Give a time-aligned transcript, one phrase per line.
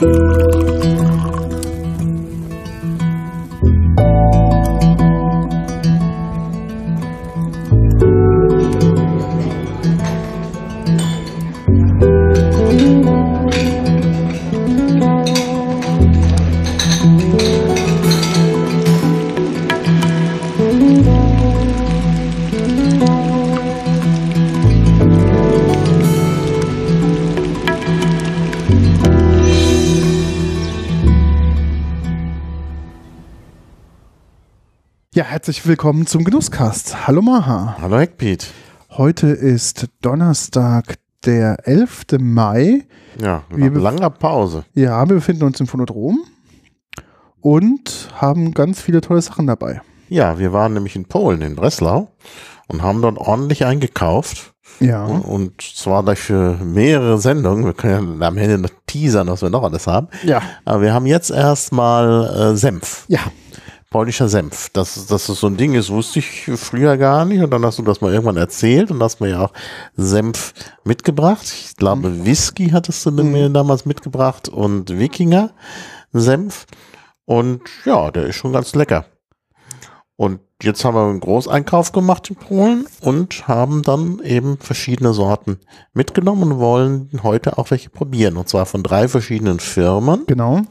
[0.00, 0.27] Ja,
[35.48, 37.06] herzlich willkommen zum Genusscast.
[37.06, 37.78] Hallo Maha.
[37.80, 38.48] Hallo Heckpiet.
[38.90, 42.18] Heute ist Donnerstag, der 11.
[42.20, 42.84] Mai.
[43.18, 44.66] Ja, Wir langer Pause.
[44.74, 46.18] Ja, wir befinden uns im Phonodrom
[47.40, 49.80] und haben ganz viele tolle Sachen dabei.
[50.10, 52.10] Ja, wir waren nämlich in Polen, in Breslau
[52.66, 54.52] und haben dort ordentlich eingekauft.
[54.80, 55.06] Ja.
[55.06, 57.64] Und zwar dafür mehrere Sendungen.
[57.64, 60.08] Wir können ja am Ende noch teasern, was wir noch alles haben.
[60.24, 60.42] Ja.
[60.66, 63.06] Aber wir haben jetzt erstmal äh, Senf.
[63.08, 63.20] Ja.
[63.90, 64.68] Polnischer Senf.
[64.70, 67.42] Dass, dass das so ein Ding ist, wusste ich früher gar nicht.
[67.42, 69.52] Und dann hast du das mal irgendwann erzählt und hast mir ja auch
[69.96, 70.52] Senf
[70.84, 71.44] mitgebracht.
[71.44, 75.50] Ich glaube, Whisky hattest du mir damals mitgebracht und Wikinger
[76.12, 76.66] Senf.
[77.24, 79.06] Und ja, der ist schon ganz lecker.
[80.16, 85.60] Und jetzt haben wir einen Großeinkauf gemacht in Polen und haben dann eben verschiedene Sorten
[85.94, 88.36] mitgenommen und wollen heute auch welche probieren.
[88.36, 90.24] Und zwar von drei verschiedenen Firmen.
[90.26, 90.62] Genau.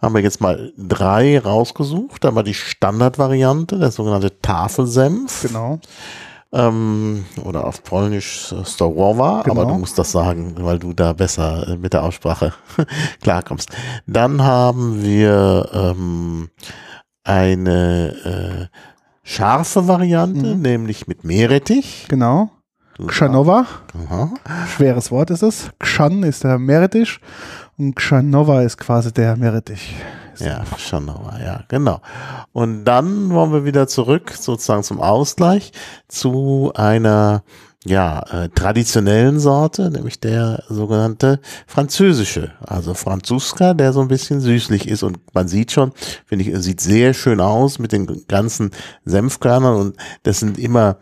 [0.00, 2.24] Haben wir jetzt mal drei rausgesucht.
[2.24, 5.42] Einmal die Standardvariante, der sogenannte Tafelsenf.
[5.42, 5.80] Genau.
[6.52, 9.60] Ähm, oder auf Polnisch äh, Storowa, Genau.
[9.60, 12.54] aber du musst das sagen, weil du da besser äh, mit der Aussprache
[13.22, 13.70] klarkommst.
[14.06, 16.48] Dann haben wir ähm,
[17.24, 18.76] eine äh,
[19.24, 20.62] scharfe Variante, Mhm.
[20.62, 22.06] nämlich mit Meerrettich.
[22.08, 22.50] Genau.
[23.06, 23.66] Kschanowa.
[24.08, 24.30] Aha.
[24.74, 25.70] Schweres Wort ist es.
[25.78, 27.20] Kschan ist der Meerrettich
[27.78, 29.94] und Kschanova ist quasi der Meerrettich.
[30.38, 32.00] Ja, Schanauer, ja, genau.
[32.52, 35.72] Und dann wollen wir wieder zurück, sozusagen zum Ausgleich,
[36.06, 37.42] zu einer
[37.84, 44.88] ja, äh, traditionellen Sorte, nämlich der sogenannte französische, also Franzuska, der so ein bisschen süßlich
[44.88, 45.92] ist und man sieht schon,
[46.26, 48.72] finde ich, sieht sehr schön aus mit den ganzen
[49.04, 50.98] Senfkörnern und das sind immer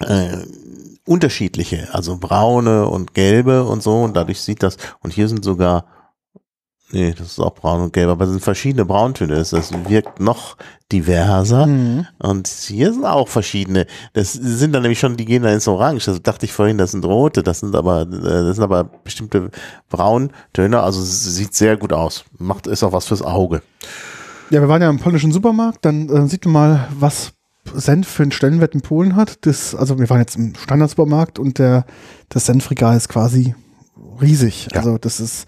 [0.00, 0.38] äh,
[1.06, 5.86] unterschiedliche, also braune und gelbe und so und dadurch sieht das, und hier sind sogar
[6.92, 9.34] Nee, das ist auch braun und gelb, aber es sind verschiedene Brauntöne.
[9.34, 10.56] Das, das wirkt noch
[10.92, 11.66] diverser.
[11.66, 12.06] Mhm.
[12.20, 13.86] Und hier sind auch verschiedene.
[14.12, 16.06] Das sind dann nämlich schon, die gehen dann ins Orange.
[16.06, 19.50] Das dachte ich vorhin, das sind rote, das sind aber, äh, das sind aber bestimmte
[19.88, 20.80] Brauntöne.
[20.80, 22.24] Also sieht sehr gut aus.
[22.38, 23.62] Macht, ist auch was fürs Auge.
[24.50, 27.32] Ja, wir waren ja im polnischen Supermarkt, dann äh, sieht man mal, was
[27.74, 29.38] Senf für einen Stellenwert in Polen hat.
[29.46, 31.84] Das, also wir waren jetzt im Standardsupermarkt und der,
[32.28, 33.54] das Senfregal ist quasi
[34.20, 34.68] riesig.
[34.72, 34.78] Ja.
[34.80, 35.46] Also das ist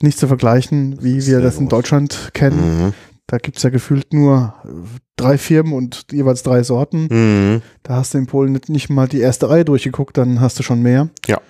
[0.00, 1.68] nicht zu vergleichen, wie wir das in.
[1.68, 2.86] Deutschland kennen.
[2.86, 2.92] Mhm.
[3.26, 4.68] Da gibt's ja gefühlt nur äh,
[5.16, 7.08] drei Firmen und jeweils drei Sorten.
[7.10, 7.62] Mhm.
[7.82, 10.82] Da hast du in Polen nicht, mal die erste Reihe durchgeguckt, dann hast du schon
[10.82, 11.08] mehr.
[11.26, 11.40] Ja.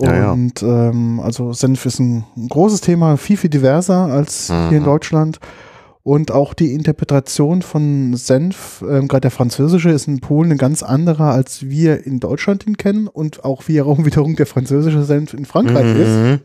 [0.00, 0.32] Ja, ja.
[0.32, 4.80] Und Ähm, also Senf ist ein, ein großes Thema, viel, viel diverser als hier in
[4.80, 4.84] Mhm.
[4.86, 5.38] Deutschland.
[6.06, 10.82] Und auch die Interpretation von Senf, ähm, gerade der französische, ist in Polen eine ganz
[10.82, 15.46] andere, als wir in Deutschland ihn kennen und auch wiederum, wiederum der französische Senf in
[15.46, 16.08] Frankreich ist.
[16.08, 16.40] Mhm.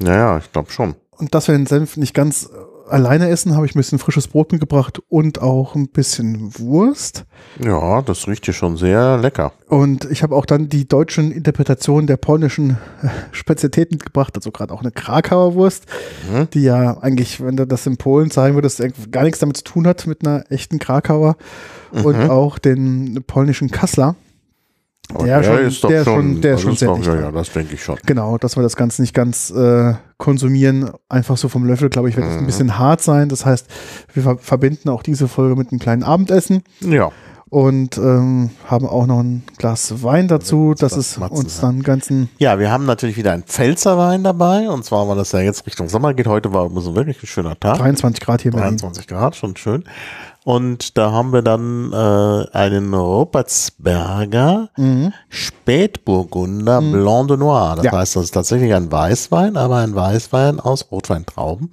[0.00, 0.96] Naja, ich glaube schon.
[1.12, 4.28] Und dass wir den Senf nicht ganz äh, alleine essen, habe ich ein bisschen frisches
[4.28, 7.24] Brot mitgebracht und auch ein bisschen Wurst.
[7.62, 9.52] Ja, das riecht hier schon sehr lecker.
[9.68, 14.72] Und ich habe auch dann die deutschen Interpretationen der polnischen äh, Spezialitäten mitgebracht, also gerade
[14.74, 15.86] auch eine Krakauer Wurst,
[16.30, 16.48] Mhm.
[16.50, 19.86] die ja eigentlich, wenn du das in Polen zeigen würdest, gar nichts damit zu tun
[19.86, 21.36] hat mit einer echten Krakauer.
[21.92, 22.30] Und Mhm.
[22.30, 24.16] auch den polnischen Kassler.
[25.14, 27.30] Aber Der schon- ist doch der schon- der ist also schon sehr dicht Ja, ja,
[27.32, 27.98] das denke ich schon.
[28.06, 32.16] Genau, dass wir das Ganze nicht ganz äh, konsumieren, einfach so vom Löffel, glaube ich,
[32.16, 32.46] wird das ein Mhm.
[32.46, 33.28] bisschen hart sein.
[33.28, 33.66] Das heißt,
[34.14, 37.10] wir ver verbinden auch diese Folge mit einem kleinen Abendessen Ja.
[37.50, 41.82] und ähm, haben auch noch ein Glas Wein dazu, dass das es Matzen uns dann
[41.82, 44.70] ganzen Ja, wir haben natürlich wieder einen Pfälzerwein dabei.
[44.70, 46.26] Und zwar, weil das ja jetzt Richtung Sommer geht.
[46.28, 47.76] Heute war so wirklich ein schöner Tag.
[47.78, 48.78] 23 Grad hier in Berlin.
[48.78, 49.84] 23 Grad, schon schön.
[50.44, 55.12] Und da haben wir dann äh, einen Rupertsberger Mhm.
[55.28, 57.74] Spätburgunder Blanc de Noir.
[57.76, 57.92] Das Ja.
[57.92, 61.70] heißt, das ist tatsächlich ein Weißwein, aber ein Weißwein aus Rotweintrauben.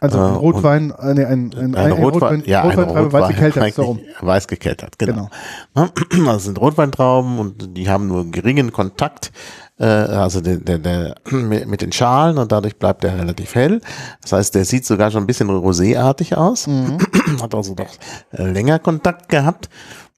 [0.00, 3.74] Also ein Äh, Rotwein, äh, nee, ein, ein, Ein Rotwein, ja, ein Rotweintrauben, weiß gekeltert,
[3.74, 4.00] so rum.
[4.20, 5.30] weiß gekeltert, genau.
[5.74, 5.88] Genau.
[6.30, 9.32] Also es sind Rotweintrauben und die haben nur geringen Kontakt,
[9.80, 13.80] äh, also der, der, der, mit den Schalen und dadurch bleibt der relativ hell.
[14.22, 16.98] Das heißt, der sieht sogar schon ein bisschen roséartig aus, Mhm.
[17.42, 17.90] hat also doch
[18.30, 19.68] länger Kontakt gehabt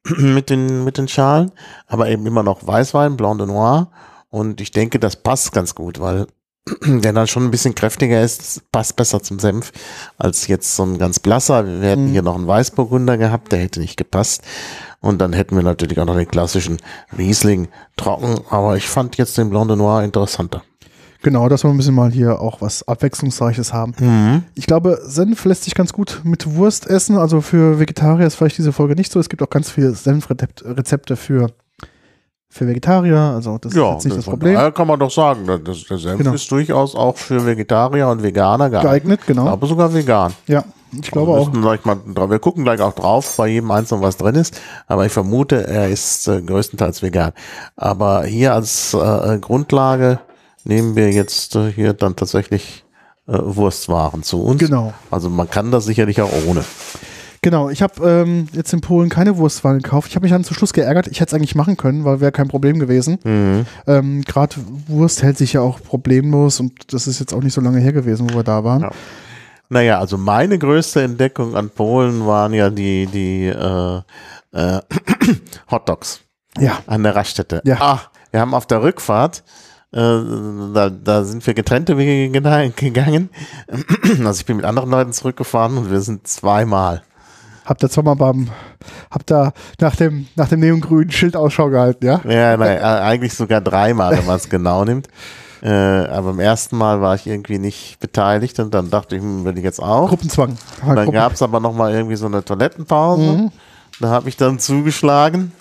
[0.18, 1.52] mit den, mit den Schalen,
[1.86, 3.90] aber eben immer noch Weißwein, Blanc de Noir
[4.30, 6.26] und ich denke, das passt ganz gut, weil
[6.86, 9.72] der dann schon ein bisschen kräftiger ist, passt besser zum Senf
[10.18, 11.66] als jetzt so ein ganz blasser.
[11.66, 12.12] Wir hätten Mhm.
[12.12, 14.42] hier noch einen Weißburgunder gehabt, der hätte nicht gepasst.
[15.00, 16.78] Und dann hätten wir natürlich auch noch den klassischen
[17.18, 17.66] Riesling
[17.96, 18.40] trocken.
[18.50, 20.62] Aber ich fand jetzt den Blanc de Noir interessanter.
[21.24, 23.94] Genau, dass wir ein bisschen mal hier auch was Abwechslungsreiches haben.
[23.98, 24.42] Mhm.
[24.54, 27.16] Ich glaube, Senf lässt sich ganz gut mit Wurst essen.
[27.16, 29.18] Also für Vegetarier ist vielleicht diese Folge nicht so.
[29.20, 31.50] Es gibt auch ganz viele Senfrezepte für,
[32.52, 33.18] für Vegetarier.
[33.18, 34.54] Also das ist jetzt nicht das Problem.
[34.54, 36.34] daher kann man doch sagen, das, der Senf Genau.
[36.34, 38.90] ist durchaus auch für Vegetarier und Veganer geeignet.
[38.90, 39.48] Geeignet, genau.
[39.48, 40.34] Aber sogar vegan.
[40.46, 40.62] Ja,
[40.92, 41.84] ich glaube wir, auch.
[41.84, 44.60] mal, wir gucken gleich auch drauf, bei jedem Einzelnen, was drin ist.
[44.86, 47.32] Aber ich vermute, er ist äh, größtenteils vegan.
[47.74, 50.18] Aber hier als äh, Grundlage
[50.64, 52.84] nehmen wir jetzt äh, hier dann tatsächlich
[53.26, 54.60] äh, Wurstwaren zu uns.
[54.60, 54.92] Genau.
[55.10, 56.62] Also man kann das sicherlich auch ohne.
[57.44, 60.08] Genau, ich habe ähm, jetzt in Polen keine Wurstwaren gekauft.
[60.10, 61.08] Ich habe mich dann zum Schluss geärgert.
[61.08, 63.18] Ich hätte es eigentlich machen können, weil wäre kein Problem gewesen.
[63.24, 63.66] Mhm.
[63.88, 64.54] Ähm, Gerade
[64.86, 67.92] Wurst hält sich ja auch problemlos und das ist jetzt auch nicht so lange her
[67.92, 68.82] gewesen, wo wir da waren.
[68.82, 68.90] Ja.
[69.68, 74.02] Naja, also meine größte Entdeckung an Polen waren ja die, die äh,
[74.52, 74.80] äh,
[75.70, 76.20] Hotdogs.
[76.58, 77.60] Ja, an der Raststätte.
[77.64, 77.78] Ja.
[77.80, 79.42] Ach, wir haben auf der Rückfahrt,
[79.90, 82.30] äh, da, da sind wir getrennte Wege
[82.76, 83.30] gegangen.
[84.24, 87.02] Also ich bin mit anderen Leuten zurückgefahren und wir sind zweimal.
[87.64, 88.48] Habt ihr zweimal beim,
[89.10, 92.20] habt ihr nach dem, nach dem neongrünen Schild Ausschau gehalten, ja?
[92.28, 95.08] Ja, nein, äh, eigentlich sogar dreimal, wenn man es genau nimmt.
[95.62, 99.44] Äh, aber beim ersten Mal war ich irgendwie nicht beteiligt und dann dachte ich, hm,
[99.44, 100.08] will ich jetzt auch.
[100.08, 100.58] Gruppenzwang.
[100.84, 103.50] Dann Gruppen- gab es aber noch mal irgendwie so eine Toilettenpause.
[104.00, 105.52] Da habe ich dann zugeschlagen.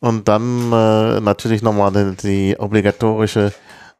[0.00, 3.52] Und dann äh, natürlich nochmal die, die obligatorische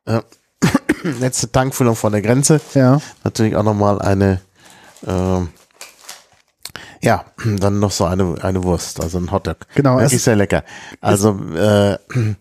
[0.05, 0.21] äh,
[1.21, 2.61] letzte Tankfüllung von der Grenze.
[2.75, 4.41] ja, Natürlich auch nochmal eine,
[5.06, 5.49] ähm,
[7.02, 7.25] ja,
[7.58, 9.58] dann noch so eine, eine Wurst, also ein Hotdog.
[9.75, 10.64] Genau, Wirklich es- sehr lecker.
[11.00, 11.99] Also äh,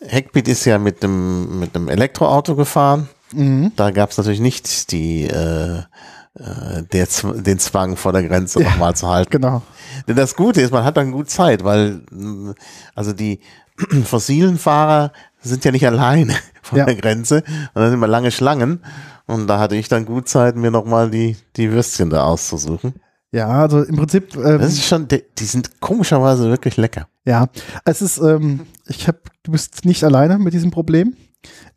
[0.00, 3.08] Heckbeat ist ja mit dem, mit dem Elektroauto gefahren.
[3.32, 3.72] Mhm.
[3.76, 8.70] Da gab es natürlich nicht die, äh, äh, der, den Zwang vor der Grenze Ja,
[8.70, 9.30] nochmal zu halten.
[9.30, 9.62] genau.
[10.06, 12.54] Denn das Gute ist, man hat dann gut Zeit, weil mh,
[12.94, 13.40] also die
[14.04, 15.12] fossilen Fahrer
[15.42, 16.84] sind ja nicht alleine vor Ja.
[16.86, 18.82] der Grenze und dann sind immer lange Schlangen
[19.26, 22.94] und da hatte ich dann gut Zeit, mir nochmal die, die Würstchen da auszusuchen.
[23.32, 27.08] Ja, also im Prinzip, ähm, Das ist schon, die, die sind komischerweise wirklich lecker.
[27.26, 27.48] ja,
[27.84, 31.14] es ist, ähm, ich habe, du bist nicht alleine mit diesem Problem,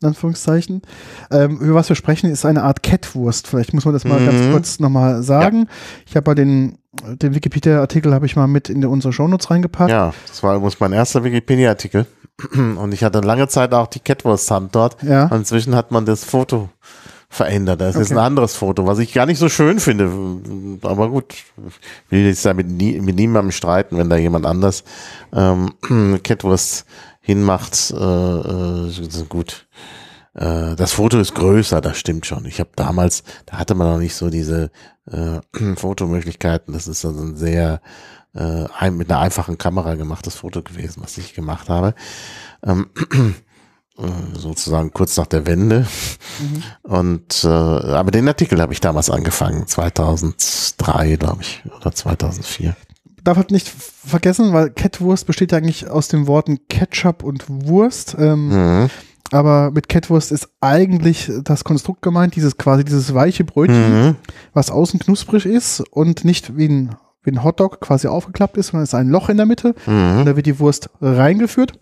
[0.00, 0.80] in Anführungszeichen.
[1.30, 3.46] Ähm, über was wir sprechen, ist eine Art Kettwurst.
[3.46, 4.26] Vielleicht muss man das mal Mhm.
[4.26, 5.68] ganz kurz nochmal sagen.
[6.06, 9.90] Ich habe bei den, den Wikipedia-Artikel habe ich mal mit in unsere Shownotes reingepackt.
[9.90, 12.06] Ja, das war übrigens mein erster Wikipedia-Artikel
[12.54, 15.26] und ich hatte lange Zeit auch die Catwurst-Hand dort Ja.
[15.26, 16.70] und inzwischen hat man das Foto
[17.32, 17.80] verändert.
[17.80, 18.20] Das ist Okay.
[18.20, 20.10] ein anderes Foto, was ich gar nicht so schön finde.
[20.82, 21.44] Aber gut, ich
[22.10, 24.84] will jetzt da mit, nie, mit niemandem streiten, wenn da jemand anders
[25.32, 25.72] ähm,
[26.22, 26.84] Catwurst
[27.20, 27.90] hinmacht.
[27.90, 29.66] Äh, äh, ist gut.
[30.34, 32.44] Äh, das Foto ist größer, das stimmt schon.
[32.44, 34.70] Ich habe damals, da hatte man noch nicht so diese
[35.10, 35.40] äh,
[35.76, 36.74] Fotomöglichkeiten.
[36.74, 37.80] Das ist also ein sehr
[38.34, 41.94] äh, ein, mit einer einfachen Kamera gemachtes Foto gewesen, was ich gemacht habe.
[42.62, 43.16] Ähm, äh,
[44.34, 45.86] sozusagen kurz nach der Wende.
[46.82, 52.74] Und äh, aber den Artikel habe ich damals angefangen, 2003, glaube ich, oder 2004.
[53.24, 58.16] darf halt nicht vergessen, weil Kettwurst besteht ja eigentlich aus den Worten Ketchup und Wurst.
[58.18, 58.48] Ähm,
[58.82, 58.90] Mhm.
[59.30, 64.16] Aber mit Kettwurst ist eigentlich das Konstrukt gemeint, dieses quasi dieses weiche Brötchen, Mhm.
[64.52, 68.82] was außen knusprig ist und nicht wie ein, wie ein Hotdog quasi aufgeklappt ist, sondern
[68.84, 69.74] es ist ein Loch in der Mitte.
[69.86, 70.18] Mhm.
[70.18, 71.72] Und da wird die Wurst reingeführt.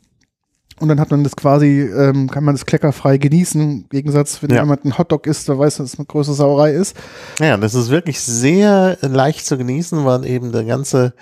[0.81, 3.61] Und dann hat man das quasi, ähm, kann man das kleckerfrei genießen.
[3.61, 4.63] Im Gegensatz, wenn Ja.
[4.63, 6.97] jemand einen Hotdog isst, der weiß, dass es eine große Sauerei ist.
[7.39, 11.13] Ja, das ist wirklich sehr leicht zu genießen, weil eben der ganze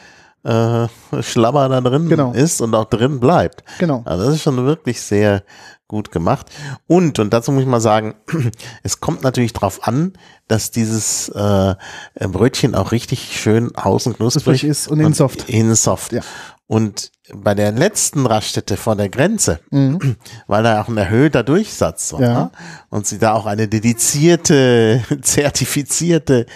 [0.45, 0.87] äh,
[1.21, 2.33] Schlabber da drin Genau.
[2.33, 3.65] ist und auch drin bleibt.
[3.81, 4.03] Genau.
[4.05, 5.43] Also das ist schon wirklich sehr
[5.89, 6.47] gut gemacht.
[6.87, 8.15] Und, und dazu muss ich mal sagen,
[8.85, 10.13] es kommt natürlich drauf an,
[10.47, 11.75] dass dieses äh,
[12.21, 15.49] Brötchen auch richtig schön außen Knusprig ist und innen soft.
[15.49, 16.13] Innen soft.
[16.13, 16.21] Ja.
[16.69, 20.17] Und bei der letzten Raststätte vor der Grenze, Mhm.
[20.47, 22.51] weil da auch ein erhöhter Durchsatz war Ja.
[22.91, 26.47] und sie da auch eine dedizierte, zertifizierte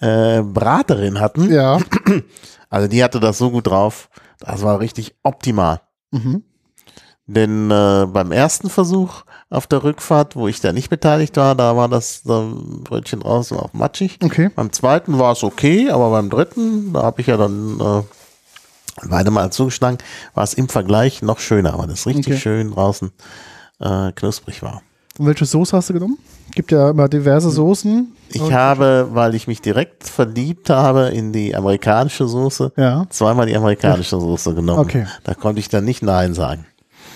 [0.00, 1.78] äh, Braterin hatten, Ja.
[2.70, 5.82] also die hatte das so gut drauf, das war richtig optimal.
[6.10, 6.42] Mhm.
[7.26, 11.76] Denn äh, beim ersten Versuch auf der Rückfahrt, wo ich da nicht beteiligt war, da
[11.76, 12.30] war das äh,
[12.82, 14.18] Brötchen draußen auch matschig.
[14.24, 14.50] Okay.
[14.56, 18.02] Beim zweiten war es okay, aber beim dritten, da habe ich ja dann äh,
[19.08, 19.98] beide mal zugeschlagen,
[20.34, 22.38] war es im Vergleich noch schöner, weil das richtig Okay.
[22.38, 23.10] schön draußen
[23.80, 24.82] äh, knusprig war.
[25.18, 26.18] Und welche Soße hast du genommen?
[26.52, 28.12] Gibt ja immer diverse Soßen.
[28.32, 33.06] Ich habe, weil ich mich direkt verliebt habe in die amerikanische Soße, Ja.
[33.10, 34.80] zweimal die amerikanische Soße genommen.
[34.80, 35.06] Okay.
[35.24, 36.66] Da konnte ich dann nicht Nein sagen.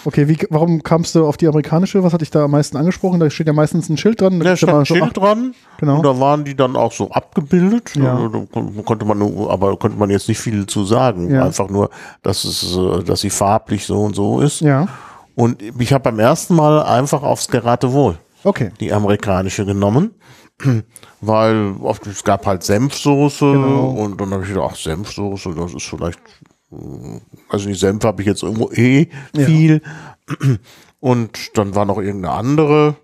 [0.07, 2.03] Okay, wie, warum kamst du auf die amerikanische?
[2.05, 3.21] Was hat dich da am meisten angesprochen?
[3.21, 4.39] Da steht ja meistens ein Schild dran.
[4.39, 5.55] Da Da stand ein so Schild acht- dran.
[5.79, 5.97] Genau.
[5.97, 7.93] Und da waren die dann auch so abgebildet.
[7.97, 8.29] Ja.
[8.29, 11.31] Da kon- konnte man aber konnte man jetzt nicht viel zu sagen.
[11.33, 11.45] Ja.
[11.45, 11.91] Einfach nur,
[12.23, 14.61] dass es, äh, dass sie farblich so und so ist.
[14.61, 14.87] Ja,
[15.35, 18.71] Und ich habe beim ersten Mal einfach aufs Geratewohl okay.
[18.81, 20.11] die amerikanische genommen.
[21.21, 23.89] Weil oft, es gab halt Senfsoße Genau.
[23.91, 26.21] und dann habe ich gedacht, ach, Senfsoße, das ist vielleicht,
[27.49, 29.45] also die Senf habe ich jetzt irgendwo eh Ja.
[29.47, 29.83] viel.
[31.01, 32.97] Und dann war noch irgendeine andere.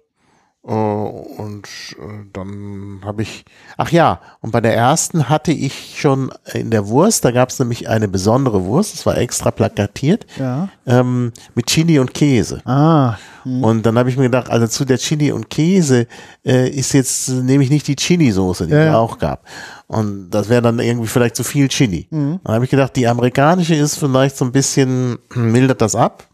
[0.66, 1.66] Äh, und
[1.98, 3.44] äh, dann habe ich,
[3.78, 7.58] ach ja, und bei der ersten hatte ich schon in der Wurst, da gab es
[7.58, 10.68] nämlich eine besondere Wurst, das war extra plakatiert, Ja.
[10.86, 12.60] ähm, mit Chili und Käse.
[12.66, 16.06] Ah, Und dann habe ich mir gedacht, also zu der Chili und Käse
[16.44, 18.98] äh, ist jetzt, nehme ich nicht die Chili-Soße, die es ja.
[18.98, 19.46] auch gab.
[19.86, 22.06] Und das wäre dann irgendwie vielleicht zu viel Chili.
[22.10, 22.40] Mhm.
[22.44, 26.28] Dann habe ich gedacht, die amerikanische ist vielleicht so ein bisschen, mildert das ab.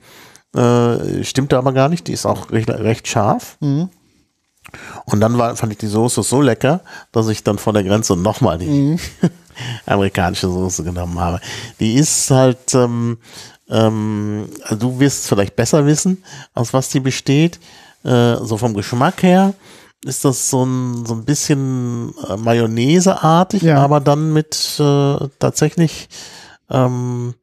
[0.54, 3.56] Äh, stimmte aber gar nicht, die ist auch recht, recht scharf.
[3.60, 3.88] Mhm.
[5.04, 6.80] Und dann war, fand ich die Soße so lecker,
[7.12, 8.98] dass ich dann von der Grenze nochmal die Mhm.
[9.86, 11.40] amerikanische Soße genommen habe.
[11.80, 13.18] Die ist halt, ähm,
[13.70, 16.22] ähm, also du wirst es vielleicht besser wissen,
[16.54, 17.58] aus was die besteht.
[18.04, 19.54] Äh, so vom Geschmack her
[20.04, 23.78] ist das so ein, so ein bisschen äh, Mayonnaise-artig, Ja.
[23.82, 26.08] aber dann mit äh, tatsächlich,
[26.70, 27.34] ähm,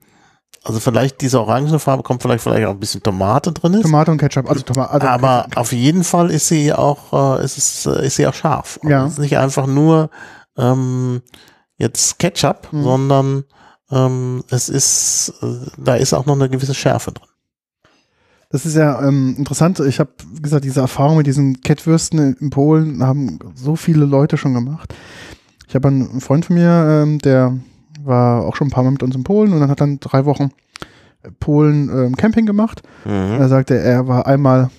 [0.63, 3.82] also vielleicht diese orangene Farbe kommt vielleicht vielleicht auch ein bisschen Tomate drin ist.
[3.84, 4.50] Tomate und Ketchup.
[4.50, 4.91] Also Tomate.
[4.91, 8.34] Also Aber auf jeden Fall ist sie auch, äh, ist, es, äh, ist sie auch
[8.34, 8.77] scharf.
[8.82, 9.05] Und Ja.
[9.05, 10.10] Es ist nicht einfach nur
[10.58, 11.22] ähm,
[11.77, 12.84] jetzt Ketchup, Mhm.
[12.84, 13.43] sondern
[13.91, 17.27] ähm, es ist, äh, da ist auch noch eine gewisse Schärfe drin.
[18.50, 19.79] Das ist ja ähm, interessant.
[19.79, 24.05] Ich habe, wie gesagt, diese Erfahrung mit diesen Kettwürsten in, in Polen haben so viele
[24.05, 24.93] Leute schon gemacht.
[25.67, 26.70] Ich habe einen Freund von mir,
[27.03, 27.58] ähm, der
[28.06, 30.26] war auch schon ein paar Mal mit uns in Polen und dann hat dann drei
[30.26, 30.50] Wochen
[31.40, 32.82] Polen ähm, Camping gemacht.
[33.06, 33.12] Mhm.
[33.40, 34.70] Er sagte, er war einmal,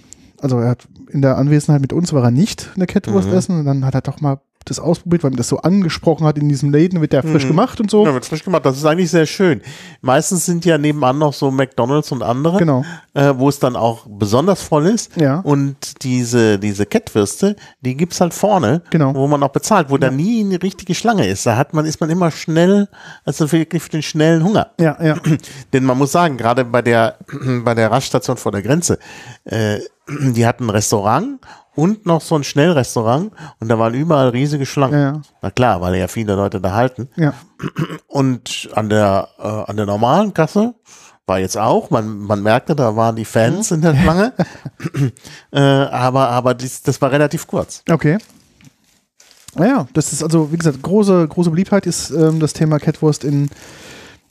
[0.41, 3.35] also er hat in der Anwesenheit mit uns war er nicht eine Kettwurst Mhm.
[3.35, 6.39] essen und dann hat er doch mal das ausprobiert, weil mir das so angesprochen hat
[6.39, 7.49] in diesem Läden, wird der frisch Mhm.
[7.49, 8.05] gemacht und so.
[8.07, 8.65] Ja, wird frisch gemacht.
[8.65, 9.61] Das ist eigentlich sehr schön.
[10.01, 12.85] Meistens sind ja nebenan noch so McDonalds und andere, Genau.
[13.15, 15.17] äh, wo es dann auch besonders voll ist.
[15.17, 15.41] Ja.
[15.41, 19.15] Und diese, diese Kettwürste, die gibt's halt vorne, Genau.
[19.15, 21.45] wo man auch bezahlt, wo da nie eine richtige Schlange ist.
[21.47, 22.89] Da hat man, ist man immer schnell,
[23.25, 24.69] also wirklich für den schnellen Hunger.
[24.81, 25.17] Ja, ja.
[25.73, 27.19] Denn man muss sagen, gerade bei der,
[27.65, 28.99] bei der Raststation vor der Grenze,
[29.45, 31.41] äh, die hatten ein Restaurant
[31.75, 34.95] und noch so ein Schnellrestaurant und da waren überall riesige Schlangen.
[34.95, 35.23] Ja, ja.
[35.43, 37.09] Na klar, weil ja viele Leute da halten.
[37.17, 37.35] ja.
[38.07, 40.75] Und an der, äh, an der normalen Kasse
[41.27, 44.33] war jetzt auch, man, man merkte, da waren die Fans in der Schlange.
[45.53, 47.83] äh, aber aber dies, das war relativ kurz.
[47.91, 48.19] Okay.
[49.57, 53.49] Naja, das ist also, wie gesagt, große, große Beliebtheit ist ähm, das Thema Kettwurst in,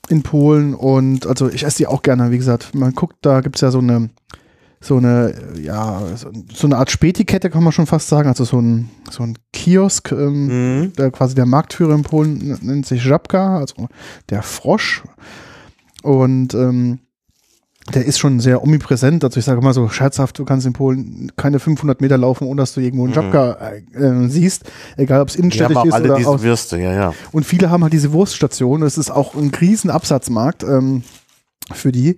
[0.10, 2.76] in Polen und also ich esse die auch gerne, wie gesagt.
[2.76, 4.10] Man guckt, da gibt es ja so eine,
[4.84, 6.02] so eine, ja,
[6.54, 10.12] so, eine Art Spätikette, kann man schon fast sagen, also so ein, so ein Kiosk,
[10.12, 10.48] ähm,
[10.82, 10.94] Mhm.
[10.94, 13.88] der quasi der Marktführer in Polen nennt sich Żabka, also
[14.30, 15.04] der Frosch.
[16.02, 17.00] Und ähm,
[17.94, 19.24] der ist schon sehr omnipräsent.
[19.24, 22.62] Also ich sage mal so scherzhaft, du kannst in Polen keine 500 Meter laufen, ohne
[22.62, 23.58] dass du irgendwo einen Żabka
[23.96, 24.64] äh, äh, siehst.
[24.98, 26.42] Egal, ob es innenstädtisch ist alle oder diese aus.
[26.42, 27.14] Würste, ja, ja.
[27.32, 28.84] Und viele haben halt diese Wurststation.
[28.84, 31.04] Es ist auch ein riesen Absatzmarkt ähm,
[31.74, 32.18] für die.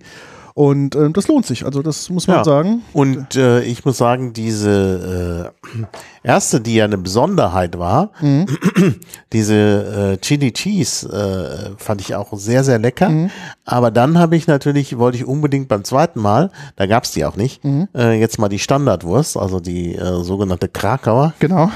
[0.56, 1.66] Und ähm, das lohnt sich.
[1.66, 2.44] Also das muss man Ja.
[2.44, 2.80] sagen.
[2.94, 8.46] Und äh, ich muss sagen, diese äh, erste, die ja eine Besonderheit war, Mhm.
[9.34, 13.10] diese äh, Chili Cheese, äh, fand ich auch sehr, sehr lecker.
[13.10, 13.30] Mhm.
[13.66, 17.36] Aber dann habe ich natürlich, wollte ich unbedingt beim zweiten Mal, da gab's die auch
[17.36, 17.88] nicht, Mhm.
[17.94, 21.70] äh, jetzt mal die Standardwurst, also die äh, sogenannte Krakauer Genau.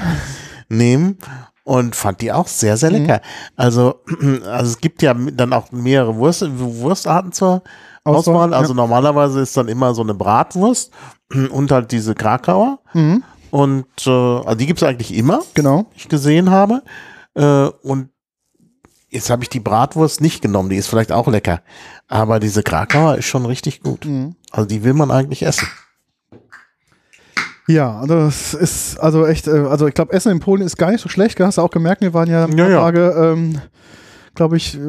[0.69, 1.19] nehmen
[1.63, 2.97] und fand die auch sehr, sehr Mhm.
[2.97, 3.21] lecker.
[3.55, 3.95] Also,
[4.51, 7.61] also es gibt ja dann auch mehrere Wurst, Wurstarten zur
[8.03, 8.53] Auswahl, Auswahl.
[8.53, 8.77] Also ja.
[8.77, 10.91] normalerweise ist dann immer so eine Bratwurst
[11.51, 12.79] und halt diese Krakauer.
[12.93, 13.23] Mhm.
[13.51, 15.85] Und äh, also die gibt's eigentlich immer, Genau.
[15.95, 16.81] ich gesehen habe.
[17.35, 18.09] Äh, und
[19.09, 21.61] jetzt habe ich die Bratwurst nicht genommen, die ist vielleicht auch lecker.
[22.07, 24.05] Aber diese Krakauer ist schon richtig gut.
[24.05, 24.35] Mhm.
[24.51, 25.67] Also die will man eigentlich essen.
[27.67, 30.91] Ja, also das ist also echt, äh, also ich glaube, Essen in Polen ist gar
[30.91, 31.39] nicht so schlecht.
[31.39, 32.79] Hast du auch gemerkt, wir waren ja ein paar ja.
[32.79, 33.61] Tage, ähm,
[34.35, 34.79] glaube ich, äh,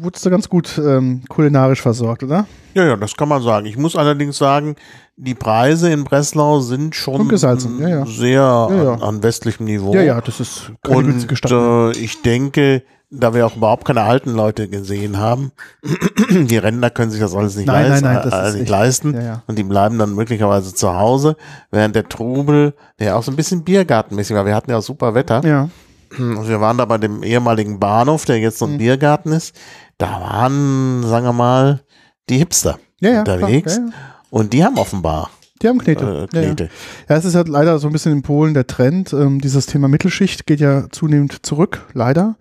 [0.00, 2.46] wurdest du ganz gut ähm, kulinarisch versorgt, oder?
[2.74, 3.66] Ja, ja, das kann man sagen.
[3.66, 4.76] Ich muss allerdings sagen,
[5.16, 8.06] die Preise in Breslau sind schon ja, ja.
[8.06, 8.92] sehr Ja.
[8.94, 9.94] An, an westlichem Niveau.
[9.94, 11.92] Ja, ja, das ist keine Und mehr.
[11.94, 15.52] äh, ich denke, da wir auch überhaupt keine alten Leute gesehen haben,
[16.30, 18.68] die Rentner können sich das alles nicht Nein, leisten, nein, nein, das äh, ist nicht
[18.68, 21.36] leisten und die bleiben dann möglicherweise zu Hause,
[21.70, 25.14] während der Trubel, der auch so ein bisschen Biergartenmäßig war, wir hatten ja auch super
[25.14, 25.68] Wetter, Ja,
[26.18, 28.78] und wir waren da bei dem ehemaligen Bahnhof, der jetzt so ein Mhm.
[28.78, 29.54] Biergarten ist,
[29.98, 31.80] da waren, sagen wir mal,
[32.28, 33.18] die Hipster ja, ja.
[33.20, 33.74] unterwegs.
[33.76, 33.94] Klar, ja.
[34.30, 35.30] Und die haben offenbar
[35.62, 36.24] Die haben Knete.
[36.24, 36.26] äh.
[36.26, 36.68] Knete.
[37.08, 39.12] Ja, es ist halt leider so ein bisschen in Polen der Trend.
[39.12, 42.36] Ähm, dieses Thema Mittelschicht geht ja zunehmend zurück, leider.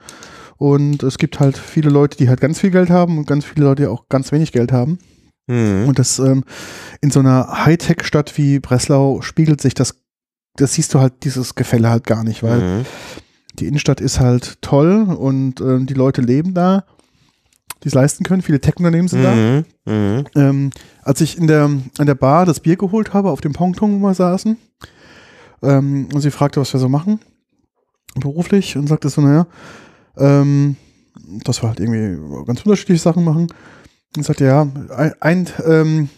[0.57, 3.65] Und es gibt halt viele Leute, die halt ganz viel Geld haben und ganz viele
[3.65, 4.97] Leute, die auch ganz wenig Geld haben.
[5.47, 5.85] Mhm.
[5.87, 6.43] Und das ähm,
[7.01, 9.95] in so einer Hightech-Stadt wie Breslau spiegelt sich das,
[10.55, 12.85] das siehst du halt dieses Gefälle halt gar nicht, weil Mhm.
[13.53, 16.85] Die Innenstadt ist halt toll und ähm, die Leute leben da,
[17.83, 18.41] die es leisten können.
[18.41, 19.35] Viele Tech-Unternehmen sind da.
[19.35, 19.65] Mhm.
[19.85, 20.23] Mhm.
[20.35, 20.69] Ähm,
[21.03, 24.07] als ich in der, an der Bar das Bier geholt habe, auf dem Pongtong, wo
[24.07, 24.57] wir saßen,
[25.61, 27.19] ähm, und sie fragte, was wir so machen,
[28.15, 29.47] beruflich, und sagte so, naja,
[30.17, 30.75] ähm,
[31.43, 33.47] dass wir halt irgendwie ganz unterschiedliche Sachen machen.
[34.15, 36.09] Und sagte, ja, ein, ein ähm,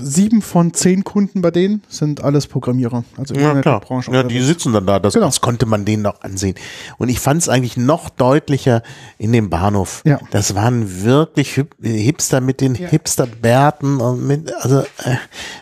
[0.00, 3.56] sieben von zehn Kunden bei denen sind alles Programmierer, also Ja, klar.
[3.56, 4.12] Internetbranche.
[4.12, 5.00] Ja, die sitzen dann da.
[5.00, 5.26] Das, Genau.
[5.26, 6.54] das konnte man denen noch ansehen.
[6.98, 8.82] Und ich fand es eigentlich noch deutlicher
[9.18, 10.02] in dem Bahnhof.
[10.04, 10.20] Ja.
[10.30, 12.88] Das waren wirklich Hip Hipster mit den Ja.
[12.88, 15.16] Hipsterbärten und mit, also äh,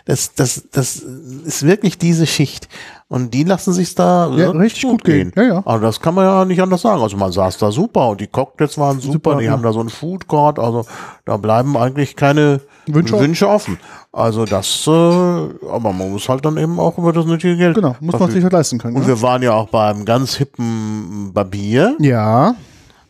[0.05, 0.97] das, das, das
[1.45, 2.69] ist wirklich diese Schicht.
[3.11, 5.31] Und die lassen sich da Ja, wirklich richtig gut gehen.
[5.35, 5.61] Ja, ja.
[5.65, 7.01] Also das kann man ja nicht anders sagen.
[7.01, 9.51] Also man saß da super und die Cocktails waren super, Super, die ja.
[9.51, 10.85] haben da so einen Food Court, also
[11.25, 13.79] da bleiben eigentlich keine Wünsche Wünsche, offen.
[14.13, 17.95] Also das, äh, aber man muss halt dann eben auch über das nötige Geld Genau,
[17.99, 18.31] muss man verfügen.
[18.33, 18.95] sich halt leisten können.
[18.95, 19.07] Und Ne?
[19.07, 21.95] wir waren ja auch beim ganz hippen Barbier.
[21.99, 22.53] Ja,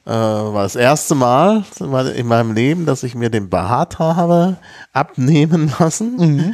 [0.06, 1.64] Äh, war das erste Mal
[2.16, 4.56] in meinem Leben, dass ich mir den Bart habe
[4.94, 6.16] abnehmen lassen.
[6.18, 6.54] Mhm.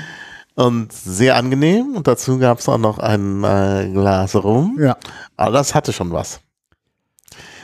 [0.55, 1.95] Und sehr angenehm.
[1.95, 4.77] Und dazu gab es auch noch ein äh, Glas rum.
[4.79, 4.97] ja.
[5.35, 6.39] Aber das hatte schon was.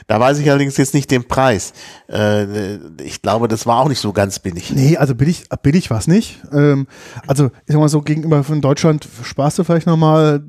[0.08, 1.72] Da weiß ich allerdings jetzt nicht den Preis.
[2.10, 4.72] Äh, ich glaube, das war auch nicht so ganz billig.
[4.72, 6.42] Nee, also billig, billig war es nicht.
[6.52, 6.88] Ähm,
[7.28, 10.44] also, ich sag mal so, gegenüber von Deutschland sparst du vielleicht nochmal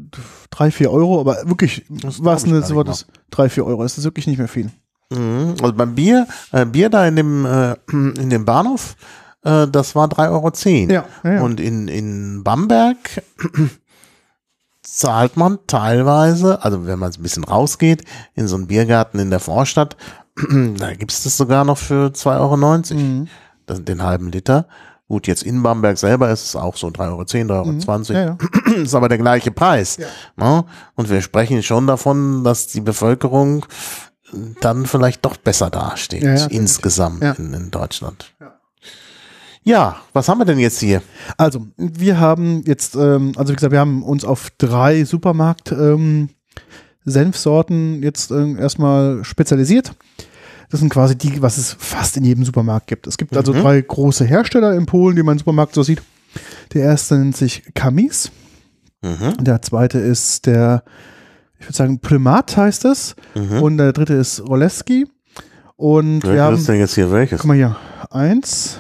[0.50, 4.26] drei, vier Euro, aber wirklich, was gar so das drei, vier Euro, das ist wirklich
[4.26, 4.70] nicht mehr viel.
[5.11, 5.54] Mhm.
[5.61, 8.96] Also beim Bier, äh, Bier da in dem, äh, in dem Bahnhof,
[9.44, 10.92] äh, das war 3,10 Euro.
[10.92, 11.42] Ja, ja, ja.
[11.42, 12.96] Und in, in Bamberg
[14.82, 19.40] zahlt man teilweise, also wenn man ein bisschen rausgeht, in so einen Biergarten in der
[19.40, 19.96] Vorstadt,
[20.78, 22.57] da gibt es das sogar noch für 2,90 Euro,
[23.00, 23.28] Mhm.
[23.66, 24.66] das, den halben Liter.
[25.09, 28.33] Gut, jetzt in Bamberg selber ist es auch so 3,10 Euro, 3,20 Euro.
[28.33, 28.38] Mhm.
[28.66, 28.72] Ja, ja.
[28.83, 29.98] ist aber der gleiche Preis.
[29.98, 30.07] Ja.
[30.37, 30.64] Ne?
[30.94, 33.66] Und wir sprechen schon davon, dass die Bevölkerung
[34.62, 38.33] dann vielleicht doch besser dasteht, insgesamt in, in Deutschland.
[38.40, 38.55] Ja.
[39.64, 41.03] Ja, was haben wir denn jetzt hier?
[41.37, 46.31] Also, wir haben jetzt, ähm, also wie gesagt, wir haben uns auf drei Supermarkt ähm,
[47.05, 49.92] Senfsorten jetzt ähm, erstmal spezialisiert.
[50.70, 53.07] Das sind quasi die, was es fast in jedem Supermarkt gibt.
[53.07, 53.61] Es gibt also Mhm.
[53.61, 56.03] drei große Hersteller in Polen, die man im Supermarkt so sieht.
[56.72, 58.31] Der erste nennt sich Kamis.
[59.03, 59.44] Mhm.
[59.44, 60.83] Der zweite ist der,
[61.59, 63.14] ich würde sagen, Primat heißt es.
[63.35, 63.62] Mhm.
[63.62, 65.07] Und der dritte ist Roleski.
[65.77, 67.40] Und wir Welches haben, ist denn jetzt hier welches?
[67.40, 67.77] guck mal hier,
[68.11, 68.79] eins,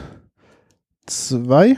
[1.12, 1.76] zwei,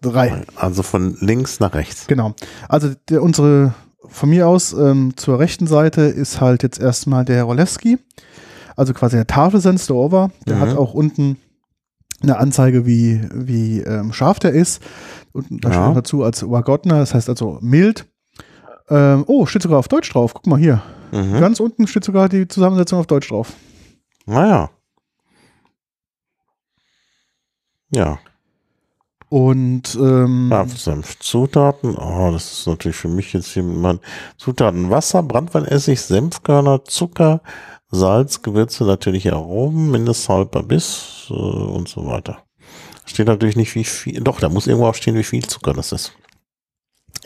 [0.00, 0.42] drei.
[0.56, 2.06] Also von links nach rechts.
[2.06, 2.34] Genau.
[2.68, 3.74] Also der, unsere,
[4.06, 7.98] von mir aus ähm, zur rechten Seite ist halt jetzt erstmal der Roleski.
[8.76, 10.30] Also quasi der Tafelsensor over.
[10.46, 10.60] Der Mhm.
[10.60, 11.36] hat auch unten
[12.22, 14.82] eine Anzeige, wie, wie ähm, scharf der ist.
[15.32, 15.84] Und da Ja.
[15.84, 18.06] steht dazu als Wagotner, das heißt also mild.
[18.88, 20.34] Ähm, oh, steht sogar auf Deutsch drauf.
[20.34, 20.82] Guck mal hier.
[21.12, 21.40] Mhm.
[21.40, 23.52] Ganz unten steht sogar die Zusammensetzung auf Deutsch drauf.
[24.26, 24.70] Naja.
[27.94, 28.18] Ja,
[29.28, 31.18] Und ähm, Senf.
[31.20, 31.96] Zutaten.
[31.96, 34.00] Oh, das ist natürlich für mich jetzt hier mit meinen
[34.36, 34.90] Zutaten.
[34.90, 37.40] Wasser, Brandweinessig, Senfkörner, Zucker,
[37.90, 42.44] Salz, Gewürze, natürliche Aromen, Mindesthalber Biss äh, und so weiter.
[43.06, 44.20] Steht natürlich nicht wie viel.
[44.20, 46.12] Doch, da muss irgendwo auch stehen, wie viel Zucker das ist.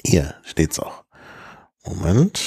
[0.05, 1.05] Hier steht's auch.
[1.87, 2.41] Moment.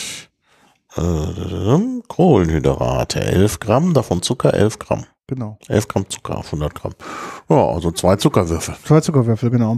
[0.96, 5.06] Äh, Kohlenhydrate, 11 Gramm, davon Zucker 11 Gramm.
[5.36, 5.58] Genau.
[5.68, 6.94] 11 Gramm Zucker auf 100 Gramm.
[7.50, 8.76] Ja, also zwei Zuckerwürfel.
[8.86, 9.78] Zwei Zuckerwürfel, genau.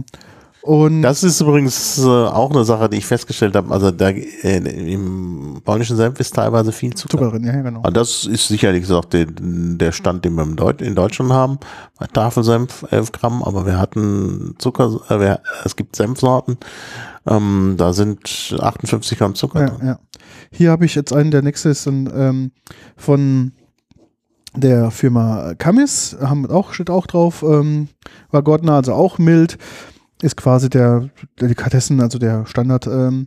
[0.62, 3.70] Und Das ist übrigens äh, auch eine Sache, die ich festgestellt habe.
[3.70, 4.56] Also da, äh,
[4.94, 7.18] im polnischen Senf ist teilweise viel Zucker.
[7.18, 7.80] Zucker drin, ja, genau.
[7.82, 11.58] Also das ist sicherlich auch der, der Stand, den wir im Deut in Deutschland haben.
[11.98, 16.56] Bei Tafelsenf 11 Gramm, aber wir hatten Zucker, äh, wir, es gibt Senfsorten,
[17.26, 19.86] ähm, da sind 58 Gramm Zucker Ja, drin.
[19.86, 19.98] ja.
[20.50, 22.52] Hier habe ich jetzt einen, der nächste ist ein, ähm,
[22.96, 23.52] von
[24.56, 27.88] der Firma Kamis, haben auch, steht auch drauf, ähm,
[28.30, 29.58] war Gordner, also auch mild,
[30.22, 31.08] ist quasi der
[31.40, 33.26] Delikatessen, also der Standard ähm,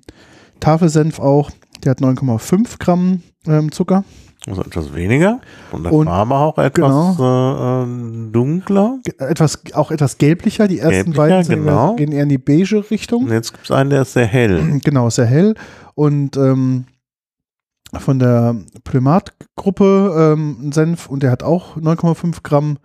[0.60, 1.52] Tafelsenf auch,
[1.84, 4.04] der hat 9,5 Gramm ähm, Zucker.
[4.46, 9.00] Also etwas weniger und der Und- Farbe auch etwas äh, äh, dunkler.
[9.18, 11.96] Etwas, auch etwas gelblicher, die ersten Gelblicher, beiden sind, genau.
[11.96, 13.26] gehen eher in die beige Richtung.
[13.26, 14.80] Und jetzt gibt es einen, der ist sehr hell.
[14.84, 15.56] Genau, sehr hell.
[15.96, 16.86] Und ähm,
[17.94, 22.78] von der Primat-Gruppe ähm, ein Senf und der hat auch 9,5 Gramm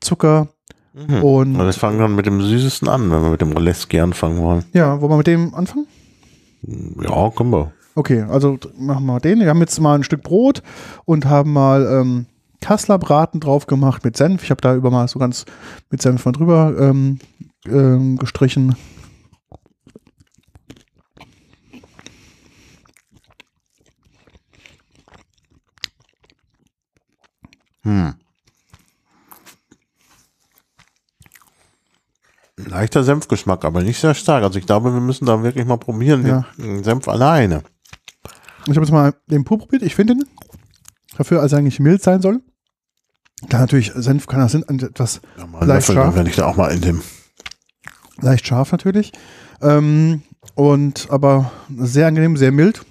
[0.00, 0.48] Zucker
[0.94, 1.22] Mhm.
[1.22, 4.42] Und Also wir fangen dann mit dem Süßesten an, wenn wir mit dem Roleski anfangen
[4.42, 4.64] wollen.
[4.72, 5.86] ja, wollen wir mit dem anfangen?
[6.62, 7.72] Ja, können wir.
[7.94, 9.40] Okay, also machen wir den.
[9.40, 10.62] Wir haben jetzt mal ein Stück Brot
[11.04, 12.26] und haben mal ähm,
[12.60, 14.44] Kassler Braten drauf gemacht mit Senf.
[14.44, 15.44] Ich habe da über mal so ganz
[15.90, 17.18] mit Senf mal drüber ähm,
[17.66, 18.76] ähm, gestrichen.
[27.84, 28.14] Hm.
[32.56, 34.44] Leichter Senfgeschmack, aber nicht sehr stark.
[34.44, 36.46] Also ich glaube, wir müssen da wirklich mal probieren, Ja.
[36.58, 37.62] den Senf alleine.
[38.66, 39.82] Ich habe jetzt mal den pur probiert.
[39.82, 40.24] Ich finde den
[41.16, 42.40] dafür, als er eigentlich mild sein soll.
[43.48, 46.14] Klar, natürlich, Senf kann das sind etwas Ja, Leicht Löffel, scharf.
[46.14, 47.02] wenn ich da auch mal in dem.
[48.20, 49.10] leicht scharf natürlich.
[49.60, 50.22] Ähm,
[50.54, 52.84] und aber sehr angenehm, sehr mild.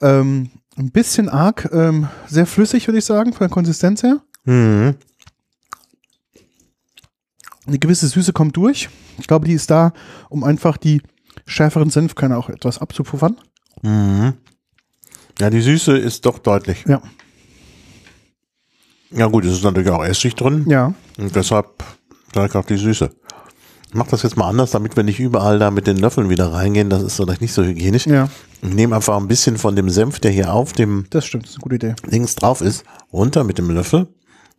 [0.00, 4.20] Ähm, ein bisschen arg, ähm, sehr flüssig, würde ich sagen, von der Konsistenz her.
[4.44, 4.94] Mhm.
[7.66, 8.88] Eine gewisse Süße kommt durch.
[9.18, 9.92] Ich glaube, die ist da,
[10.30, 11.02] um einfach die
[11.46, 13.36] schärferen Senfkerne auch etwas abzupuffern.
[13.82, 14.34] Mhm.
[15.38, 16.84] Ja, die Süße ist doch deutlich.
[16.88, 17.02] Ja.
[19.10, 20.92] Ja gut, es ist natürlich auch Essig drin Ja.
[21.18, 21.82] und deshalb
[22.34, 23.10] direkt auch die Süße.
[23.88, 26.52] Ich mache das jetzt mal anders, damit wir nicht überall da mit den Löffeln wieder
[26.52, 26.90] reingehen.
[26.90, 28.06] Das ist vielleicht nicht so hygienisch.
[28.06, 28.28] Ja,
[28.62, 31.44] Ich nehme einfach ein bisschen von dem Senf, der hier auf dem das stimmt.
[31.44, 31.94] Das ist eine gute Idee.
[32.06, 34.08] links drauf ist, runter mit dem Löffel.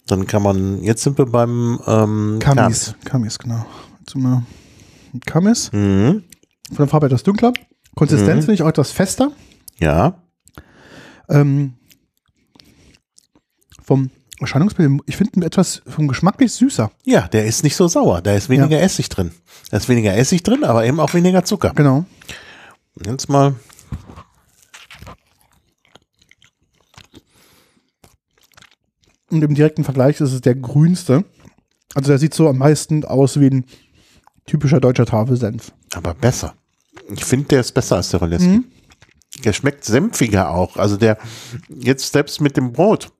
[0.07, 2.95] Dann kann man, jetzt sind wir beim ähm, Kamis.
[3.05, 3.63] Kamis, genau.
[5.25, 5.71] Kamis.
[5.71, 6.23] Mhm.
[6.69, 7.53] Von der Farbe etwas dunkler.
[7.95, 9.31] Konsistenz finde ich auch etwas fester.
[9.79, 10.23] Ja,
[11.29, 11.73] Ähm,
[13.83, 14.09] vom
[14.41, 16.91] Erscheinungsbild, ich finde ihn etwas vom geschmacklich süßer.
[17.03, 18.21] ja, der ist nicht so sauer.
[18.21, 19.31] Da ist weniger Essig drin.
[19.71, 21.71] Da ist weniger Essig drin, aber eben auch weniger Zucker.
[21.75, 22.05] Genau.
[23.05, 23.55] Jetzt mal.
[29.29, 31.23] Und im direkten Vergleich ist es der grünste.
[31.93, 33.65] Also der sieht so am meisten aus wie ein
[34.45, 35.71] typischer deutscher Tafelsenf.
[35.93, 36.55] Aber besser.
[37.11, 38.47] Ich finde, der ist besser als der Roleski.
[38.47, 38.65] Mhm.
[39.43, 40.77] Der schmeckt senfiger auch.
[40.77, 41.17] Also der,
[41.69, 43.11] jetzt selbst mit dem Brot,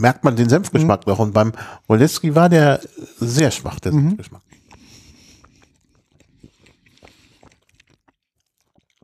[0.00, 1.10] merkt man den Senfgeschmack Mhm.
[1.12, 1.18] noch.
[1.18, 1.52] Und beim
[1.88, 2.80] Roleski war der
[3.18, 4.42] sehr schwach, der Senfgeschmack.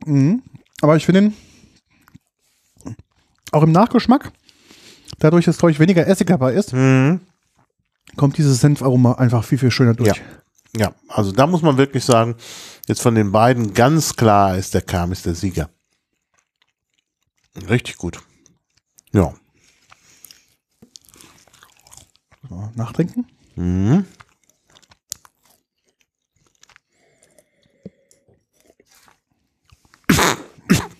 [0.05, 0.41] Mhm.
[0.81, 1.35] Aber ich finde ihn
[3.51, 4.31] auch im Nachgeschmack,
[5.19, 7.21] dadurch, dass, glaube ich, weniger Essig dabei ist, Mhm.
[8.15, 10.21] kommt dieses Senfaroma einfach viel, viel schöner durch.
[10.77, 12.35] Ja, also da muss man wirklich sagen,
[12.87, 15.69] jetzt von den beiden ganz klar ist der Kamis der Sieger.
[17.69, 18.21] Richtig gut.
[19.11, 19.33] Ja.
[22.75, 23.25] Nachtrinken.
[23.55, 24.05] Mhm.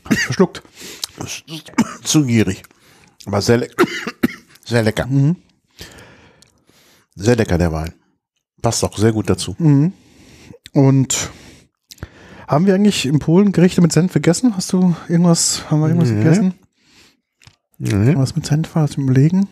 [0.04, 0.64] Verschluckt.
[2.04, 2.64] Zu gierig.
[3.26, 3.68] Aber sehr, le
[4.66, 5.06] sehr lecker.
[5.06, 5.36] Mhm.
[7.16, 7.94] Sehr lecker, der Wein.
[8.62, 9.56] Passt auch sehr gut dazu.
[9.60, 9.94] Mhm.
[10.74, 11.30] Und
[12.48, 14.56] haben wir eigentlich in Polen Gerichte mit Senf gegessen?
[14.56, 16.24] Hast du irgendwas, haben wir irgendwas Nee.
[16.24, 16.54] gegessen?
[17.78, 18.18] Mhm.
[18.18, 19.48] Was mit Senf war, das überlegen?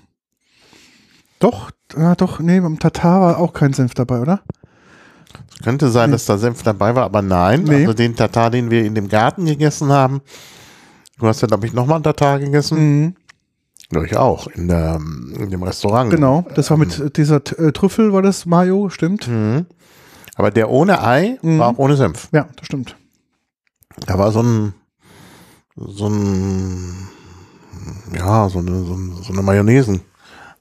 [1.39, 4.41] Doch, ja, doch, nee, beim Tatar war auch kein Senf dabei, oder?
[5.63, 7.63] Könnte sein, dass da Senf dabei war, aber nein.
[7.63, 7.81] Nee.
[7.81, 10.21] Also den Tatar, den wir in dem Garten gegessen haben.
[11.17, 12.77] Du hast ja, glaube ich, nochmal einen Tatar gegessen.
[13.01, 13.15] Mhm.
[13.91, 14.47] Ja, ich auch.
[14.47, 16.11] In, der, in dem Restaurant.
[16.11, 19.27] Genau, das war mit äh, dieser äh, Trüffel, war das Mayo, stimmt?
[19.27, 19.65] Mhm.
[20.35, 21.59] Aber der ohne Ei Mhm.
[21.59, 22.29] war auch ohne Senf.
[22.31, 22.95] Ja, das stimmt.
[24.05, 24.73] Da war so ein,
[25.75, 27.07] so ein,
[28.15, 29.33] ja, so eine, so, ein, so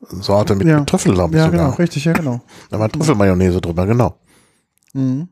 [0.00, 0.78] Mayonnaise-Sorte mit, Ja.
[0.80, 1.64] mit Trüffel, glaube ich Ja, sogar.
[1.66, 2.40] genau, richtig, ja, genau.
[2.70, 4.18] Da war Trüffelmayonnaise drüber, genau.
[4.94, 5.28] Mhm.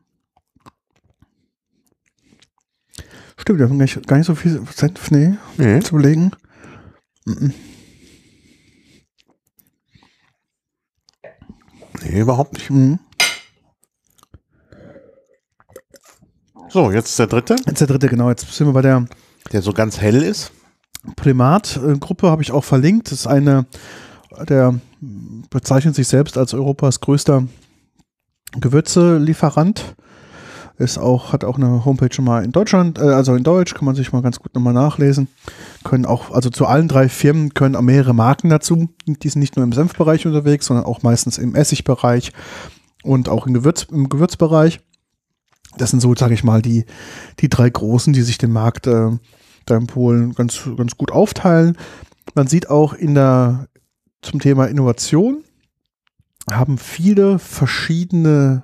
[3.39, 5.79] Stimmt, wir haben gar nicht, gar nicht so viel Senf, nee, Nee.
[5.79, 6.31] zu überlegen.
[7.25, 7.53] Mhm.
[12.03, 12.69] nee, überhaupt nicht.
[12.69, 12.99] Mhm.
[16.69, 18.29] So, jetzt der dritte, Jetzt der dritte, genau.
[18.29, 19.05] Jetzt sind wir bei der
[19.53, 20.51] der so ganz hell ist.
[21.15, 23.07] Primat-Gruppe, habe ich auch verlinkt.
[23.11, 23.65] Das ist eine,
[24.45, 24.75] der
[25.49, 27.47] bezeichnet sich selbst als Europas größter
[28.59, 29.95] Gewürzelieferant.
[30.79, 33.85] Ist auch, hat auch eine Homepage schon mal in Deutschland, äh, also in Deutsch, kann
[33.85, 35.27] man sich mal ganz gut nochmal nachlesen.
[35.83, 38.87] Können auch, also zu allen drei Firmen können auch mehrere Marken dazu.
[39.07, 42.31] Die sind nicht nur im Senfbereich unterwegs, sondern auch meistens im Essigbereich
[43.03, 44.79] und auch im, Gewürz, im Gewürzbereich.
[45.77, 46.85] Das sind so, sage ich mal, die,
[47.39, 49.09] die drei großen, die sich den Markt äh,
[49.65, 51.75] da in Polen ganz, ganz gut aufteilen.
[52.35, 53.67] Man sieht auch in der,
[54.21, 55.43] zum Thema Innovation,
[56.49, 58.63] haben viele verschiedene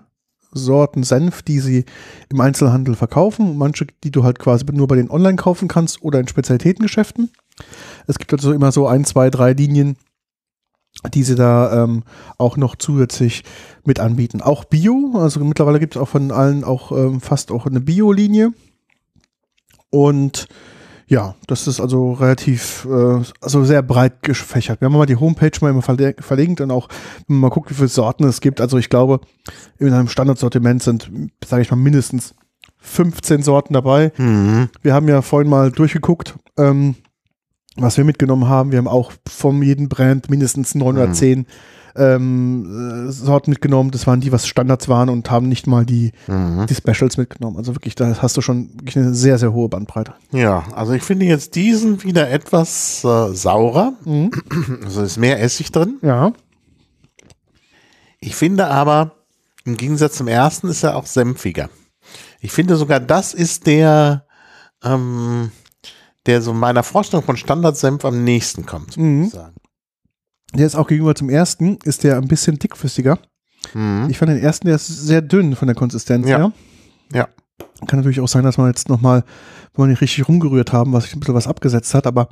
[0.51, 1.85] Sorten Senf, die sie
[2.29, 3.57] im Einzelhandel verkaufen.
[3.57, 7.31] Manche, die du halt quasi nur bei den Online kaufen kannst oder in Spezialitätengeschäften.
[8.07, 9.97] Es gibt also immer so ein, zwei, drei Linien,
[11.13, 12.03] die sie da ähm,
[12.37, 13.43] auch noch zusätzlich
[13.83, 14.41] mit anbieten.
[14.41, 18.53] Auch Bio, also mittlerweile gibt es auch von allen auch ähm, fast auch eine Bio-Linie.
[19.89, 20.47] Und
[21.13, 24.81] ja, das ist also relativ, äh, also sehr breit gefächert.
[24.81, 26.87] Wir haben mal die Homepage mal immer verlinkt und auch
[27.27, 28.59] wenn man mal guckt, wie viele Sorten es gibt.
[28.59, 29.19] Also ich glaube,
[29.77, 31.11] in einem Standardsortiment sind,
[31.45, 32.33] sage ich mal, mindestens
[32.79, 34.11] 15 Sorten dabei.
[34.17, 34.69] Mhm.
[34.81, 36.95] Wir haben ja vorhin mal durchgeguckt, ähm,
[37.77, 38.71] was wir mitgenommen haben.
[38.71, 41.13] Wir haben auch von jedem Brand mindestens neun oder Mhm.
[41.13, 41.45] zehn
[41.95, 43.91] ähm, äh, Sorten mitgenommen.
[43.91, 46.65] Das waren die, was Standards waren und haben nicht mal die, Mhm.
[46.67, 47.57] die Specials mitgenommen.
[47.57, 50.13] Also wirklich, da hast du schon wirklich eine sehr, sehr hohe Bandbreite.
[50.31, 53.93] Ja, also ich finde jetzt diesen wieder etwas äh, saurer.
[54.05, 54.31] Mhm.
[54.83, 55.97] Also ist mehr Essig drin.
[56.01, 56.33] Ja.
[58.19, 59.11] Ich finde aber,
[59.65, 61.69] im Gegensatz zum ersten ist er auch senfiger.
[62.41, 64.25] Ich finde sogar, das ist der,
[64.83, 65.51] ähm,
[66.25, 69.17] der so meiner Vorstellung von Standardsenf am nächsten kommt, Mhm.
[69.19, 69.55] muss ich sagen.
[70.55, 73.17] Der ist auch gegenüber zum ersten, ist der ein bisschen dickflüssiger.
[73.73, 74.07] Mhm.
[74.09, 76.37] Ich fand den ersten, der ist sehr dünn von der Konsistenz Ja.
[76.37, 76.51] her.
[77.13, 77.27] Ja.
[77.87, 79.23] Kann natürlich auch sein, dass man jetzt nochmal,
[79.75, 82.29] wenn wir nicht richtig rumgerührt haben, was sich ein bisschen was abgesetzt hat, aber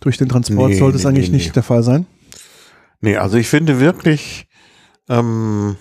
[0.00, 2.06] durch den Transport Nee, sollte es nee, eigentlich nee, nicht der Fall sein.
[3.00, 4.48] Nee, also ich finde wirklich,
[5.08, 5.76] ähm,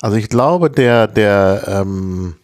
[0.00, 2.34] also ich glaube, der, der ähm,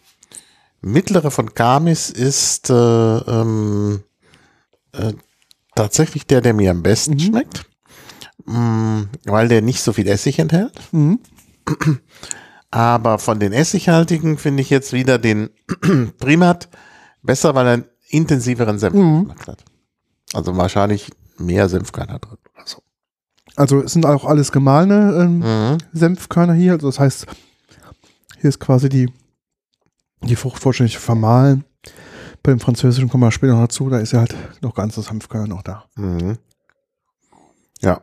[0.81, 4.03] mittlere von Kamis ist äh, ähm,
[4.93, 5.13] äh,
[5.75, 7.19] tatsächlich der, der mir am besten Mhm.
[7.19, 7.65] schmeckt,
[8.45, 10.73] mm, weil der nicht so viel Essig enthält.
[10.91, 11.19] Mhm.
[12.71, 15.49] Aber von den essighaltigen finde ich jetzt wieder den
[16.19, 16.69] Primat
[17.21, 19.63] besser, weil er einen intensiveren Senfgeschmack hat.
[20.33, 22.81] Also wahrscheinlich mehr Senfkörner drin oder so.
[23.55, 25.77] Also es sind auch alles gemahlene ähm, Mhm.
[25.93, 26.73] Senfkörner hier.
[26.73, 27.27] Also das heißt,
[28.41, 29.11] hier ist quasi die,
[30.21, 31.65] die Frucht vollständig vermahlen.
[32.41, 35.61] Beim Französischen kommen wir später noch dazu, da ist ja halt noch ganze Senfkörner noch
[35.61, 35.85] da.
[35.95, 36.37] Mhm.
[37.81, 38.01] Ja.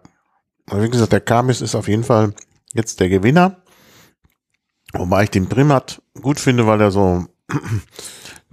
[0.71, 2.33] Also wie gesagt, der Kamis ist auf jeden Fall
[2.73, 3.57] jetzt der Gewinner.
[4.93, 7.27] Wobei ich den Primat gut finde, weil er so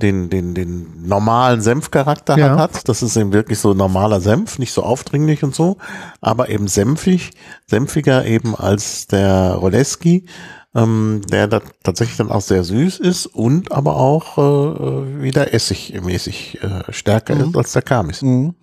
[0.02, 2.58] den, den, den normalen Senfcharakter Ja.
[2.58, 2.88] hat.
[2.90, 5.78] Das ist eben wirklich so normaler Senf, nicht so aufdringlich und so,
[6.22, 7.32] aber eben senfig,
[7.66, 10.28] senfiger eben als der Roleski,
[10.76, 16.60] ähm, der da tatsächlich dann auch sehr süß ist und aber auch äh, wieder essigmäßig
[16.62, 17.42] äh, stärker Mhm.
[17.50, 18.22] ist als der Kamis.
[18.22, 18.54] Mhm.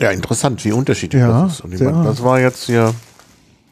[0.00, 1.60] Ja, interessant, wie unterschiedlich Ja, das ist.
[1.62, 1.90] Und ich sehr.
[1.92, 2.94] meine, das war jetzt hier.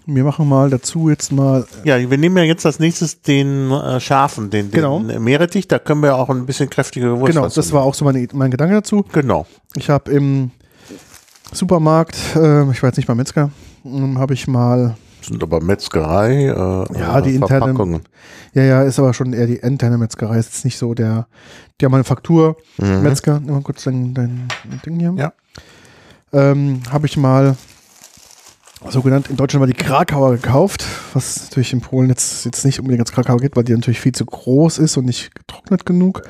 [0.05, 4.01] Wir machen mal dazu jetzt mal, Ja, wir nehmen ja jetzt als nächstes den äh,
[4.01, 4.99] scharfen, den, den Genau.
[4.99, 5.69] Meerrettich.
[5.69, 8.27] Da können wir ja auch ein bisschen kräftigere Wurst genau, das war auch so meine,
[8.33, 8.97] mein Gedanke dazu.
[8.97, 9.09] nehmen.
[9.13, 9.47] Genau.
[9.77, 10.51] Ich habe im
[11.53, 13.51] Supermarkt, äh, ich war jetzt nicht beim Metzger,
[13.85, 16.47] ähm, habe ich mal, Das sind aber Metzgerei.
[16.47, 18.03] Äh, Ja, äh, die internen- Verpackungen.
[18.55, 21.27] ja, ja, ist aber schon eher die interne Metzgerei, ist jetzt nicht so der,
[21.81, 23.03] der Manufaktur Mhm.
[23.03, 24.49] Mal kurz dein, dein
[24.85, 25.15] Ding hier.
[25.17, 25.33] Ja.
[26.33, 27.57] Ähm, habe ich mal
[28.89, 32.81] so genannt in Deutschland mal die Krakauer gekauft, was natürlich in Polen jetzt, jetzt nicht
[32.81, 36.23] unbedingt als Krakauer geht, weil die natürlich viel zu groß ist und nicht getrocknet genug.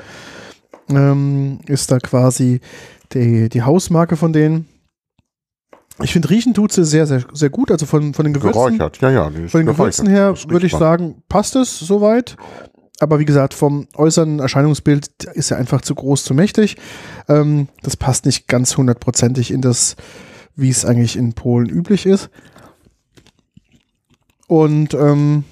[0.89, 2.59] Ähm, ist da quasi
[3.13, 4.67] die, die Hausmarke von denen.
[6.01, 7.71] Ich finde, riechen tut sie sehr, sehr, sehr gut.
[7.71, 8.77] Also von, von den Gewürzen.
[8.77, 9.31] Geräuchert, ja, ja.
[9.47, 9.65] Von den.
[9.67, 12.35] Gewürzen her würde ich sagen, passt es soweit.
[13.03, 16.77] Aber wie gesagt, vom äußeren Erscheinungsbild ist er einfach zu groß, zu mächtig.
[17.27, 19.95] Ähm, das passt nicht ganz hundertprozentig in das,
[20.55, 22.29] wie es eigentlich in Polen üblich ist.
[24.47, 25.43] Und ähm,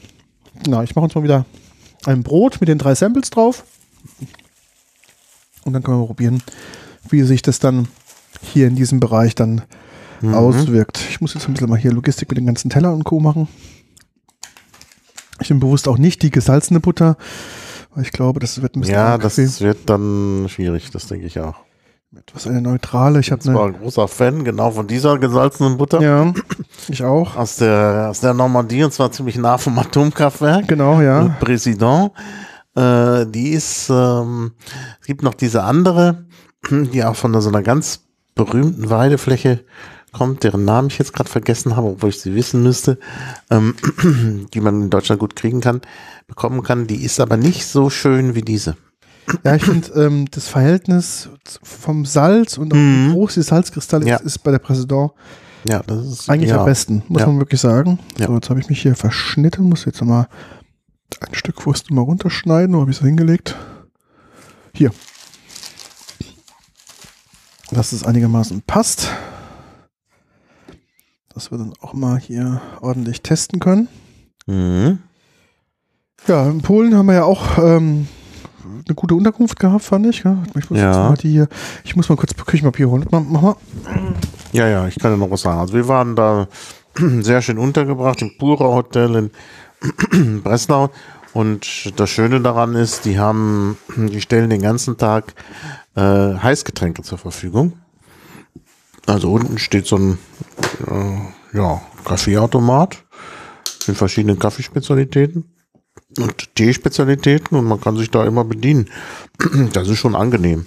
[0.68, 1.46] na, ich mache uns mal wieder
[2.06, 3.64] ein Brot mit den drei Samples drauf.
[5.64, 6.42] Und dann können wir probieren,
[7.10, 7.88] wie sich das dann
[8.42, 9.62] hier in diesem Bereich dann
[10.22, 10.36] Mhm.
[10.36, 11.00] auswirkt.
[11.10, 13.20] Ich muss jetzt ein bisschen mal hier Logistik mit den ganzen Teller und Co.
[13.20, 13.48] machen.
[15.42, 17.18] Ich nehme bewusst auch nicht die gesalzene Butter,
[17.94, 19.50] weil ich glaube, das wird ein bisschen Ja, das viel.
[19.60, 21.56] wird dann schwierig, das denke ich auch.
[22.16, 23.20] etwas eine neutrale.
[23.20, 23.76] Ich habe Ich war eine.
[23.76, 26.02] ein großer Fan, genau von dieser gesalzenen Butter.
[26.02, 26.34] Ja,
[26.90, 27.36] ich auch.
[27.36, 30.68] Aus der, aus der Normandie und zwar ziemlich nah vom Atomkraftwerk.
[30.68, 31.36] Genau, ja.
[31.40, 32.12] Président.
[32.76, 34.52] Äh, die ist, ähm,
[35.02, 36.26] es gibt noch diese andere,
[36.70, 38.02] die auch von so einer ganz
[38.36, 39.64] berühmten Weidefläche
[40.12, 42.98] kommt, deren Namen ich jetzt gerade vergessen habe, obwohl ich sie wissen müsste,
[43.50, 43.76] ähm,
[44.54, 45.82] die man in Deutschland gut kriegen kann,
[46.28, 46.88] bekommen kann.
[46.88, 48.76] Die ist aber nicht so schön wie diese.
[49.44, 51.30] Ja, ich finde ähm, das Verhältnis
[51.64, 53.10] vom Salz und auch Mhm.
[53.10, 54.18] wie groß die Salzkristalle Ja.
[54.18, 55.12] ist, ist bei der Präsident
[55.68, 56.60] Ja, das ist eigentlich ja.
[56.60, 57.28] am besten, muss Ja.
[57.28, 58.00] man wirklich sagen.
[58.18, 60.28] So, jetzt habe ich mich hier verschnitten, muss jetzt mal
[61.20, 62.76] ein Stück Wurst mal runterschneiden.
[62.76, 63.56] Wo habe ich es hingelegt?
[64.74, 64.92] Hier.
[67.72, 69.08] Dass es einigermaßen passt.
[71.34, 73.88] Dass wir dann auch mal hier ordentlich testen können.
[74.48, 75.00] Mhm.
[76.28, 78.08] Ja, in Polen haben wir ja auch ähm,
[78.86, 80.24] eine gute Unterkunft gehabt, fand ich.
[80.24, 80.38] Ja?
[80.58, 81.10] Ich muss Ja.
[81.10, 81.48] mal die hier,
[81.84, 83.06] ich muss mal kurz Küchenpapier holen.
[83.12, 83.56] Mach mal.
[84.52, 85.60] Ja, ja, ich kann ja noch was sagen.
[85.60, 86.48] Also wir waren da
[87.22, 89.30] sehr schön untergebracht im Pura Hotel
[90.14, 90.90] in Breslau.
[91.34, 95.34] Und das Schöne daran ist, die haben, die stellen den ganzen Tag
[95.96, 97.74] äh, Heißgetränke zur Verfügung.
[99.08, 100.18] Also unten steht so ein
[100.88, 103.04] äh, ja, Kaffeeautomat
[103.88, 105.46] mit verschiedenen Kaffeespezialitäten
[106.20, 108.90] und Teespezialitäten und man kann sich da immer bedienen.
[109.74, 110.66] Das ist schon angenehm.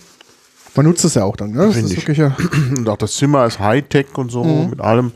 [0.74, 1.66] Man nutzt es ja auch dann, ne?
[1.68, 1.96] Das ist ich.
[1.98, 2.36] wirklich ja.
[2.76, 4.70] Und auch das Zimmer ist Hightech und so Mhm.
[4.70, 5.12] mit allem.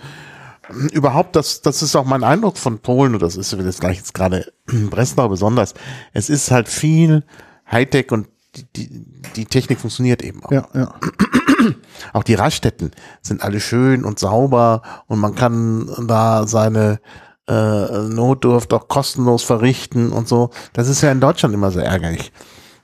[0.92, 4.12] Überhaupt, das, das ist auch mein Eindruck von Polen und das ist das gleich jetzt
[4.14, 5.72] gerade in Breslau besonders.
[6.12, 7.24] Es ist halt viel
[7.72, 8.28] Hightech und
[8.64, 9.04] die,
[9.36, 10.52] die, Technik funktioniert eben auch.
[10.52, 10.94] Ja, ja.
[12.12, 17.00] Auch die Raststätten sind alle schön und sauber und man kann da seine
[17.48, 20.50] äh, Notdurft auch kostenlos verrichten und so.
[20.72, 22.32] Das ist ja in Deutschland immer so ärgerlich.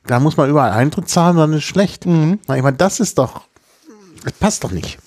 [0.06, 2.06] Da muss man überall Eintritt zahlen, dann ist schlecht.
[2.06, 2.40] Mhm.
[2.42, 3.42] Ich meine, das ist doch,
[4.24, 4.98] das passt doch nicht.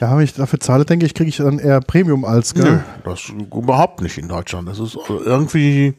[0.00, 2.84] Ja, wenn ich dafür zahle, denke ich, kriege ich dann eher Premium als, Nö, gell?
[3.04, 4.68] das überhaupt nicht in Deutschland.
[4.68, 5.94] Das ist also irgendwie,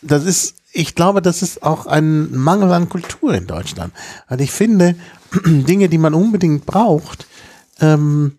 [0.00, 3.92] das ist, ich glaube, das ist auch ein Mangel an Kultur in Deutschland.
[4.28, 4.94] Weil ich finde,
[5.44, 7.26] Dinge, die man unbedingt braucht,
[7.80, 8.38] ähm,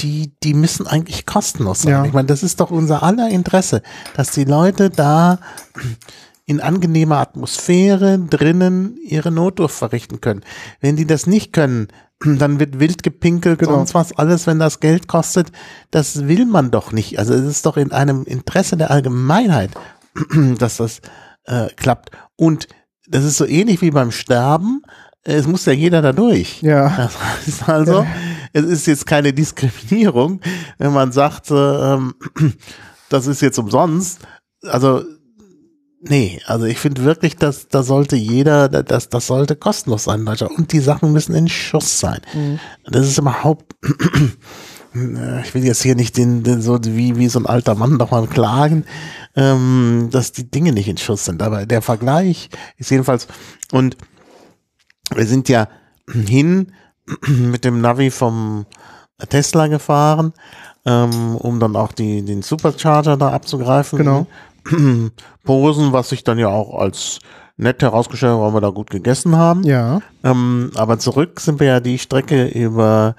[0.00, 1.92] die, die müssen eigentlich kostenlos sein.
[1.92, 2.04] Ja.
[2.04, 3.82] Ich meine, das ist doch unser aller Interesse,
[4.16, 5.38] dass die Leute da
[6.46, 10.42] in angenehmer Atmosphäre drinnen ihre Notdurft verrichten können.
[10.80, 11.88] Wenn die das nicht können,
[12.24, 13.76] dann wird wild gepinkelt, Genau.
[13.76, 15.52] sonst was alles, wenn das Geld kostet.
[15.90, 17.18] Das will man doch nicht.
[17.18, 19.70] Also es ist doch in einem Interesse der Allgemeinheit,
[20.58, 21.00] dass das
[21.44, 22.10] äh, klappt.
[22.36, 22.68] Und
[23.06, 24.82] das ist so ähnlich wie beim Sterben.
[25.22, 26.62] Es muss ja jeder da durch.
[26.62, 27.10] Ja.
[27.46, 28.06] Das heißt also,
[28.52, 30.40] es ist jetzt keine Diskriminierung,
[30.78, 32.14] wenn man sagt, äh, ähm,
[33.08, 34.20] das ist jetzt umsonst.
[34.62, 35.02] Also,
[36.00, 40.26] nee, also ich finde wirklich, dass da sollte jeder, das, das sollte kostenlos sein in
[40.26, 40.56] Deutschland.
[40.56, 42.20] Und die Sachen müssen in Schuss sein.
[42.84, 43.74] Das ist überhaupt,
[44.94, 48.28] ich will jetzt hier nicht den, den so wie, wie so ein alter Mann nochmal
[48.28, 48.84] klagen,
[49.34, 51.42] ähm, dass die Dinge nicht in Schuss sind.
[51.42, 53.26] Aber der Vergleich ist jedenfalls,
[53.72, 53.96] und
[55.12, 55.68] wir sind ja
[56.08, 56.72] hin
[57.26, 58.66] mit dem Navi vom
[59.28, 60.32] Tesla gefahren,
[60.86, 63.98] ähm, um dann auch die, den Supercharger da abzugreifen.
[63.98, 64.26] Genau.
[65.44, 67.18] Posen, was sich dann ja auch als
[67.56, 69.62] nett herausgestellt weil wir da gut gegessen haben.
[69.64, 70.00] Ja.
[70.22, 73.14] Ähm, aber zurück sind wir ja die Strecke über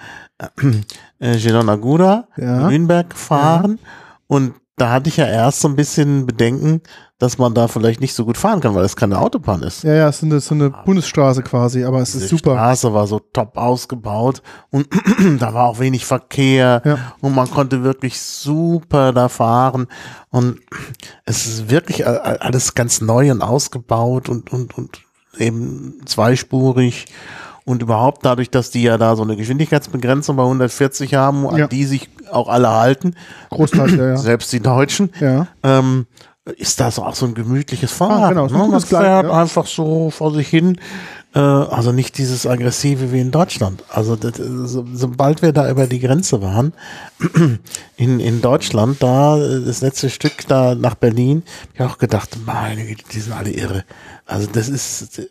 [1.19, 2.67] äh, Gelonagura, Ja.
[2.67, 3.79] Lüneberg gefahren
[4.27, 6.81] und da hatte ich ja erst so ein bisschen Bedenken,
[7.17, 9.83] dass man da vielleicht nicht so gut fahren kann, weil es keine Autobahn ist.
[9.83, 12.55] Ja, ja, es ist eine, so eine Bundesstraße quasi, aber es ist super.
[12.55, 14.87] Straße war so top ausgebaut und
[15.39, 16.97] da war auch wenig Verkehr Ja.
[17.21, 19.87] und man konnte wirklich super da fahren
[20.29, 20.59] und
[21.23, 25.01] es ist wirklich alles ganz neu und ausgebaut und, und, und
[25.37, 27.05] eben zweispurig
[27.65, 31.67] und überhaupt dadurch, dass die ja da so eine Geschwindigkeitsbegrenzung bei 140 haben, an Ja.
[31.67, 33.15] die sich auch alle halten,
[33.49, 34.17] Großteil, ja, ja.
[34.17, 35.47] selbst die Deutschen, Ja.
[35.63, 36.05] ähm,
[36.57, 38.23] ist das auch so ein gemütliches Fahrrad.
[38.23, 38.67] Ah, genau, so ein ne?
[38.67, 39.31] Man fährt ja.
[39.31, 40.79] einfach so vor sich hin.
[41.33, 43.83] Äh, also nicht dieses aggressive wie in Deutschland.
[43.89, 46.73] Also das, so, sobald wir da über die Grenze waren,
[47.97, 51.41] in, in Deutschland, da äh, das letzte Stück da nach Berlin,
[51.79, 53.83] hab ich auch gedacht, meine Güte, die sind alle irre.
[54.27, 55.21] Also das ist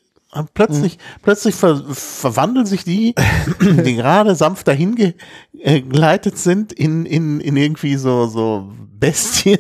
[0.55, 3.15] plötzlich, plötzlich ver, verwandeln sich die,
[3.61, 5.15] die gerade sanft dahin ge,
[5.61, 9.59] äh, geleitet sind, in, in, in irgendwie so, so Bestien.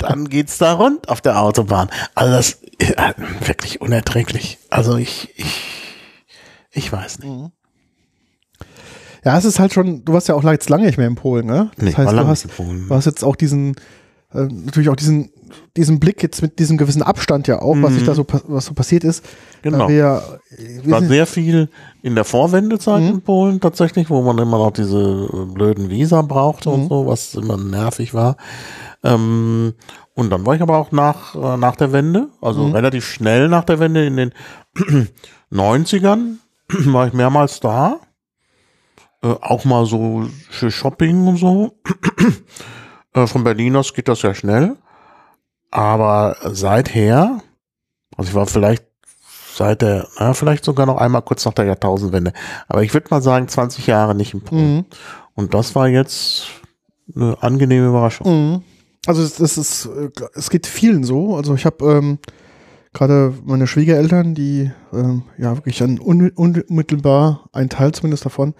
[0.00, 1.88] Dann geht's da rund auf der Autobahn.
[2.14, 3.14] Also das ist äh,
[3.46, 4.58] wirklich unerträglich.
[4.70, 5.62] Also ich, ich,
[6.72, 7.50] ich weiß nicht.
[9.24, 11.46] Ja, es ist halt schon, du warst ja auch jetzt lange nicht mehr in Polen,
[11.46, 11.70] ne?
[11.76, 12.88] Das Nee, heißt, war du lange hast, nicht in Polen.
[12.88, 13.72] du hast jetzt auch diesen,
[14.32, 15.30] äh, natürlich auch diesen,
[15.76, 18.66] diesen Blick jetzt mit diesem gewissen Abstand ja auch, was sich da so, pa- was
[18.66, 19.24] so passiert ist.
[19.24, 19.28] Mhm.
[19.62, 19.88] Genau.
[19.88, 20.22] Wir,
[20.84, 21.68] war sehr viel
[22.02, 23.08] in der Vorwendezeit Mhm.
[23.08, 26.74] in Polen tatsächlich, wo man immer noch diese äh, blöden Visa brauchte Mhm.
[26.74, 28.36] und so, was immer nervig war.
[29.04, 29.74] Ähm,
[30.14, 32.72] und dann war ich aber auch nach, äh, nach der Wende, also Mhm.
[32.74, 34.32] relativ schnell nach der Wende in den
[35.52, 38.00] 90ern, war ich mehrmals da.
[39.22, 41.72] Äh, auch mal so für Shopping und so.
[43.14, 44.76] äh, von Berlin aus geht das ja schnell.
[45.70, 47.40] Aber seither,
[48.16, 48.84] also ich war vielleicht
[49.54, 52.32] seit der, na, vielleicht sogar noch einmal kurz nach der Jahrtausendwende.
[52.68, 54.76] Aber ich würde mal sagen, 20 Jahre nicht in Polen.
[54.76, 54.84] Mhm.
[55.34, 56.46] Und das war jetzt
[57.14, 58.26] eine angenehme Überraschung.
[58.26, 58.62] Mhm.
[59.06, 61.36] Also es, es ist, äh, es geht vielen so.
[61.36, 62.18] Also ich habe ähm,
[62.92, 68.54] gerade meine Schwiegereltern, die ähm, ja wirklich an un, unmittelbar ein Teil zumindest davon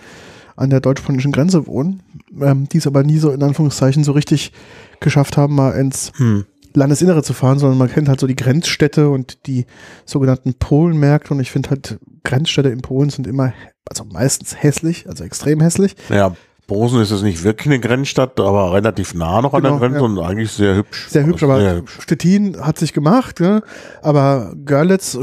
[0.57, 2.03] an der deutsch-polnischen Grenze wohnen,
[2.41, 4.53] ähm, die es aber nie so in Anführungszeichen so richtig
[5.01, 6.47] geschafft haben, mal ins Hm.
[6.75, 9.67] Landesinnere zu fahren, sondern man kennt halt so die Grenzstädte und die
[10.05, 13.53] sogenannten Polenmärkte und ich finde halt Grenzstädte in Polen sind immer
[13.89, 15.97] also meistens hässlich, also extrem hässlich.
[16.11, 16.35] Ja,
[16.67, 19.99] Bosen ist jetzt nicht wirklich eine Grenzstadt, aber relativ nah noch Genau, an der Grenze
[20.01, 20.05] ja.
[20.05, 21.09] und eigentlich sehr hübsch.
[21.09, 21.99] Sehr hübsch, aber sehr hübsch.
[22.03, 23.63] Stettin hat sich gemacht, ja,
[24.03, 25.17] aber Görlitz,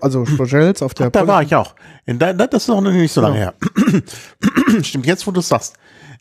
[0.00, 1.74] also Strogelz auf der Da war ich auch.
[2.06, 3.54] In da, das ist noch nicht so lange her.
[4.82, 5.74] Stimmt, jetzt wo du es sagst.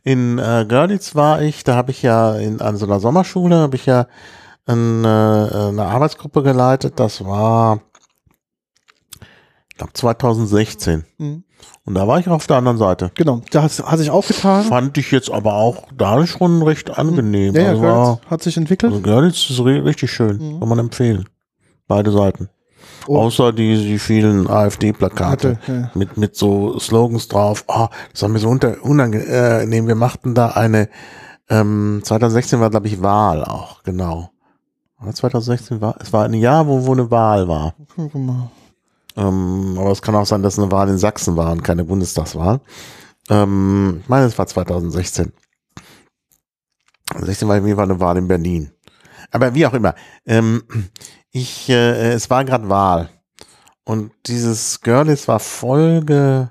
[0.04, 3.76] In äh, Görlitz war ich, da habe ich ja in an so einer Sommerschule, habe
[3.76, 4.08] ich ja
[4.68, 7.00] ein, äh, eine Arbeitsgruppe geleitet.
[7.00, 7.80] Das war,
[9.72, 11.06] ich glaube 2016.
[11.18, 11.44] Mhm.
[11.86, 13.12] Und da war ich auf der anderen Seite.
[13.16, 14.66] Genau, da hat, hat sich aufgetan.
[14.66, 17.56] Fand ich jetzt aber auch da schon recht angenehm.
[17.56, 18.92] Ja, ja, also, war, hat sich entwickelt.
[18.92, 20.38] also Görlitz ist ri- richtig schön.
[20.38, 20.60] Mhm.
[20.60, 21.30] Kann man empfehlen.
[21.88, 22.50] Beide Seiten.
[23.08, 23.18] Oh.
[23.20, 25.92] Außer die, die vielen AfD-Plakate ja.
[25.94, 27.64] mit, mit so Slogans drauf.
[27.70, 29.88] Ah, das war mir so unter, unangenehm.
[29.88, 30.90] Wir machten da eine,
[31.50, 34.32] ähm, 2016 war, glaube ich, Wahl auch, genau.
[35.02, 37.76] Oder 2016 war, es war ein Jahr, wo, wo eine Wahl war.
[38.14, 38.50] Mal.
[39.16, 42.62] Ähm, aber es kann auch sein, dass eine Wahl in Sachsen war und keine Bundestagswahl.
[43.30, 45.34] Ähm, ich meine, es war 2016.
[47.16, 48.72] 16 war irgendwie war eine Wahl in Berlin.
[49.32, 49.96] Aber wie auch immer.
[50.26, 50.64] Ähm,
[51.32, 53.10] ich, äh, es war gerade Wahl.
[53.84, 56.48] Und dieses Görlitz war voll ge,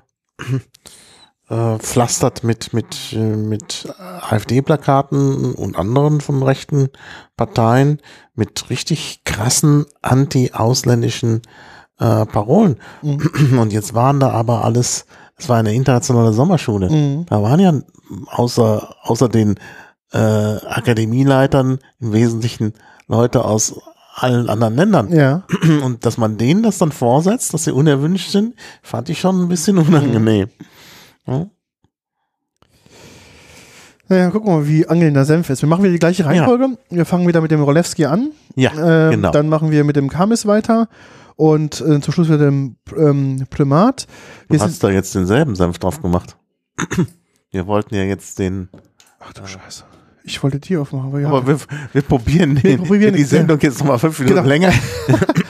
[1.49, 6.89] äh, pflastert mit, mit, äh, mit AfD-Plakaten und anderen von rechten
[7.35, 8.01] Parteien
[8.35, 11.41] mit richtig krassen anti-ausländischen
[11.99, 12.77] äh, Parolen.
[13.01, 13.59] Mhm.
[13.59, 15.05] Und jetzt waren da aber alles,
[15.37, 16.89] es war eine internationale Sommerschule.
[16.89, 17.25] Mhm.
[17.27, 17.73] Da waren ja
[18.27, 19.55] außer, außer den
[20.11, 22.73] äh, Akademieleitern im Wesentlichen
[23.07, 23.79] Leute aus
[24.15, 25.13] allen anderen Ländern.
[25.13, 25.43] Ja,
[25.83, 29.47] Und dass man denen das dann vorsetzt, dass sie unerwünscht sind, fand ich schon ein
[29.47, 30.49] bisschen unangenehm.
[31.27, 31.47] Ja.
[34.09, 35.61] naja, gucken wir mal, wie angelnder Senf ist.
[35.61, 36.77] Wir machen wieder die gleiche Reihenfolge.
[36.89, 38.31] Wir fangen wieder mit dem Rolewski an.
[38.55, 38.71] Ja,
[39.07, 39.31] Ähm, genau.
[39.31, 40.87] Dann machen wir mit dem Kamis weiter.
[41.35, 44.07] Und äh, zum Schluss mit dem ähm, Primat.
[44.47, 46.37] Wir Du hast da jetzt denselben Senf drauf gemacht.
[47.51, 48.69] Wir wollten ja jetzt den,
[49.19, 49.83] ach du Scheiße.
[50.23, 51.29] Ich wollte die aufmachen, aber ja.
[51.29, 51.57] aber wir,
[51.93, 54.47] wir probieren, Wir probieren die Sendung jetzt nochmal fünf Minuten Genau.
[54.47, 54.73] länger.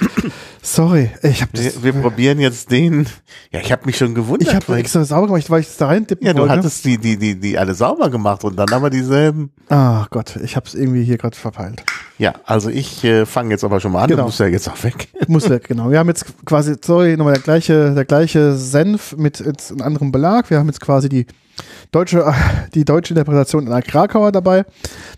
[0.68, 1.82] Sorry, ich habe das.
[1.82, 3.07] Wir, wir probieren jetzt den,
[3.53, 4.49] ja, ich habe mich schon gewundert.
[4.49, 6.97] Ich habe extra sauber gemacht, weil ich es da rein tippen ja, du hattest die,
[6.97, 9.49] die, die, die alle sauber gemacht und dann aber dieselben.
[9.70, 11.84] Ach Gott, ich habe es irgendwie hier gerade verpeilt.
[12.18, 14.24] Ja, also ich äh, fange jetzt aber schon mal an, Genau.
[14.24, 15.07] du musst ja jetzt auch weg.
[15.28, 15.89] Muss weg, genau.
[15.89, 20.11] Wir haben jetzt quasi, sorry, nochmal der gleiche, der gleiche Senf mit jetzt einem anderen
[20.11, 20.49] Belag.
[20.49, 21.28] Wir haben jetzt quasi die
[21.91, 22.34] deutsche,
[22.74, 24.66] die deutsche Interpretation einer Krakauer dabei.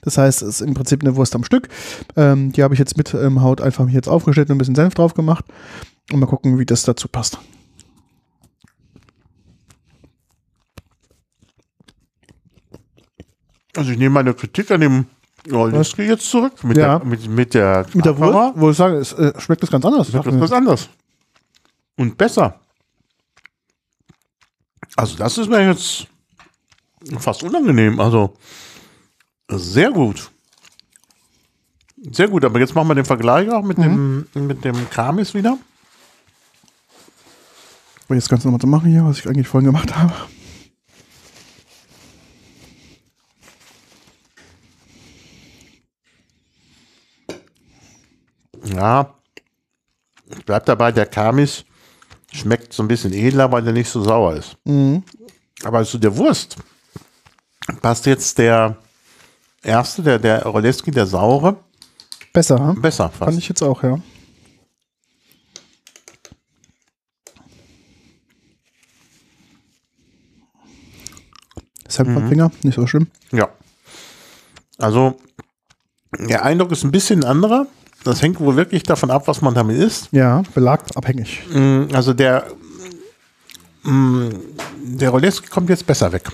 [0.02, 1.70] Das heißt, es ist im Prinzip eine Wurst am Stück.
[2.16, 4.76] Ähm, die habe ich jetzt mit ähm, Haut einfach hier jetzt aufgeschnitten und ein bisschen
[4.76, 5.46] Senf drauf gemacht.
[6.12, 7.38] Und mal gucken, wie das dazu passt.
[13.76, 15.06] Also ich nehme meine Kritik an dem
[15.50, 16.64] Rollinski jetzt zurück.
[16.64, 17.00] Mit Ja.
[17.00, 19.86] der, mit, mit der, Mit der Wurst, wo ich sage, es äh, schmeckt das ganz
[19.86, 20.10] anders.
[20.10, 20.90] schmeckt das was anders.
[21.96, 22.60] Und besser.
[24.96, 26.08] Also das ist mir jetzt
[27.20, 28.00] fast unangenehm.
[28.00, 28.36] Also
[29.50, 30.32] sehr gut.
[32.12, 35.58] Sehr gut, aber jetzt machen wir den Vergleich auch mit dem mit dem Kramis wieder.
[38.08, 40.14] Um jetzt ganz nochmal zu machen hier, was ich eigentlich vorhin gemacht habe.
[48.64, 49.14] Ja,
[50.30, 51.66] ich bleib dabei, der Kamis
[52.32, 54.58] schmeckt so ein bisschen edler, weil der nicht so sauer ist.
[54.64, 55.04] Mhm.
[55.64, 56.56] Aber zu der Wurst
[57.78, 58.78] passt jetzt der
[59.64, 61.58] erste, der, der Roleski, der saure,
[62.34, 62.82] Besser, hm?
[62.82, 63.38] besser fand fast.
[63.40, 63.98] ich jetzt auch, ja.
[71.88, 73.08] Senf am Finger, nicht so schlimm.
[73.32, 73.50] Ja.
[74.78, 75.18] Also,
[76.18, 77.66] der Eindruck ist ein bisschen anderer.
[78.04, 80.08] Das hängt wohl wirklich davon ab, was man damit isst.
[80.12, 81.42] Ja, belagabhängig.
[81.52, 82.46] Mm, Also der,
[83.84, 84.30] mm,
[84.84, 86.30] der Roleski kommt jetzt besser weg.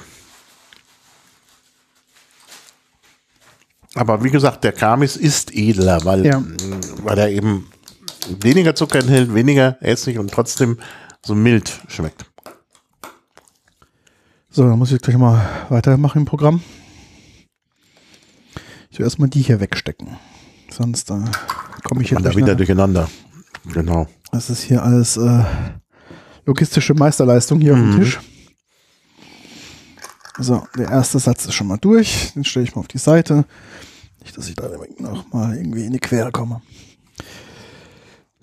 [3.96, 6.43] Aber wie gesagt, der Kamis ist edler, weil, Ja.
[7.04, 7.68] weil er eben
[8.41, 10.78] weniger Zucker enthält, weniger Essig und trotzdem
[11.26, 12.26] so mild schmeckt.
[14.52, 16.62] So, dann muss ich gleich mal weitermachen im Programm.
[18.89, 20.18] Ich will erstmal die hier wegstecken.
[20.72, 21.20] Sonst äh,
[21.84, 23.10] komme ich hier da wieder durcheinander.
[23.74, 24.08] Genau.
[24.32, 25.43] Das ist hier alles äh,
[26.46, 28.20] logistische Meisterleistung hier auf dem Tisch.
[30.38, 32.34] So, der erste Satz ist schon mal durch.
[32.36, 33.46] Den stelle ich mal auf die Seite.
[34.26, 34.70] Nicht, dass ich da
[35.00, 36.62] noch mal irgendwie in die Quere komme.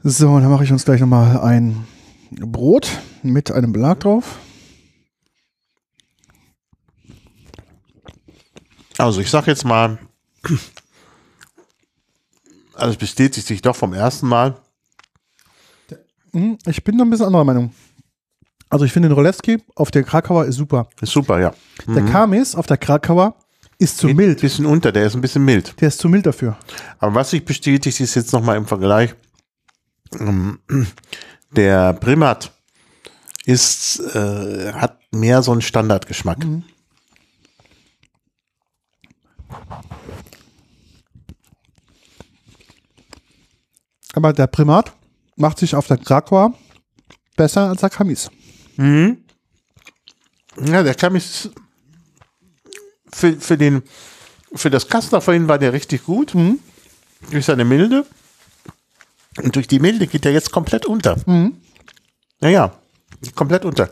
[0.04, 1.86] So, dann mache ich uns gleich noch mal ein
[2.30, 2.90] Brot
[3.22, 4.38] mit einem Belag drauf.
[8.98, 9.98] Also ich sag jetzt mal,
[12.74, 14.56] also es bestätigt sich doch vom ersten Mal.
[16.32, 17.74] Hm, Ich bin da ein bisschen anderer Meinung.
[18.68, 20.88] Also ich finde den Rolewski auf der Krakauer ist super.
[21.00, 21.54] Ist super, ja.
[21.86, 23.34] Der Kamis auf der Krakauer
[23.82, 24.38] ist zu mild.
[24.38, 25.80] Ein bisschen unter, der ist ein bisschen mild.
[25.80, 26.56] Der ist zu mild dafür.
[26.98, 29.14] Aber was sich bestätigt, ist jetzt nochmal im Vergleich.
[30.18, 30.58] ähm,
[31.50, 32.52] Der Primat
[33.44, 36.38] ist, äh, hat mehr so einen Standardgeschmack.
[44.14, 44.92] Aber der Primat
[45.36, 46.54] macht sich auf der Krakauer
[47.36, 48.30] besser als der Kamis.
[48.76, 49.16] Ja,
[50.82, 51.50] der kam jetzt
[53.14, 53.82] für, für den,
[54.54, 56.34] für das Kassler vorhin war der richtig gut.
[57.30, 58.04] Durch seine Milde.
[59.42, 61.16] Und durch die Milde geht er jetzt komplett unter.
[62.40, 62.72] Naja,
[63.34, 63.90] komplett unter.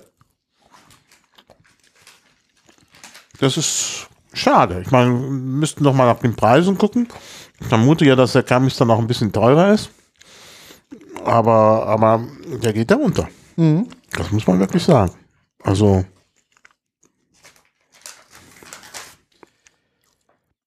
[3.39, 4.83] Das ist schade.
[4.85, 7.09] Ich meine, wir müssten doch mal nach den Preisen gucken.
[7.59, 9.91] Ich vermute ja, dass der Kamis dann auch ein bisschen teurer ist.
[11.25, 12.27] Aber, aber
[12.63, 13.29] der geht da unter.
[14.13, 15.13] Das muss man wirklich sagen.
[15.63, 16.05] Also,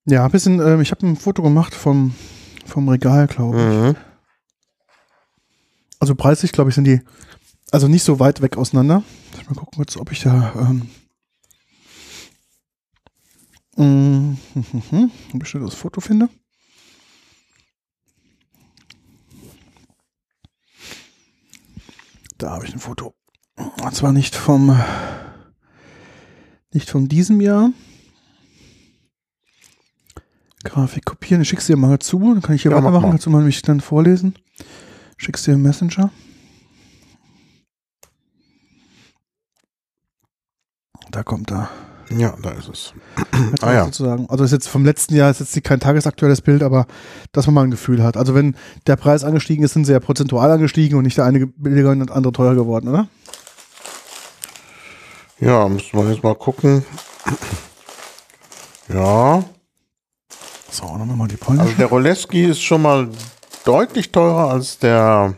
[0.06, 2.14] Ja, ein bisschen, ähm, ich habe ein Foto gemacht vom,
[2.66, 3.64] vom Regal, glaube ich.
[3.64, 3.96] mhm.
[6.00, 7.00] Also preislich, glaube ich, sind die
[7.72, 9.04] also nicht so weit weg auseinander.
[9.48, 10.90] Mal gucken, kurz, ob ich da ähm,
[13.78, 14.38] mm,
[15.34, 16.28] ob ich da das Foto finde.
[22.38, 23.16] Da habe ich ein Foto.
[23.56, 24.78] Und zwar nicht vom
[26.74, 27.72] nicht von diesem Jahr.
[30.64, 31.42] Grafik kopieren.
[31.42, 33.10] Ich schick's dir mal zu, dann kann ich hier Ja, mach weitermachen, mal.
[33.12, 34.36] kannst du mal mich dann vorlesen.
[35.18, 36.12] Schick's dir im Messenger.
[41.12, 41.70] Da kommt er.
[42.10, 42.94] ja, da ist es.
[43.52, 43.86] Jetzt Ah, ja.
[43.86, 44.28] sozusagen.
[44.30, 46.88] Also ist jetzt vom letzten Jahr ist jetzt kein tagesaktuelles Bild, aber
[47.32, 48.18] dass man mal ein Gefühl hat.
[48.18, 48.56] Also wenn
[48.88, 52.00] der Preis angestiegen ist, sind sie ja prozentual angestiegen und nicht der eine billiger und
[52.00, 53.08] der andere teurer geworden, oder?
[55.40, 56.84] Ja, müssen wir jetzt mal gucken.
[58.90, 59.44] Ja,
[60.74, 61.68] So, dann machen wir die polnische.
[61.68, 63.08] also der Roleski ist schon mal
[63.64, 65.36] deutlich teurer als der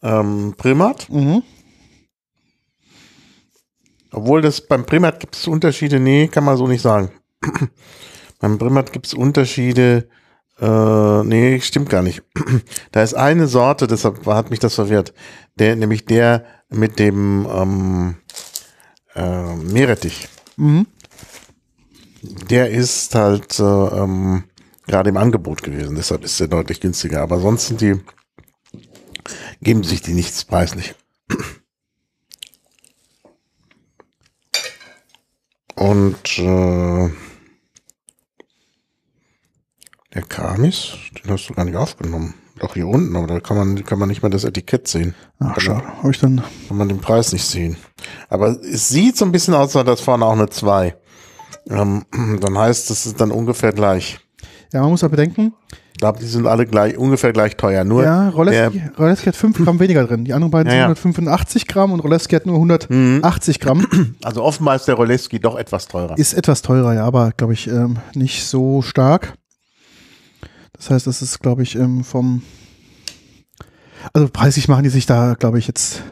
[0.00, 1.10] ähm, Primat.
[1.10, 1.42] mhm.
[4.12, 7.10] Obwohl das beim Primat gibt es Unterschiede, nee, kann man so nicht sagen.
[8.38, 10.08] beim Primat gibt es Unterschiede,
[10.60, 12.22] äh, nee, stimmt gar nicht.
[12.92, 15.12] da ist eine Sorte, deshalb hat mich das verwirrt,
[15.56, 18.16] der, nämlich der mit dem ähm,
[19.16, 20.28] äh, Meerrettich.
[20.56, 20.86] Mhm.
[22.26, 24.44] Der ist halt äh, ähm,
[24.86, 27.20] gerade im Angebot gewesen, deshalb ist der deutlich günstiger.
[27.20, 28.00] Aber sonst sind die,
[29.60, 30.94] geben sich die nichts preislich.
[35.74, 37.10] Und äh,
[40.14, 42.34] der Kamis, den hast du gar nicht aufgenommen.
[42.58, 45.14] Doch hier unten, aber da kann man, kann man nicht mehr das Etikett sehen.
[45.40, 45.84] Ach, schade.
[45.98, 46.42] Habe ich dann.
[46.68, 47.76] Kann man den Preis nicht sehen.
[48.30, 50.96] Aber es sieht so ein bisschen aus, als wäre das vorne auch eine 2.
[51.68, 52.04] Ähm,
[52.40, 54.18] dann heißt es ist dann ungefähr gleich.
[54.72, 55.54] Ja, man muss ja bedenken,
[55.92, 57.84] Ich glaube, die sind alle gleich, ungefähr gleich teuer.
[57.84, 60.24] Nur ja, der, Roleski, Roleski hat 5 Gramm weniger drin.
[60.24, 60.84] Die anderen beiden Ja, sind ja.
[60.86, 63.86] 185 Gramm und Roleski hat nur 180 Gramm.
[64.24, 66.18] also offenbar ist der Roleski doch etwas teurer.
[66.18, 69.34] Ist etwas teurer, ja, aber glaube ich ähm, nicht so stark.
[70.72, 72.42] Das heißt, das ist, glaube ich, ähm, vom.
[74.12, 76.02] Also preislich machen die sich da, glaube ich, jetzt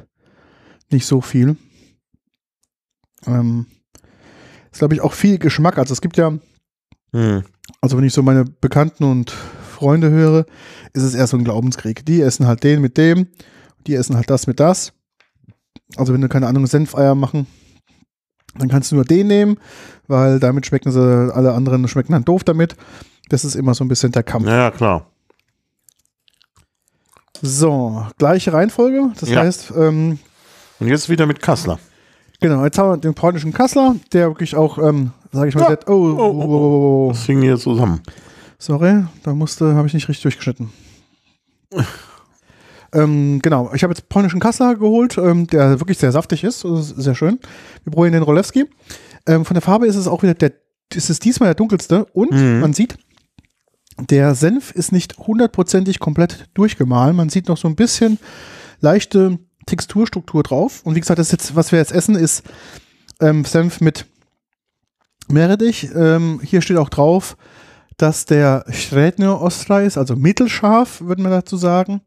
[0.90, 1.56] nicht so viel.
[3.26, 3.66] Ähm,
[4.72, 5.78] ist, glaube ich, auch viel Geschmack.
[5.78, 6.32] Also es gibt ja,
[7.14, 7.44] Hm.
[7.80, 10.46] also wenn ich so meine Bekannten und Freunde höre,
[10.94, 12.04] ist es eher so ein Glaubenskrieg.
[12.06, 13.26] Die essen halt den mit dem,
[13.86, 14.92] die essen halt das mit das.
[15.96, 17.46] Also wenn du keine Ahnung Senfeier machen,
[18.56, 19.58] dann kannst du nur den nehmen,
[20.08, 21.00] weil damit schmecken sie,
[21.34, 22.76] alle anderen schmecken dann doof damit.
[23.28, 24.46] Das ist immer so ein bisschen der Kampf.
[24.46, 25.06] Ja, ja, klar.
[27.40, 29.10] So, gleiche Reihenfolge.
[29.18, 29.40] Das Ja.
[29.40, 30.18] heißt, ähm,
[30.80, 31.78] Und jetzt wieder mit Kassler.
[32.42, 35.76] Genau, jetzt haben wir den polnischen Kassler, der wirklich auch, ähm, sage ich mal, Ja.
[35.76, 38.00] der, oh, oh, oh, oh, oh, Das hing hier zusammen.
[38.58, 40.70] sorry, da musste, habe ich nicht richtig durchgeschnitten.
[42.94, 46.88] ähm, genau, ich habe jetzt polnischen Kassler geholt, ähm, der wirklich sehr saftig ist, ist
[46.96, 47.38] sehr schön.
[47.84, 48.66] Wir probieren den Rolewski.
[49.26, 50.52] Ähm, von der Farbe ist es auch wieder der,
[50.94, 52.60] ist es diesmal der dunkelste und Mhm.
[52.60, 52.96] man sieht,
[54.10, 57.14] der Senf ist nicht hundertprozentig komplett durchgemahlen.
[57.16, 58.18] Man sieht noch so ein bisschen
[58.80, 60.80] leichte Texturstruktur drauf.
[60.84, 62.42] Und wie gesagt, das jetzt, was wir jetzt essen, ist
[63.20, 64.06] ähm, Senf mit
[65.28, 65.90] Meerrettich.
[65.94, 67.36] Ähm, hier steht auch drauf,
[67.96, 72.00] dass der Schredner Ostra ist, also mittelscharf, würde man dazu sagen.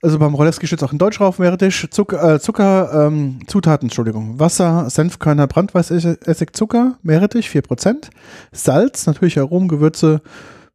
[0.00, 3.86] Also beim Roleski steht es auch in Deutsch drauf, Meerrettich, Zucker, äh, Zucker ähm, Zutaten,
[3.86, 4.38] Entschuldigung.
[4.38, 8.08] Wasser, Senfkörner, Brandweißessig, Zucker, Meerrettich, 4%.
[8.52, 10.22] Salz, natürliche Aromen, Gewürze,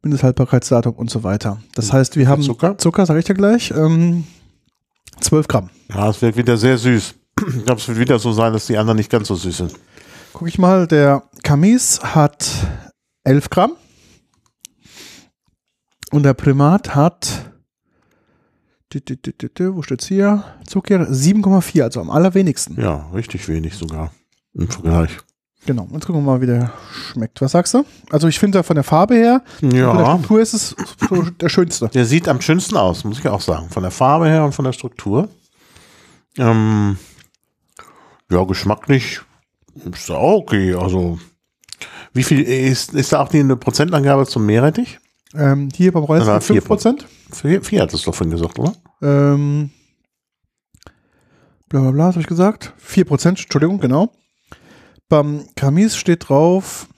[0.02, 1.58] Mindesthaltbarkeitsdatum und so weiter.
[1.74, 2.76] Das heißt, wir haben Zucker?
[2.76, 4.24] Zucker, sage ich dir gleich, ähm,
[5.20, 5.70] 12 Gramm.
[5.88, 7.14] Ja, es wird wieder sehr süß.
[7.48, 9.74] ich glaube, es wird wieder so sein, dass die anderen nicht ganz so süß sind.
[10.32, 12.48] Guck ich mal, der Kamis hat
[13.24, 13.72] 11 Gramm
[16.10, 17.50] und der Primat hat,
[18.92, 20.44] wo steht's hier?
[20.66, 22.80] Zucker 7,4, also am allerwenigsten.
[22.80, 24.12] Ja, richtig wenig sogar
[24.54, 25.18] im Vergleich.
[25.66, 26.72] Genau, jetzt gucken wir mal, wie der
[27.12, 27.40] schmeckt.
[27.40, 27.84] Was sagst du?
[28.10, 30.76] Also ich finde von der Farbe her, von der Ja, Struktur ist es
[31.40, 31.88] der schönste.
[31.88, 33.70] der sieht am schönsten aus, muss ich auch sagen.
[33.70, 35.28] Von der Farbe her und von der Struktur.
[36.36, 36.98] Ähm,
[38.30, 39.20] ja, geschmacklich
[39.92, 40.74] ist da auch okay.
[40.74, 41.18] Also,
[42.12, 44.98] wie viel ist, ist da auch die eine Prozentangabe zum Meerrettich?
[45.34, 47.04] Ähm, hier beim Reis Ja, 5%.
[47.32, 48.72] Vier, vier hat es doch vorhin gesagt, oder?
[49.02, 49.70] Ähm,
[51.68, 52.72] bla bla bla, habe ich gesagt?
[52.86, 54.12] 4%, Entschuldigung, genau.
[55.14, 56.88] Beim Kamis steht drauf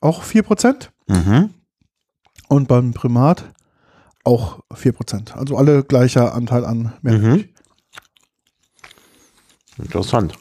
[0.00, 1.52] auch 4% Mhm.
[2.48, 3.44] und beim Primat
[4.22, 5.34] auch 4%.
[5.34, 7.48] Also alle gleicher Anteil an Meerrettich.
[9.78, 9.82] Mhm.
[9.84, 10.34] Interessant.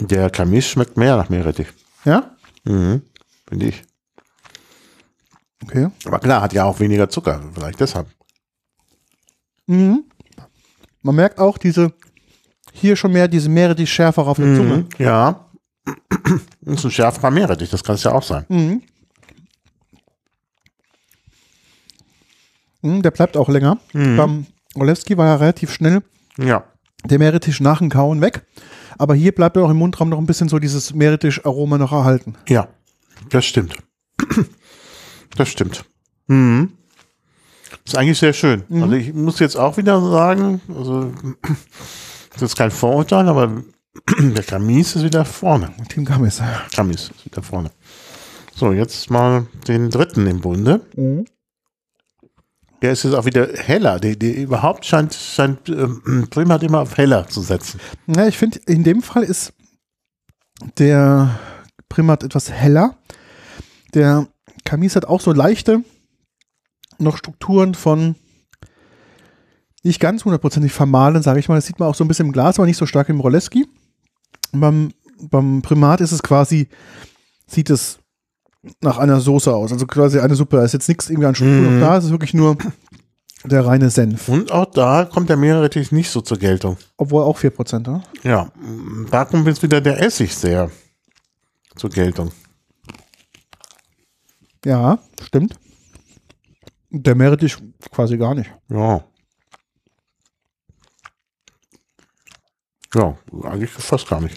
[0.00, 1.68] Der Kamis schmeckt mehr nach Meerrettich.
[2.06, 2.34] Ja?
[2.64, 3.02] Mhm.
[3.46, 3.82] Finde ich.
[5.62, 5.90] Okay.
[6.06, 7.42] Aber klar, hat ja auch weniger Zucker.
[7.52, 8.08] Vielleicht deshalb.
[9.66, 10.04] Mhm.
[11.02, 11.92] Man merkt auch diese,
[12.80, 14.76] hier schon mehr diese Meerrettich schärfer auf der Zunge.
[14.78, 14.86] Mhm.
[14.98, 15.46] Ja.
[16.62, 18.44] Das ist ein schärferer Meerrettich, das kann es ja auch sein.
[18.48, 18.82] Mhm.
[22.82, 23.78] Mhm, der bleibt auch länger.
[23.92, 26.02] Beim Olewski war er relativ schnell
[26.38, 26.64] Ja.
[27.04, 28.42] der Meerrettich nach dem Kauen weg.
[28.98, 32.34] Aber hier bleibt auch im Mundraum noch ein bisschen so dieses Meerrettich-Aroma noch erhalten.
[32.48, 32.68] Ja.
[33.30, 33.76] Das stimmt.
[35.36, 35.84] Das stimmt.
[36.26, 36.72] Mhm.
[37.86, 38.64] Ist eigentlich sehr schön.
[38.68, 41.12] Also ich muss jetzt auch wieder sagen, also
[42.32, 43.62] das ist kein Vorurteil, aber
[44.18, 45.72] der Kamis ist wieder vorne.
[45.88, 46.42] Team Gamis.
[46.74, 47.70] Kamis ist wieder vorne.
[48.54, 50.80] So, jetzt mal den dritten im Bunde.
[52.82, 53.98] Der ist jetzt auch wieder heller.
[54.00, 57.80] Der, der überhaupt scheint, scheint ähm, Primat immer auf heller zu setzen.
[58.06, 59.52] Ja, ich finde, in dem Fall ist
[60.78, 61.38] der
[61.88, 62.96] Primat etwas heller.
[63.94, 64.28] Der
[64.64, 65.82] Kamis hat auch so leichte
[66.98, 68.14] noch Strukturen von
[69.82, 71.54] nicht ganz hundertprozentig vermahlen, sage ich mal.
[71.54, 73.66] Das sieht man auch so ein bisschen im Glas, aber nicht so stark im Roleski.
[74.52, 76.68] Beim, beim Primat ist es quasi,
[77.46, 77.98] sieht es
[78.80, 80.56] nach einer Soße aus, also quasi eine Suppe.
[80.56, 82.58] Da ist jetzt nichts irgendwie an Struktur noch da, es ist wirklich nur
[83.44, 84.28] der reine Senf.
[84.28, 86.76] Und auch da kommt der Meerrettich nicht so zur Geltung.
[86.96, 88.02] Obwohl auch 4%, ne?
[88.22, 88.50] Ja,
[89.10, 90.70] da kommt jetzt wieder der Essig sehr
[91.76, 92.32] zur Geltung.
[94.64, 95.58] Ja, stimmt.
[96.90, 97.56] Der Meerrettich
[97.90, 98.50] quasi gar nicht.
[98.68, 99.04] Ja.
[102.94, 104.36] Ja, eigentlich fast gar nicht.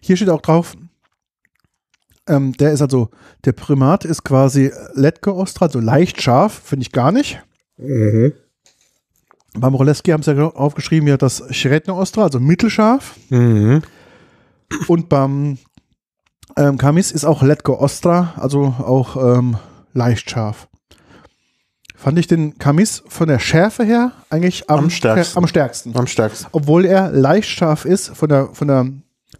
[0.00, 0.76] Hier steht auch drauf,
[2.30, 3.10] ähm, der ist also,
[3.44, 7.42] der Primat ist quasi Letke Ostra, also leicht scharf, finde ich gar nicht.
[9.54, 13.16] Beim Roleski haben sie ja aufgeschrieben, ja, das Schredner Ostra, also mittelscharf.
[13.30, 13.82] Mhm.
[14.86, 15.58] Und beim
[16.56, 19.56] ähm, Kamis ist auch Letke Ostra, also auch ähm,
[19.92, 20.68] leicht scharf.
[22.02, 25.36] Fand ich den Kamis von der Schärfe her eigentlich am, Am stärksten.
[25.38, 25.94] am stärksten.
[25.96, 26.46] Am stärksten.
[26.52, 28.86] obwohl er leicht scharf ist, von der, von der,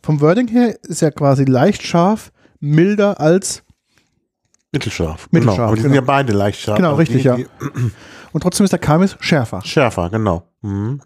[0.02, 2.30] vom Wording her ist er quasi leicht scharf,
[2.60, 3.62] milder als,
[4.72, 5.28] Mittelscharf.
[5.32, 5.66] Mittelscharf, Genau.
[5.68, 6.02] Aber die sind genau.
[6.02, 6.76] ja beide leicht scharf.
[6.76, 7.36] Genau, Also richtig, die, ja.
[7.36, 7.46] die
[8.32, 9.62] und trotzdem ist der Kamis schärfer.
[9.64, 10.42] Schärfer, genau.
[10.60, 11.00] Mhm.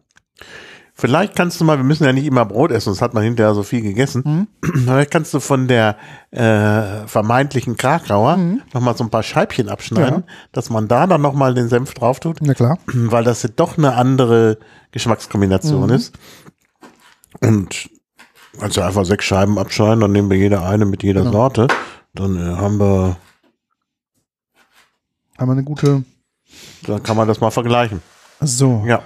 [0.97, 3.53] Vielleicht kannst du mal, wir müssen ja nicht immer Brot essen, sonst hat man hinterher
[3.55, 4.47] so viel gegessen.
[4.63, 5.97] Vielleicht kannst du von der
[6.31, 10.35] äh, vermeintlichen Krakauer noch mal so ein paar Scheibchen abschneiden, Ja.
[10.53, 12.79] dass man da dann noch mal den Senf drauf tut, Na klar.
[12.87, 14.59] weil das ja doch eine andere
[14.93, 16.15] Geschmackskombination ist.
[17.41, 17.91] Und
[18.61, 21.67] du einfach sechs Scheiben abschneiden, dann nehmen wir jeder eine mit jeder Sorte.
[22.15, 23.17] Dann äh, haben wir,
[25.39, 26.05] Haben wir eine gute,
[26.87, 28.01] dann kann man das mal vergleichen.
[28.41, 28.85] so.
[28.87, 29.03] Ja.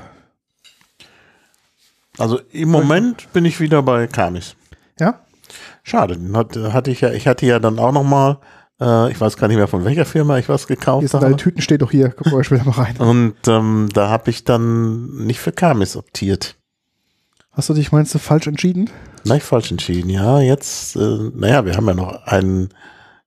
[2.19, 4.57] Also im Moment bin ich wieder bei Kamis.
[4.99, 5.21] Ja?
[5.83, 8.39] Schade, den hat, hatte ich ja, ich hatte ja dann auch noch mal,
[8.81, 11.33] äh, ich weiß gar nicht mehr von welcher Firma ich was Hier gekauft sind deine
[11.35, 11.43] habe.
[11.43, 12.11] Tüten, steht doch hier.
[12.11, 12.97] Gucken wir später mal rein.
[12.99, 16.57] Und ähm, da habe ich dann nicht für Kamis optiert.
[17.53, 18.91] Hast du dich, meinst du, falsch entschieden?
[19.25, 20.11] Nein, falsch entschieden.
[20.11, 22.69] Ja, jetzt, äh, naja, wir haben ja noch einen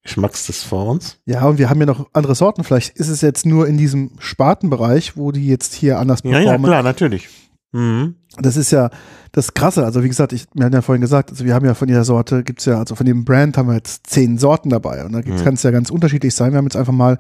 [0.03, 1.17] Geschmackstest vor uns.
[1.25, 2.63] Ja, und wir haben ja noch andere Sorten.
[2.63, 6.61] Vielleicht ist es jetzt nur in diesem Spartenbereich, wo die jetzt hier anders Ja, performen.
[6.63, 7.27] ja, klar, natürlich.
[7.71, 8.15] Mhm.
[8.39, 8.89] Das ist ja
[9.33, 9.83] das Krasse.
[9.83, 12.05] Also wie gesagt, ich, wir haben ja vorhin gesagt, also wir haben ja von jeder
[12.05, 15.03] Sorte, gibt's ja, also von dem Brand haben wir jetzt zehn Sorten dabei.
[15.05, 15.43] Und da Mhm.
[15.43, 16.51] kann es ja ganz unterschiedlich sein.
[16.51, 17.17] Wir haben jetzt einfach mal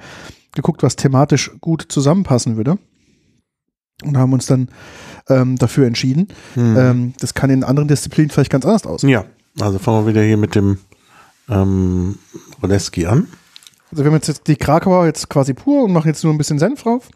[0.53, 2.77] geguckt, was thematisch gut zusammenpassen würde.
[4.03, 4.69] Und haben uns dann
[5.29, 6.29] ähm, dafür entschieden.
[6.55, 6.75] Mhm.
[6.77, 9.09] Ähm, das kann in anderen Disziplinen vielleicht ganz anders aussehen.
[9.11, 9.25] Ja,
[9.59, 10.79] also fangen wir wieder hier mit dem
[11.49, 12.17] ähm,
[12.63, 13.27] Roleski an.
[13.91, 16.37] Also wir haben jetzt, jetzt die Krakauer jetzt quasi pur und machen jetzt nur ein
[16.37, 17.09] bisschen Senf drauf.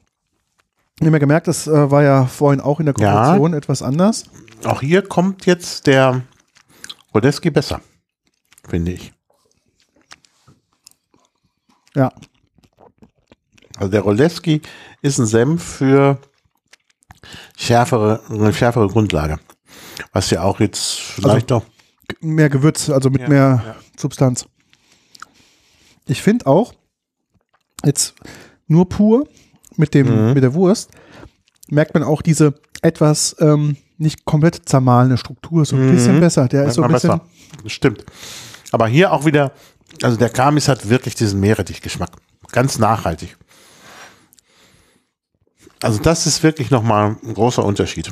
[1.00, 3.12] Ich habe mir gemerkt, das äh, war ja vorhin auch in der Ja.
[3.12, 4.24] Konversation etwas anders.
[4.64, 6.22] Auch hier kommt jetzt der
[7.14, 7.82] Rodeski besser,
[8.68, 9.14] finde ich.
[11.96, 12.12] Ja.
[13.78, 14.62] Also der Roleski
[15.02, 16.18] ist ein Senf für
[17.58, 19.40] schärfere, eine schärfere Grundlage.
[20.14, 21.66] Was ja auch jetzt vielleicht doch.
[22.22, 23.76] Mehr Gewürz, also mit Ja, mehr ja.
[23.98, 24.46] Substanz.
[26.08, 26.74] Ich finde auch,
[27.84, 28.16] jetzt
[28.68, 29.28] nur pur
[29.78, 30.34] mit, dem, Mhm.
[30.34, 30.90] mit der Wurst,
[31.70, 35.92] merkt man auch diese etwas ähm, nicht komplett zermahlene Struktur, so ein Mhm.
[35.96, 36.48] bisschen besser.
[36.48, 37.10] Der ist so ein bisschen.
[37.12, 37.70] besser.
[37.70, 38.06] Stimmt.
[38.72, 39.52] Aber hier auch wieder,
[40.04, 42.12] also der Kamis hat wirklich diesen Meerrettich-Geschmack.
[42.52, 43.38] Ganz nachhaltig.
[45.82, 48.12] Also das ist wirklich nochmal ein großer Unterschied.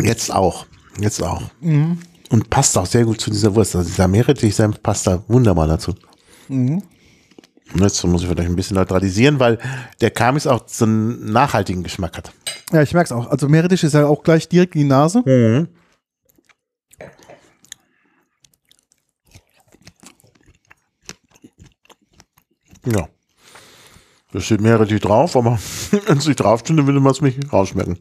[0.00, 0.66] Jetzt auch.
[0.98, 1.42] Jetzt auch.
[1.60, 1.98] Mhm.
[2.30, 3.74] Und passt auch sehr gut zu dieser Wurst.
[3.76, 5.94] Also dieser Meerrettich-Senf passt da wunderbar dazu.
[6.48, 6.82] Mhm.
[7.74, 9.58] Jetzt muss ich vielleicht ein bisschen neutralisieren, weil
[10.00, 12.32] der Kamis auch so einen nachhaltigen Geschmack hat.
[12.72, 13.28] Ja, ich merke es auch.
[13.30, 15.22] Also Meerrettich ist ja auch gleich direkt in die Nase.
[22.86, 23.08] Ja.
[24.32, 25.58] Da steht Meerrettich drauf, aber
[26.06, 27.98] wenn es nicht drauf steht, dann würde man es nicht rausschmecken.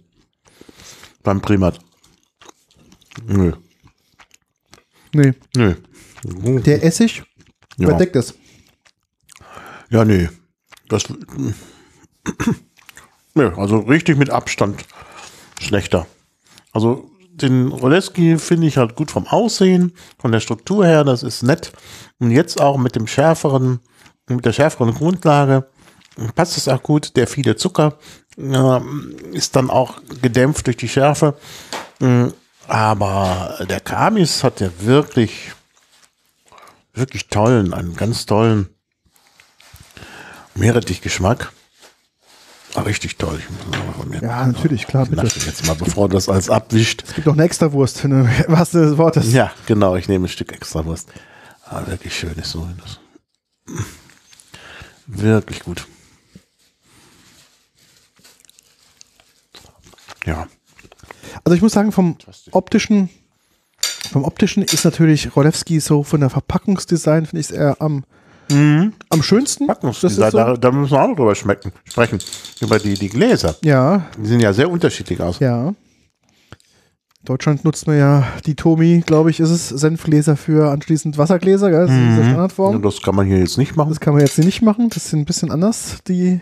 [1.24, 1.80] Beim Primat.
[3.26, 3.54] Nö.
[5.14, 5.76] Nee, Nö.
[6.62, 7.24] der Essig
[7.78, 7.88] Ja.
[7.90, 8.36] überdeckt es.
[9.90, 10.30] Ja, nee.
[10.88, 11.04] Das.
[13.34, 14.86] Nö, also richtig mit Abstand
[15.60, 16.08] schlechter.
[16.72, 17.10] Also
[17.42, 21.72] den Roleski finde ich halt gut vom Aussehen, von der Struktur her, das ist nett.
[22.20, 23.80] Und jetzt auch mit dem schärferen,
[24.28, 25.68] mit der schärferen Grundlage
[26.36, 27.16] passt es auch gut.
[27.16, 27.98] Der viele Zucker
[28.38, 28.80] äh,
[29.32, 31.38] ist dann auch gedämpft durch die Schärfe.
[32.00, 32.28] Mm,
[32.68, 35.54] Aber der Kamis hat ja wirklich,
[36.94, 38.70] wirklich tollen, einen ganz tollen
[40.60, 41.52] Meerrettich-Geschmack.
[42.76, 43.42] Ah, richtig toll.
[44.14, 45.24] Ich Ja, natürlich, klar, bitte.
[45.24, 47.04] Dich jetzt mal, bevor du das alles abwischt.
[47.08, 49.34] Es gibt noch eine extra Wurst, ne, was des Wortes.
[49.34, 51.10] Ja, genau, ich nehme ein Stück extra Wurst.
[51.66, 52.68] Ah, wirklich schön ist so.
[55.08, 55.88] Wirklich gut.
[60.26, 60.48] Ja.
[61.44, 62.18] Also ich muss sagen, vom
[62.52, 63.10] optischen,
[64.12, 68.04] vom optischen ist natürlich Rolewski so von der Verpackungsdesign, finde ich es eher am,
[68.52, 69.68] am schönsten.
[69.68, 72.20] Das Packungsdesign, so, da, da müssen wir auch noch drüber schmecken, sprechen.
[72.62, 73.56] Über die, die Gläser.
[73.64, 75.40] ja, Die sehen ja sehr unterschiedlich aus.
[75.40, 75.74] ja.
[77.26, 81.82] Deutschland nutzt man ja die Tomi, glaube ich, ist es, Senfgläser für anschließend Wassergläser, gell?
[81.86, 82.82] das ist diese Standardform.
[82.82, 83.90] Das kann man hier jetzt nicht machen.
[83.90, 86.40] Das kann man jetzt nicht machen, das ist ein bisschen anders, die,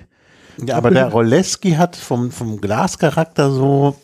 [0.63, 3.95] Ja, aber der Roleski hat vom, vom Glascharakter so,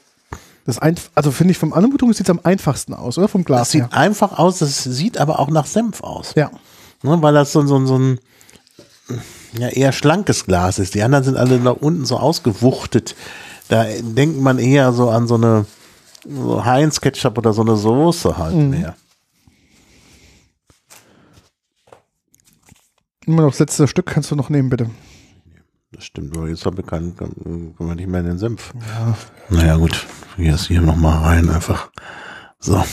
[0.66, 3.28] das ein, also finde ich vom Anmutung sieht es am einfachsten aus, oder?
[3.28, 3.94] Vom das Glas sieht her.
[3.94, 6.34] einfach aus, das sieht aber auch nach Senf aus.
[6.36, 6.50] Ja.
[7.04, 8.20] Ne, weil das so, so, so ein
[9.58, 10.96] ja, eher schlankes Glas ist.
[10.96, 13.16] Die anderen sind alle da unten so ausgewuchtet.
[13.68, 15.66] Da denkt man eher so an so eine
[16.28, 18.96] so Heinz Ketchup oder so eine Soße halt mehr.
[23.26, 24.90] Immer noch das letzte Stück kannst du noch nehmen, bitte.
[25.92, 28.74] Das stimmt, aber jetzt haben wir keinen, können wir nicht mehr in den Senf.
[29.50, 30.06] Naja, gut.
[30.36, 31.90] Hier ist hier nochmal rein einfach.
[32.60, 32.84] So.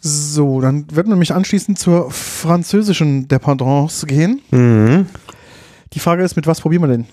[0.00, 4.40] So, dann werden wir nämlich anschließend zur französischen Dependance gehen.
[4.50, 5.06] Mhm.
[5.92, 7.06] Die Frage ist, mit was probieren wir denn?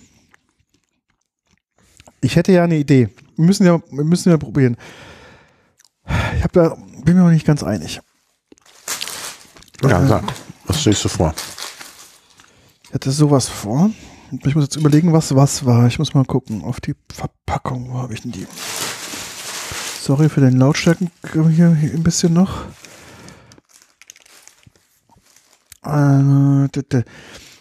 [2.21, 3.09] Ich hätte ja eine Idee.
[3.35, 4.77] Wir müssen ja, wir müssen ja probieren.
[6.38, 7.99] Ich da, bin mir noch nicht ganz einig.
[9.83, 10.23] Ja, sag.
[10.65, 11.33] Was stellst du vor?
[12.83, 13.91] Ich hatte sowas vor.
[14.45, 15.88] Ich muss jetzt überlegen, was was war.
[15.88, 17.91] Ich muss mal gucken auf die Verpackung.
[17.91, 18.47] Wo habe ich denn die?
[20.08, 22.64] Sorry für den Lautstärken hier, hier ein bisschen noch.
[25.84, 27.03] Äh,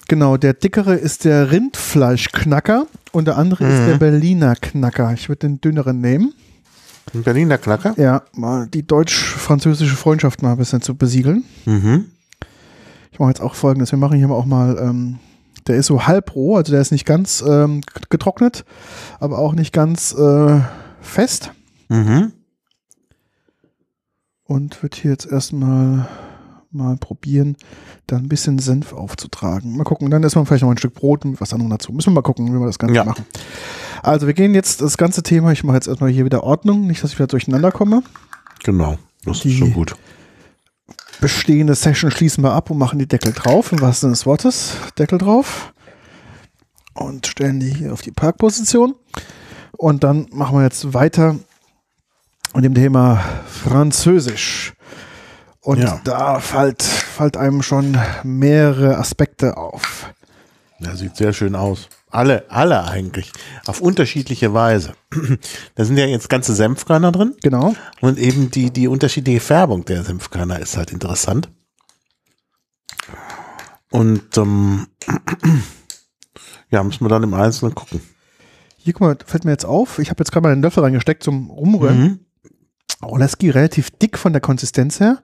[0.07, 5.13] Genau, der dickere ist der Rindfleischknacker und der andere ist der Berliner Knacker.
[5.13, 6.35] Ich würde den dünneren nehmen.
[7.13, 7.95] Ein Berliner Knacker?
[7.97, 11.43] Ja, mal die deutsch-französische Freundschaft mal ein bisschen zu besiegeln.
[11.65, 12.05] Mhm.
[13.11, 13.91] Ich mache jetzt auch folgendes.
[13.91, 15.19] Wir machen hier auch mal, ähm,
[15.67, 18.65] der ist so halb roh, also der ist nicht ganz ähm, getrocknet,
[19.19, 20.61] aber auch nicht ganz äh,
[21.01, 21.51] fest.
[21.89, 22.31] Mhm.
[24.47, 26.09] Und wird hier jetzt erstmal
[26.71, 27.57] mal probieren,
[28.07, 29.77] da ein bisschen Senf aufzutragen.
[29.77, 31.93] Mal gucken, dann ist man vielleicht noch ein Stück Brot und was anderes dazu.
[31.93, 33.05] Müssen wir mal gucken, wie wir das Ganze Ja.
[33.05, 33.25] machen.
[34.03, 37.03] Also wir gehen jetzt das ganze Thema, ich mache jetzt erstmal hier wieder Ordnung, nicht,
[37.03, 38.03] dass ich wieder durcheinander komme.
[38.63, 38.99] Genau.
[39.25, 39.97] Das Die- ist schon gut.
[41.21, 44.77] bestehende Session schließen wir ab und machen die Deckel drauf, im wahrsten Sinne des Wortes.
[44.99, 45.73] Deckel drauf.
[46.93, 48.95] Und stellen die hier auf die Parkposition.
[49.79, 51.37] Und dann machen wir jetzt weiter
[52.57, 54.73] mit dem Thema Französisch.
[55.61, 56.01] Und Ja.
[56.05, 60.13] da fällt, fällt einem schon mehrere Aspekte auf.
[60.81, 61.89] Der sieht sehr schön aus.
[62.11, 63.33] Alle, alle eigentlich.
[63.67, 64.95] Auf unterschiedliche Weise.
[65.75, 67.35] Da sind ja jetzt ganze Senfkörner drin.
[67.43, 67.75] Genau.
[68.01, 71.51] Und eben die, die unterschiedliche Färbung der Senfkörner ist halt interessant.
[73.91, 74.87] Und ähm,
[76.71, 78.01] ja, müssen wir dann im Einzelnen gucken.
[78.77, 79.99] Hier, guck mal, fällt mir jetzt auf.
[79.99, 82.01] Ich habe jetzt gerade mal einen Löffel reingesteckt zum Rumrühren.
[82.01, 82.21] Mhm.
[83.03, 85.19] Oleski relativ dick von der Konsistenz her.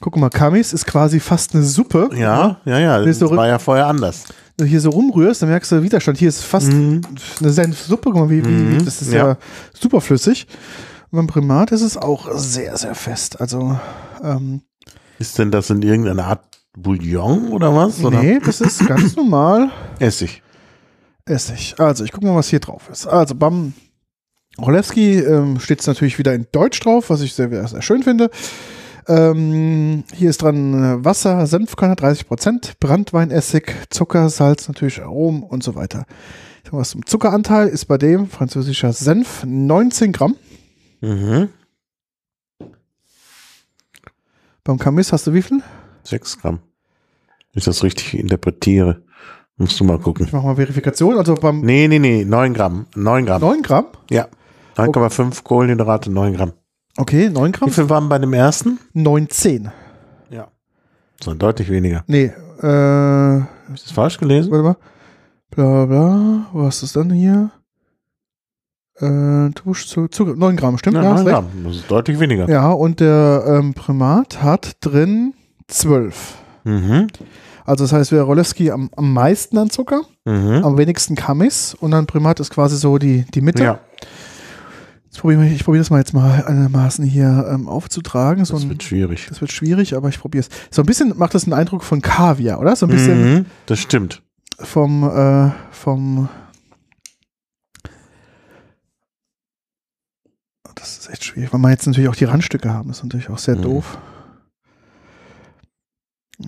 [0.00, 2.08] Guck mal, Kamis ist quasi fast eine Suppe.
[2.14, 3.04] Ja, ja, ja.
[3.04, 4.24] Das du war ja vorher anders.
[4.56, 6.18] Wenn du hier so rumrührst, dann merkst du Widerstand.
[6.18, 7.00] Hier ist fast Mhm.
[7.40, 8.10] eine Senfsuppe.
[8.10, 9.36] Guck mal, wie, wie, Mhm, das ist ja, ja.
[9.74, 10.46] super flüssig.
[11.10, 13.40] Und beim Primat ist es auch sehr, sehr fest.
[13.40, 13.78] Also,
[14.22, 14.62] ähm,
[15.18, 16.44] Ist denn das in irgendeiner Art
[16.76, 18.04] Bouillon oder was?
[18.04, 18.20] Oder?
[18.22, 20.42] nee, das ist ganz normal Essig.
[21.24, 21.74] Essig.
[21.78, 23.06] Also, ich gucke mal, was hier drauf ist.
[23.06, 23.72] Also, beim
[24.60, 28.30] Rolewski ähm, steht es natürlich wieder in Deutsch drauf, was ich sehr, sehr schön finde.
[29.06, 35.74] Ähm, hier ist dran äh, Wasser, Senfkörner 30%, Brandweinessig, Zucker, Salz, natürlich Aromen und so
[35.74, 36.04] weiter.
[36.70, 40.36] Was zum Zuckeranteil ist bei dem französischer Senf 19 Gramm.
[41.00, 41.48] Mhm.
[44.64, 45.62] Beim Camis hast du wie viel?
[46.02, 46.58] Sechs Gramm.
[47.52, 49.02] Wenn ich das richtig interpretiere.
[49.56, 50.26] Musst du mal gucken.
[50.26, 51.16] Ich mache mal Verifikation.
[51.16, 52.86] Also beim Nee, nee, nee, neun Gramm.
[52.94, 53.40] Neun Gramm.
[53.40, 53.86] 9 Gramm.
[54.10, 54.28] Ja.
[54.78, 56.52] 9,5 Kohlenhydrate, neun Gramm.
[56.96, 57.68] Okay, 9 Gramm.
[57.68, 58.78] Wie viel waren bei dem ersten?
[58.94, 59.70] 19.
[60.30, 60.48] Ja.
[61.22, 62.04] So deutlich weniger.
[62.06, 64.50] Nee, äh, Habe ich das falsch gelesen?
[64.50, 64.76] warte mal.
[65.50, 66.46] Bla bla.
[66.52, 67.50] Was ist dann hier?
[69.00, 70.34] Äh, zu, Zucker.
[70.36, 70.96] 9 Gramm, stimmt?
[70.96, 71.34] Ja, Ja, hast 9 recht.
[71.52, 71.64] Gramm.
[71.64, 72.48] Das ist deutlich weniger.
[72.48, 75.34] ja und der ähm, Primat hat drin
[75.68, 76.34] 12.
[76.64, 77.06] Mhm.
[77.64, 80.62] Also das heißt, wäre Rolewski am, am meisten an Zucker, Mhm.
[80.64, 83.62] am wenigsten Kamis und dann Primat ist quasi so die, die Mitte.
[83.62, 83.80] Ja,
[85.24, 88.44] Ich, probiere das mal jetzt mal einigermaßen hier ähm, aufzutragen.
[88.44, 89.26] So das ein, wird schwierig.
[89.28, 90.48] das wird schwierig, aber ich probiere es.
[90.70, 92.76] So ein bisschen macht das einen Eindruck von Kaviar, oder?
[92.76, 93.46] So ein bisschen Mhm.
[93.66, 94.22] Das stimmt.
[94.60, 96.28] vom, äh, vom.
[100.74, 102.88] Das ist echt schwierig, weil wir jetzt natürlich auch die Randstücke haben.
[102.88, 103.62] Das ist natürlich auch sehr Mhm.
[103.62, 103.98] doof.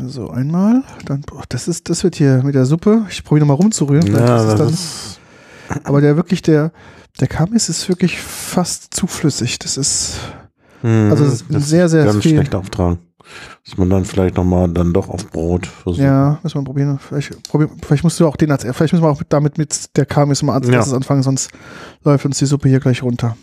[0.06, 0.84] So, einmal.
[1.06, 3.06] Dann, boah, das ist, das wird hier mit der Suppe.
[3.10, 4.06] Ich probiere nochmal rumzurühren.
[4.06, 5.18] Ja, das dann, ist,
[5.82, 6.70] aber der wirklich, der,
[7.20, 9.58] der Kamis ist wirklich fast zu flüssig.
[9.58, 10.14] Das ist,
[10.82, 11.10] Mhm.
[11.10, 12.32] also es ist Das sehr, sehr ganz viel.
[12.36, 12.98] schlecht auftragen.
[13.64, 16.02] Dass man dann vielleicht nochmal dann doch auf Brot versucht.
[16.02, 16.98] Ja, müssen wir probieren.
[16.98, 19.96] Vielleicht, probier, vielleicht musst du auch den als, vielleicht müssen wir auch mit, damit mit
[19.96, 20.74] der Kamis mal als Ja.
[20.74, 21.50] erstes anfangen, sonst
[22.02, 23.36] läuft uns die Suppe hier gleich runter.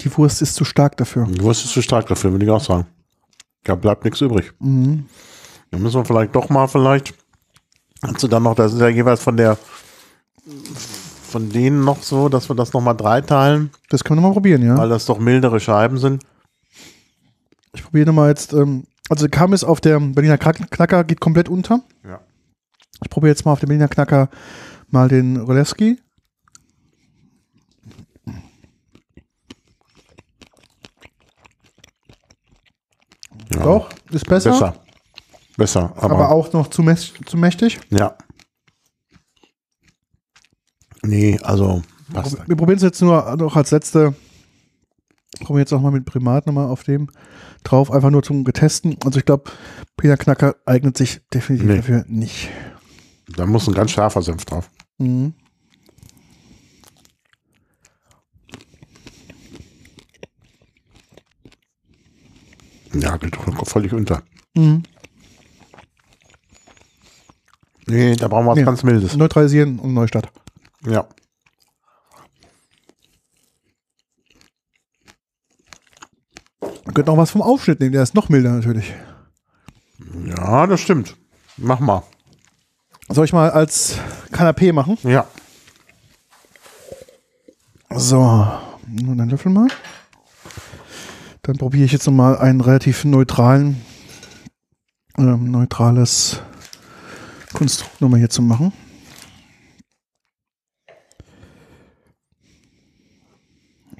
[0.00, 1.26] Die Wurst ist zu stark dafür.
[1.26, 2.86] Die Wurst ist zu stark dafür, würde ich auch sagen.
[3.64, 4.52] Da bleibt nichts übrig.
[4.58, 5.06] Mhm.
[5.70, 7.14] Dann müssen wir vielleicht doch mal vielleicht.
[8.02, 9.58] Hast du dann noch, das ist ja jeweils von der
[11.28, 14.76] von denen noch so, dass wir das nochmal dreiteilen, Das können wir mal probieren, ja.
[14.76, 16.24] weil das doch mildere Scheiben sind.
[17.72, 21.82] Ich probiere nochmal jetzt, ähm, also Kamis auf der Berliner Knack- Knacker geht komplett unter.
[22.04, 22.20] Ja.
[23.04, 24.28] Ich probiere jetzt mal auf dem Berliner Knacker
[24.88, 26.00] mal den Rolewski.
[33.54, 33.62] Ja.
[33.62, 34.74] Doch, ist besser, Besser.
[35.56, 36.82] Besser, aber, aber auch noch zu,
[37.26, 37.80] zu mächtig.
[37.90, 38.16] ja.
[41.02, 41.82] Nee, also
[42.12, 42.36] passt.
[42.46, 44.14] Wir probieren es jetzt nur noch als letzte.
[45.40, 47.08] Probieren jetzt auch mal mit Primat nochmal auf dem
[47.64, 48.96] drauf, einfach nur zum Getesten.
[49.04, 49.50] Also ich glaube,
[49.96, 51.76] Berliner Knacker eignet sich definitiv Nee.
[51.76, 52.50] dafür nicht.
[53.36, 54.70] Da muss ein ganz scharfer Senf drauf.
[54.98, 55.32] Mhm.
[62.94, 64.22] Ja, geht doch völlig unter.
[64.54, 64.82] Mhm.
[67.86, 68.64] Nee, da brauchen wir was Nee.
[68.64, 69.16] ganz Mildes.
[69.16, 70.30] Neutralisieren und Neustart.
[70.86, 71.06] Ja.
[76.84, 78.92] Man könnte noch was vom Aufschnitt nehmen, der ist noch milder natürlich.
[80.24, 81.16] Ja, das stimmt.
[81.56, 82.02] Mach mal.
[83.08, 83.96] Soll ich mal als
[84.32, 84.98] Kanapé machen?
[85.02, 85.26] Ja.
[87.90, 89.68] So, nur einen Löffel mal.
[91.50, 93.82] Dann probiere ich jetzt nochmal einen relativ neutralen,
[95.18, 96.40] ähm, neutrales
[97.52, 98.72] Konstrukt nochmal hier zu machen.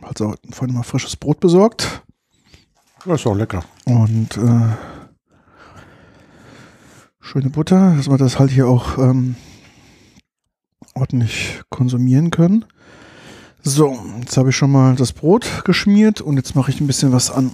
[0.01, 2.05] Also vorhin mal frisches Brot besorgt
[3.05, 3.65] Das ist auch lecker.
[3.85, 4.69] und äh,
[7.19, 9.35] schöne Butter, dass wir das halt hier auch ähm,
[10.95, 12.65] ordentlich konsumieren können.
[13.63, 17.13] So, jetzt habe ich schon mal das Brot geschmiert und jetzt mache ich ein bisschen
[17.13, 17.51] was an.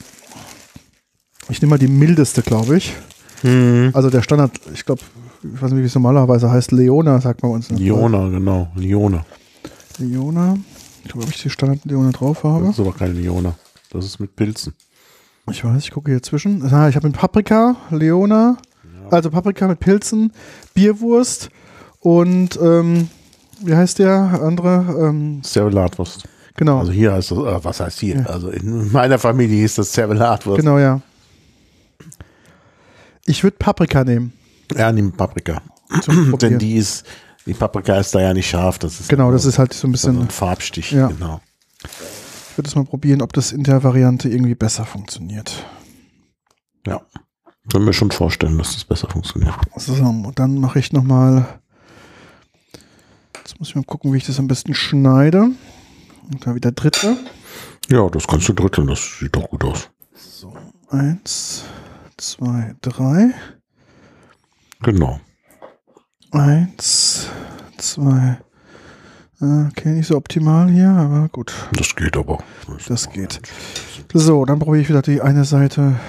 [1.48, 2.94] Ich nehme mal die mildeste, glaube ich.
[3.42, 3.90] Mhm.
[3.92, 5.02] Also der Standard, ich glaube,
[5.42, 7.70] ich weiß nicht, wie es normalerweise heißt, Leona, sagt man uns.
[7.70, 8.68] Liona, genau.
[8.76, 9.24] Liona.
[9.98, 10.56] Leona.
[11.04, 12.68] Ich glaube, ob ich die Standard Leona drauf Das habe.
[12.70, 13.54] ist aber keine Liona.
[13.90, 14.74] Das ist mit Pilzen.
[15.50, 16.62] Ich weiß, ich gucke hier zwischen.
[16.72, 18.56] Ah, ich habe mit Paprika, Leona,
[19.10, 20.32] also Paprika mit Pilzen,
[20.74, 21.50] Bierwurst
[22.00, 23.08] und ähm,
[23.60, 25.08] wie heißt der andere?
[25.08, 26.28] Ähm, Servelatwurst.
[26.56, 28.16] genau, Also hier heißt das, äh, was heißt hier?
[28.16, 28.26] Ja.
[28.26, 30.60] Also in meiner Familie hieß das Servelatwurst.
[30.60, 31.00] genau, ja.
[33.26, 34.32] Ich würde Paprika nehmen.
[34.76, 35.60] Ja, nimm Paprika.
[36.40, 37.04] Denn die ist,
[37.46, 38.78] die Paprika ist da ja nicht scharf.
[38.78, 40.30] Das ist Genau, das ist halt so ein so ein bisschen.
[40.30, 40.92] Farbstich.
[40.92, 41.08] Ja.
[41.08, 41.40] Genau.
[41.84, 45.64] Ich würde es mal probieren, ob das in der Variante irgendwie besser funktioniert.
[46.86, 47.02] Ja.
[47.70, 49.54] Können wir schon vorstellen, dass das besser funktioniert.
[49.76, 51.60] So, und dann mache ich nochmal.
[53.46, 55.42] Jetzt muss ich mal gucken, wie ich das am besten schneide.
[55.42, 57.16] Und da wieder dritte.
[57.88, 58.88] Ja, das kannst du dritteln.
[58.88, 59.88] Das sieht doch gut aus.
[60.14, 60.52] So,
[60.90, 61.62] eins,
[62.16, 63.32] zwei, drei.
[64.82, 65.20] Genau.
[66.32, 67.28] Eins,
[67.78, 68.38] zwei.
[69.40, 72.42] äh, Okay, nicht so optimal hier, aber gut, Das geht aber.
[72.88, 73.40] das geht.
[74.12, 76.00] So, dann probiere ich wieder die eine Seite.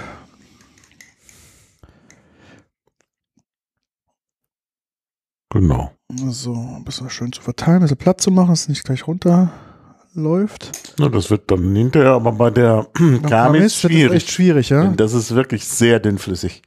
[5.49, 5.96] Genau.
[6.09, 9.05] So, ein bisschen schön zu verteilen, ein bisschen Platz zu machen, dass es nicht gleich
[9.07, 10.71] runterläuft.
[10.97, 12.87] Na, das wird dann hinterher, aber bei der
[13.29, 14.15] Kamis das schwierig.
[14.23, 14.87] echt schwierig, ja?
[14.87, 16.61] Das ist wirklich sehr dünnflüssig.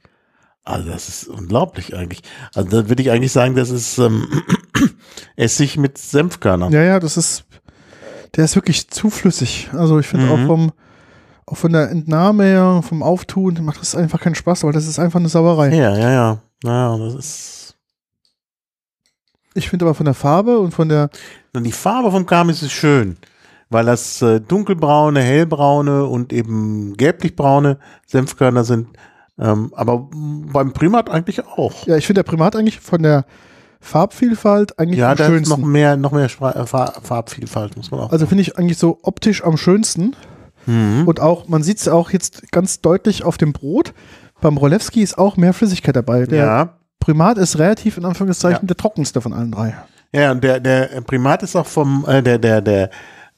[0.63, 2.21] Also das ist unglaublich eigentlich.
[2.53, 4.27] Also da würde ich eigentlich sagen, das ist ähm,
[5.35, 6.71] Essig mit Senfkörnern.
[6.71, 7.45] Ja, ja, das ist,
[8.35, 9.69] der ist wirklich zu flüssig.
[9.73, 10.31] Also ich finde Mhm.
[10.31, 10.71] auch vom,
[11.47, 14.99] auch von der Entnahme her, vom Auftun, macht das einfach keinen Spaß, weil das ist
[14.99, 15.73] einfach eine Sauerei.
[15.75, 16.37] Ja, ja, ja.
[16.63, 17.57] Naja, das ist.
[19.53, 21.09] Ich finde aber von der Farbe und von der,
[21.53, 23.17] Und die Farbe vom Kamis ist schön,
[23.69, 27.77] weil das äh, dunkelbraune, hellbraune und eben gelblichbraune
[28.07, 28.87] Senfkörner sind.
[29.39, 31.85] Ähm, aber beim Primat eigentlich auch.
[31.87, 33.25] ja, ich finde der Primat eigentlich von der
[33.79, 35.49] Farbvielfalt eigentlich Ja, am da schönsten.
[35.49, 38.11] noch mehr, noch mehr Spra äh, Fa- Farbvielfalt, muss man auch.
[38.11, 40.15] Also finde ich eigentlich so optisch am schönsten.
[40.65, 41.03] mhm.
[41.07, 43.93] Und auch, man sieht es auch jetzt ganz deutlich auf dem Brot.
[44.39, 46.25] Beim Rolewski ist auch mehr Flüssigkeit dabei.
[46.25, 46.73] Der ja.
[47.01, 48.67] Primat ist relativ in Anführungszeichen Ja.
[48.67, 49.75] der trockenste von allen drei.
[50.13, 52.89] Ja, und der, der Primat ist auch vom, äh, der, der, der,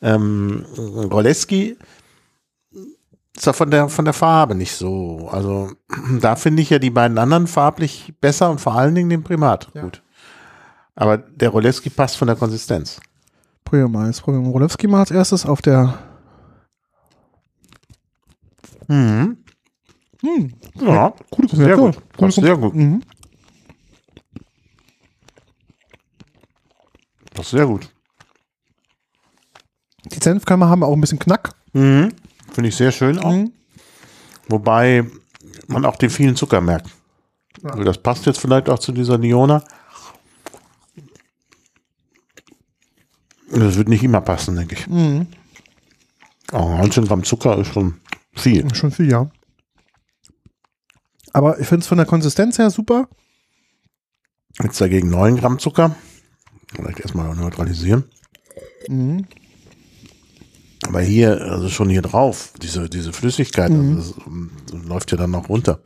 [0.01, 1.78] ähm, Roleski
[3.36, 5.28] ist auch von der, von der Farbe nicht so.
[5.32, 5.72] Also,
[6.22, 9.70] da finde ich ja die beiden anderen farblich besser und vor allen Dingen den Primat
[9.74, 9.82] Ja.
[9.82, 10.03] gut.
[10.95, 12.99] Aber der Roleski passt von der Konsistenz.
[13.66, 14.07] Probieren wir mal.
[14.07, 15.97] Jetzt probieren wir Rolewski mal als erstes auf der.
[18.88, 19.38] Mhm.
[20.22, 21.97] Hm, Ja, coole sehr gut.
[22.18, 22.76] Passt sehr gut.
[22.76, 23.01] Mhm.
[27.34, 27.90] Passt sehr gut.
[30.06, 31.56] Die Senfkörner haben auch ein bisschen Knack.
[31.74, 32.14] Mhm.
[32.52, 33.32] Finde ich sehr schön auch.
[33.32, 33.52] Mhm.
[34.48, 35.06] Wobei
[35.68, 36.90] man auch den vielen Zucker merkt.
[37.64, 39.64] Also Das passt jetzt vielleicht auch zu dieser Liona.
[43.50, 44.88] Das wird nicht immer passen, denke ich.
[44.88, 45.28] Mhm.
[46.52, 48.00] Aber 19 Gramm Zucker ist schon
[48.34, 48.74] viel.
[48.76, 49.30] Schon viel, ja.
[51.34, 53.08] Aber ich finde es von der Konsistenz her super.
[54.62, 55.96] Jetzt dagegen 9 Gramm Zucker.
[56.76, 58.04] Vielleicht erstmal neutralisieren.
[58.88, 59.26] Mhm.
[60.88, 65.18] Aber hier, also schon hier drauf, diese, diese Flüssigkeit, also das, ähm, das läuft ja
[65.18, 65.80] dann noch runter.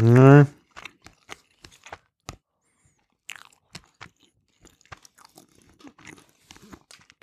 [0.00, 0.44] Nee.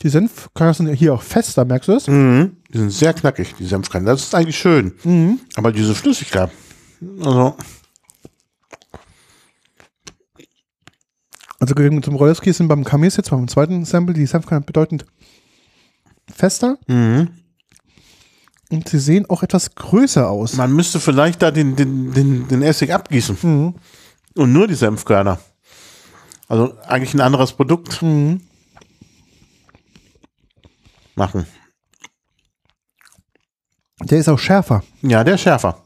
[0.01, 2.07] Die Senfkörner sind hier auch fester, merkst du das?
[2.07, 2.57] Mhm.
[2.71, 4.11] Die sind sehr knackig, die Senfkörner.
[4.11, 4.93] Das ist eigentlich schön.
[5.03, 5.39] Mhm.
[5.55, 6.51] Aber diese Flüssigkeit,
[7.19, 7.55] also,
[11.59, 15.05] Also gegen zum Rolewski sind beim Kamis jetzt beim zweiten Sample die Senfkörner bedeutend
[16.31, 17.29] fester mhm.
[18.69, 20.55] und sie sehen auch etwas größer aus.
[20.55, 23.75] man müsste vielleicht da den, den, den, den Essig abgießen Mhm.
[24.35, 25.39] und nur die Senfkörner.
[26.47, 28.41] Also eigentlich ein anderes Produkt Mhm.
[31.15, 31.45] machen.
[34.01, 34.83] Der ist auch schärfer.
[35.01, 35.84] Ja, der ist schärfer.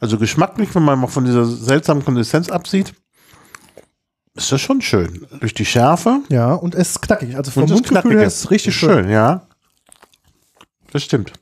[0.00, 2.94] Also geschmacklich, wenn man mal von dieser seltsamen Konsistenz absieht,
[4.34, 5.26] ist das schon schön.
[5.40, 6.22] Durch die Schärfe.
[6.30, 7.36] Ja, und es ist knackig.
[7.36, 9.08] Also vom Mundgefühl her ist es richtig schön.
[9.10, 9.46] ja.
[10.92, 11.32] Das stimmt.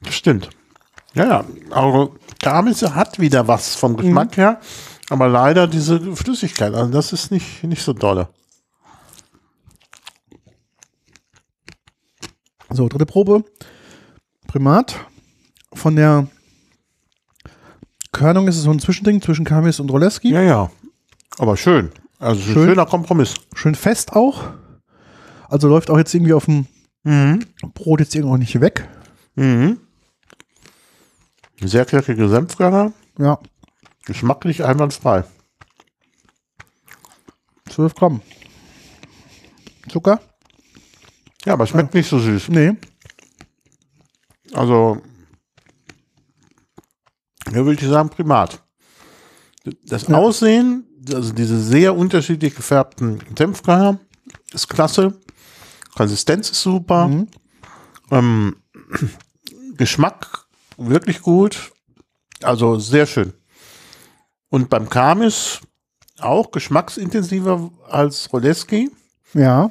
[0.00, 0.48] Das stimmt.
[1.14, 1.44] Ja, ja.
[1.70, 4.40] Also Kamis hat wieder was vom Geschmack Mhm.
[4.40, 4.60] her,
[5.10, 6.74] aber leider diese Flüssigkeit.
[6.74, 8.28] Also das ist nicht, nicht so dolle.
[12.70, 13.44] So, dritte Probe.
[14.46, 14.94] Primat.
[15.78, 16.26] Von der
[18.12, 20.30] Körnung ist es so ein Zwischending zwischen Kamis und Rolewski.
[20.32, 20.70] Ja, ja.
[21.38, 21.92] Aber schön.
[22.18, 22.68] Also ist ein Schön.
[22.70, 23.34] schöner Kompromiss.
[23.54, 24.50] Schön fest auch.
[25.48, 26.66] Also läuft auch jetzt irgendwie auf dem
[27.04, 27.46] Mhm.
[27.74, 28.88] Brot jetzt irgendwo nicht weg.
[29.36, 29.78] Mhm.
[31.60, 32.92] Sehr knackige Senfkörner.
[33.18, 33.38] Ja,
[34.04, 35.24] Geschmacklich einwandfrei.
[37.70, 38.20] 12 Gramm.
[39.88, 40.20] Zucker?
[41.44, 42.48] Ja, aber schmeckt nicht so süß.
[42.48, 42.72] Nee.
[44.52, 45.00] Also,
[47.52, 48.62] hier würde ich sagen, Primat.
[49.84, 50.16] Das Ja.
[50.16, 53.98] Aussehen, also diese sehr unterschiedlich gefärbten Senfkörner,
[54.52, 55.18] ist klasse.
[55.94, 57.08] Konsistenz ist super.
[57.08, 57.28] Mhm.
[58.10, 58.56] Ähm,
[59.76, 60.46] Geschmack
[60.76, 61.72] wirklich gut.
[62.42, 63.32] Also sehr schön.
[64.48, 65.60] Und beim Kamis
[66.20, 68.90] auch geschmacksintensiver als Roleski.
[69.34, 69.70] Ja.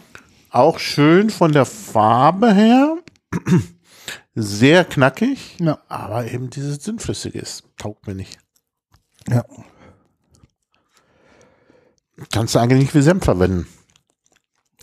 [0.50, 2.98] Auch schön von der Farbe her.
[4.40, 5.56] Sehr knackig.
[5.60, 5.80] Ja.
[5.88, 7.64] Aber eben dieses Dünnflüssige ist.
[7.76, 8.38] Taugt mir nicht.
[9.28, 9.44] Ja.
[12.32, 13.68] Kannst du eigentlich nicht wie Senf verwenden.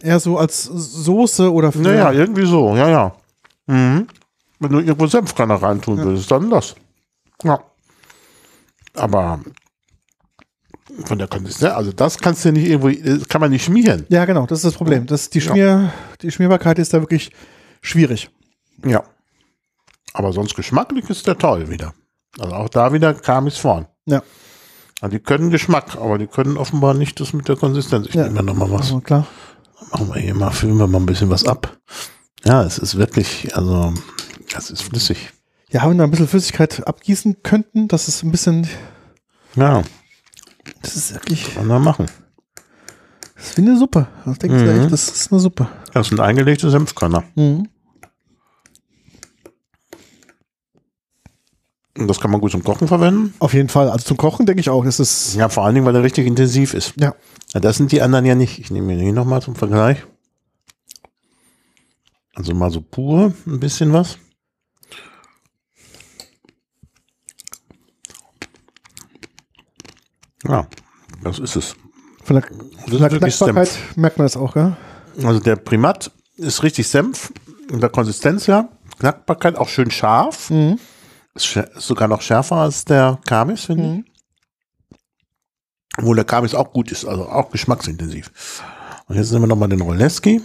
[0.02, 1.78] Eher so als Soße oder für.
[1.78, 2.74] Naja, irgendwie so.
[2.74, 3.16] Ja, ja.
[3.66, 4.08] Mhm.
[4.58, 6.74] Wenn du irgendwo Senfkörner reintun würdest, dann das.
[7.44, 7.62] Ja.
[8.94, 9.40] Aber
[11.04, 14.04] von der Konsistenz, also das kannst du nicht irgendwo, das kann man nicht schmieren.
[14.08, 15.06] Ja, genau, das ist das Problem.
[15.06, 15.44] Das, die, Ja.
[15.44, 15.92] Schmier,
[16.22, 17.30] die Schmierbarkeit ist da wirklich
[17.82, 18.30] schwierig.
[18.84, 19.04] Ja.
[20.14, 21.92] Aber sonst geschmacklich ist der toll wieder.
[22.38, 23.86] Also auch da wieder kam es vorn.
[24.06, 24.22] Ja.
[25.00, 28.06] Also die können Geschmack, aber die können offenbar nicht das mit der Konsistenz.
[28.08, 28.24] Ich Ja.
[28.28, 28.82] nehme nochmal was.
[28.82, 29.26] Also klar.
[29.92, 31.76] Machen wir hier mal, füllen wir mal ein bisschen was ab.
[32.44, 33.92] Ja, es ist wirklich, also,
[34.56, 35.30] es ist flüssig.
[35.70, 38.66] Ja, wenn wir ein bisschen Flüssigkeit abgießen könnten, das ist ein bisschen,
[39.56, 39.82] Ja,
[40.82, 42.06] das ist wirklich, kann man machen.
[43.34, 44.06] das ist wie eine Suppe.
[44.24, 44.80] Das denkst du Mhm.
[44.82, 45.68] echt, das ist eine Suppe.
[45.92, 47.24] Das sind eingelegte Senfkörner.
[47.34, 47.68] Mhm.
[51.94, 53.34] Das kann man gut zum Kochen verwenden.
[53.38, 53.88] Auf jeden Fall.
[53.88, 54.84] Also zum Kochen denke ich auch.
[54.84, 56.94] Das ist, Ja, vor allen Dingen, weil er richtig intensiv ist.
[56.96, 57.14] ja.
[57.52, 58.58] Ja, das sind die anderen ja nicht.
[58.58, 60.04] Ich nehme mir hier nochmal zum Vergleich.
[62.34, 64.18] Also mal so pur ein bisschen was.
[70.46, 70.66] Ja,
[71.22, 71.76] das ist es.
[72.22, 74.76] Von der, von der Knackbarkeit merkt man das auch, ja?
[75.22, 77.32] Also der Primat ist richtig Senf.
[77.70, 78.68] In der Konsistenz ja.
[78.98, 80.50] Knackbarkeit auch schön scharf.
[80.50, 80.78] Mhm.
[81.36, 84.04] Sogar noch schärfer als der Kamis, finde Mhm.
[84.06, 84.98] ich.
[85.98, 88.30] Obwohl der Kamis auch gut ist, also auch geschmacksintensiv.
[89.06, 90.40] Und jetzt nehmen wir nochmal den Roleski.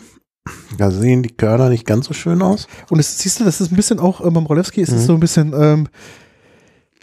[0.77, 2.67] Da sehen die Körner nicht ganz so schön aus.
[2.89, 5.05] Und es, siehst du, das ist ein bisschen auch äh, beim Rolewski, ist es Mhm.
[5.07, 5.87] so ein bisschen, ähm,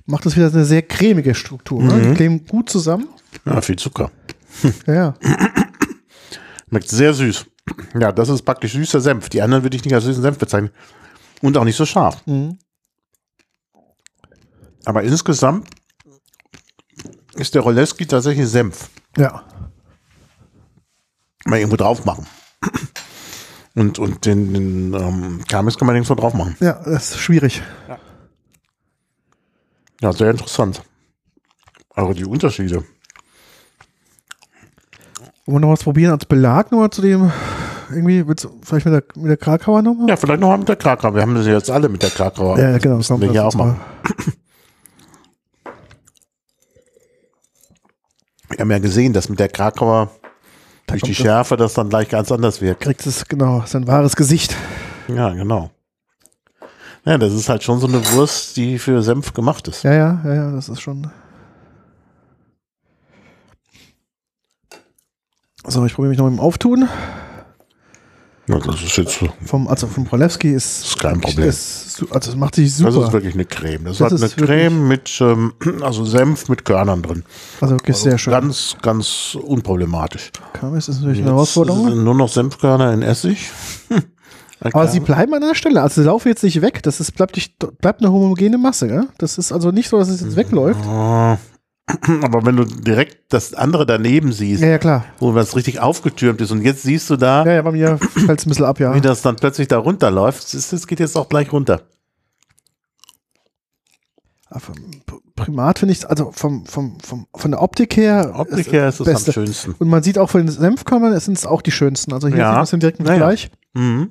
[0.06, 1.82] macht das wieder eine sehr cremige Struktur.
[1.82, 2.00] Ne?
[2.00, 2.14] Die Mhm.
[2.14, 3.08] kleben gut zusammen.
[3.44, 4.10] Ja, viel Zucker.
[4.86, 5.14] Ja, ja.
[6.68, 7.46] Schmeckt sehr süß.
[7.98, 9.28] Ja, das ist praktisch süßer Senf.
[9.28, 10.70] Die anderen würde ich nicht als süßen Senf bezeichnen.
[11.42, 12.22] Und auch nicht so scharf.
[12.26, 12.58] Mhm.
[14.86, 15.68] Aber insgesamt
[17.34, 18.88] ist der Roleski tatsächlich Senf.
[19.18, 19.42] Ja.
[21.44, 22.26] Mal irgendwo drauf machen.
[23.74, 26.56] Und, und den, den ähm, Kamis kann man irgendwo drauf machen.
[26.60, 27.62] Ja, das ist schwierig.
[30.00, 30.82] Ja, sehr interessant.
[31.94, 32.84] Aber die Unterschiede.
[35.44, 37.30] Wollen wir noch was probieren als Belag nochmal zu dem,
[37.90, 40.08] irgendwie, willst du vielleicht mit der, mit der Krakauer nochmal?
[40.08, 41.14] Ja, vielleicht noch mal mit der Krakau.
[41.14, 42.56] Wir haben sie jetzt alle mit der Krakau.
[42.56, 42.96] ja, genau.
[42.96, 43.76] Müssen wir hier auch uns
[48.50, 50.10] Wir haben ja gesehen, dass mit der Krakauer
[50.86, 52.82] Da durch die das- Schärfe das dann gleich ganz anders wirkt.
[52.82, 54.54] Kriegt es, genau, sein wahres Gesicht.
[55.08, 55.70] Ja, genau.
[57.04, 59.84] Ja, das ist halt schon so eine Wurst, die für Senf gemacht ist.
[59.84, 61.10] Ja, ja, ja, ja, das ist schon.
[65.66, 66.88] So, ich probiere mich noch mit dem Auftun.
[68.48, 69.28] Ja, das ist jetzt so.
[69.44, 70.82] Vom, also vom Prolewski ist.
[70.82, 71.48] Das ist kein Problem.
[71.48, 72.92] Ist, also es macht sich super.
[72.92, 73.84] Das ist wirklich eine Creme.
[73.84, 75.52] Das, Das hat eine Creme mit, ähm,
[75.82, 77.24] also Senf mit Körnern drin.
[77.60, 78.32] also wirklich sehr schön.
[78.32, 80.30] Ganz, ganz unproblematisch.
[80.52, 82.04] Kamis ist natürlich eine Herausforderung.
[82.04, 83.50] nur noch Senfkörner in Essig.
[84.60, 85.82] Aber sie bleiben an einer Stelle.
[85.82, 86.82] Also sie laufen jetzt nicht weg.
[86.82, 88.88] Das ist, bleibt, nicht, bleibt eine homogene Masse.
[88.88, 89.06] Ja?
[89.18, 90.80] Das ist also nicht so, dass es jetzt wegläuft.
[90.86, 91.36] Ah.
[92.22, 95.04] Aber wenn du direkt das andere daneben siehst, Ja, ja, klar.
[95.20, 98.40] wo was richtig aufgetürmt ist und jetzt siehst du da, Ja, ja, bei mir fällt
[98.40, 98.94] es ein bisschen ab, ja.
[98.94, 101.82] wie das dann plötzlich da runterläuft, es, geht jetzt auch gleich runter.
[104.58, 104.74] Vom
[105.34, 108.32] Primat finde ich, also vom, vom, vom, von der Optik her.
[108.36, 109.30] Optik ist her ist es Beste.
[109.30, 109.74] am schönsten.
[109.78, 112.12] Und man sieht auch von den Senfkörnern, es sind auch die schönsten.
[112.14, 112.48] Also hier Ja.
[112.50, 113.18] sieht man es im direkten Ja, ja.
[113.18, 113.50] Vergleich.
[113.74, 114.10] Mhm.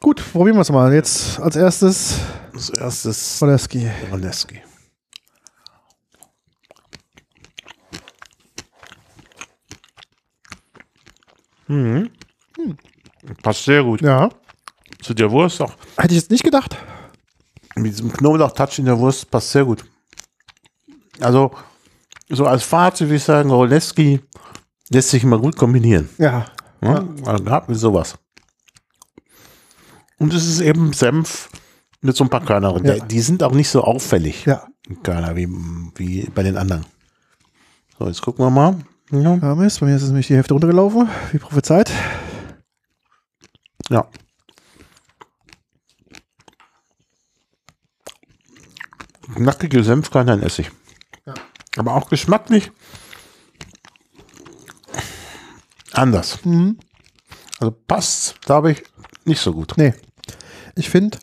[0.00, 0.92] Gut, probieren wir es mal.
[0.92, 2.18] Jetzt als erstes
[2.52, 3.90] Das erste ist Woleski.
[11.70, 12.10] Mhm.
[13.42, 14.00] Passt sehr gut.
[14.02, 14.28] Ja.
[15.02, 15.72] Zu der Wurst auch.
[15.96, 16.76] Hätte ich jetzt nicht gedacht.
[17.76, 19.84] Mit diesem Knoblauch-Touch in der Wurst passt sehr gut.
[21.20, 21.52] Also,
[22.28, 24.20] so als Fazit würde ich sagen, Roleski
[24.88, 26.08] lässt sich immer gut kombinieren.
[26.18, 26.46] Ja.
[26.82, 27.06] Ja?
[27.24, 28.18] Also, Gerade mit sowas.
[30.18, 31.48] Und es ist eben Senf
[32.00, 32.84] mit so ein paar Körner drin.
[32.84, 33.04] Ja.
[33.04, 34.66] Die sind auch nicht so auffällig, Ja,
[35.02, 35.48] Körner, wie,
[35.96, 36.84] wie bei den anderen.
[37.98, 38.76] So, jetzt gucken wir mal.
[39.10, 39.36] Ja.
[39.36, 41.90] ja Mist, bei mir ist es nämlich die Hälfte runtergelaufen, wie prophezeit.
[43.88, 44.08] ja.
[49.36, 50.70] Nackige Senfkörner in Essig.
[51.24, 51.34] Ja.
[51.76, 52.72] Aber auch geschmacklich
[55.92, 56.44] anders.
[56.44, 56.78] Mhm.
[57.58, 58.82] Also passt, glaube ich,
[59.24, 59.74] nicht so gut.
[59.76, 59.94] Nee.
[60.74, 61.18] Ich finde,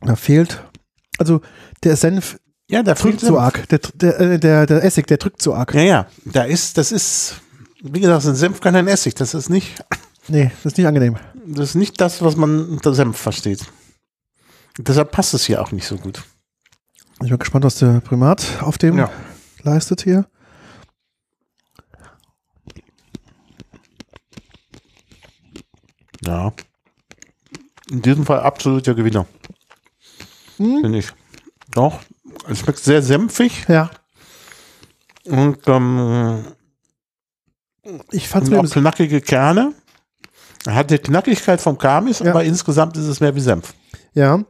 [0.00, 0.62] da fehlt,
[1.18, 1.40] also
[1.82, 3.68] der Senf Ja, der drückt so arg.
[3.68, 5.72] Der, der, äh, der, der Essig, der drückt so arg.
[5.74, 7.40] Ja, ja, da ist, das ist,
[7.80, 9.14] wie gesagt, ein Senfkörner in Essig.
[9.14, 9.84] Das ist nicht,
[10.28, 11.16] Nee, das ist nicht angenehm.
[11.46, 13.64] das ist nicht das, was man unter Senf versteht.
[14.78, 16.24] Deshalb passt es hier auch nicht so gut.
[17.22, 19.10] Ich bin gespannt, was der Primat auf dem Ja.
[19.62, 20.26] leistet hier.
[26.24, 26.52] Ja.
[27.90, 29.26] In diesem Fall absolut der Gewinner.
[30.56, 30.80] Hm?
[30.82, 31.08] Finde ich.
[31.72, 32.00] Doch.
[32.48, 33.90] Es schmeckt sehr senfig Ja,
[35.24, 36.44] und, ähm,
[38.10, 39.72] ich fand es knackige Kerne.
[40.64, 42.30] Er hat die Knackigkeit vom Kamis, Ja.
[42.30, 43.74] aber insgesamt ist es mehr wie Senf.
[44.14, 44.44] Ja.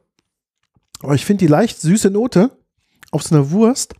[1.02, 2.50] Aber ich finde die leicht süße Note
[3.10, 3.94] auf so einer Wurst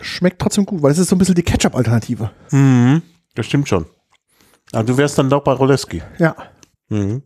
[0.00, 2.30] schmeckt trotzdem gut, weil es ist so ein bisschen die Ketchup-Alternative.
[2.50, 3.02] Mhm.
[3.34, 3.86] Das stimmt schon.
[4.72, 6.02] Aber du wärst dann doch bei Roleski.
[6.18, 6.34] Ja.
[6.88, 7.22] Mhm.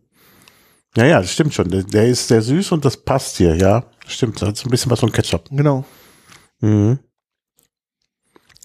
[0.97, 1.69] Ja, ja, das stimmt schon.
[1.69, 3.83] Der, der ist sehr süß und das passt hier, ja.
[4.07, 5.49] Stimmt, das hat so ein bisschen was von Ketchup.
[5.51, 5.83] Genau.
[6.59, 6.99] Mhm.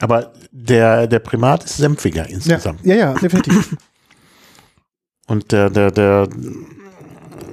[0.00, 2.84] Aber der, der Primat ist senfiger Ja, insgesamt.
[2.84, 3.76] ja, ja, definitiv.
[5.26, 6.28] Und der, der, der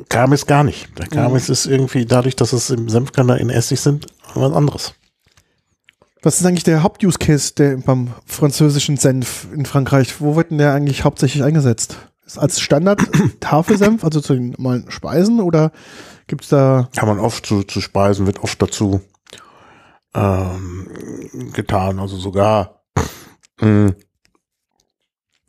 [0.09, 0.97] Kamis gar nicht.
[0.97, 4.93] Der Kamis ist irgendwie dadurch, dass es im Senfkörner in Essig sind, was anderes.
[6.23, 10.19] Was ist eigentlich der Haupt-Use-Case der beim französischen Senf in Frankreich?
[10.19, 11.97] Wo wird denn der eigentlich hauptsächlich eingesetzt?
[12.35, 12.99] Als Standard
[13.39, 15.71] Tafelsenf, also zu den normalen Speisen oder
[16.27, 19.01] gibt es da Kann man oft zu, zu Speisen, wird oft dazu
[20.13, 20.87] ähm,
[21.53, 21.99] getan.
[21.99, 22.81] Also sogar
[23.61, 23.93] mh,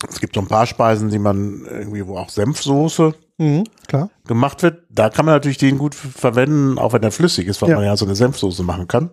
[0.09, 4.11] es gibt so ein paar Speisen, die man irgendwie, wo auch Senfsoße Mhm, klar.
[4.27, 4.85] gemacht wird.
[4.91, 7.77] Da kann man natürlich den gut verwenden, auch wenn er flüssig ist, weil Ja.
[7.77, 9.11] man ja so eine Senfsoße machen kann.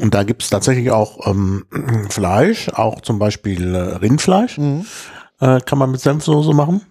[0.00, 1.66] Und da gibt es tatsächlich auch ähm,
[2.10, 4.86] Fleisch, auch zum Beispiel äh, Rindfleisch, Mhm.
[5.40, 6.82] äh, kann man mit Senfsoße machen.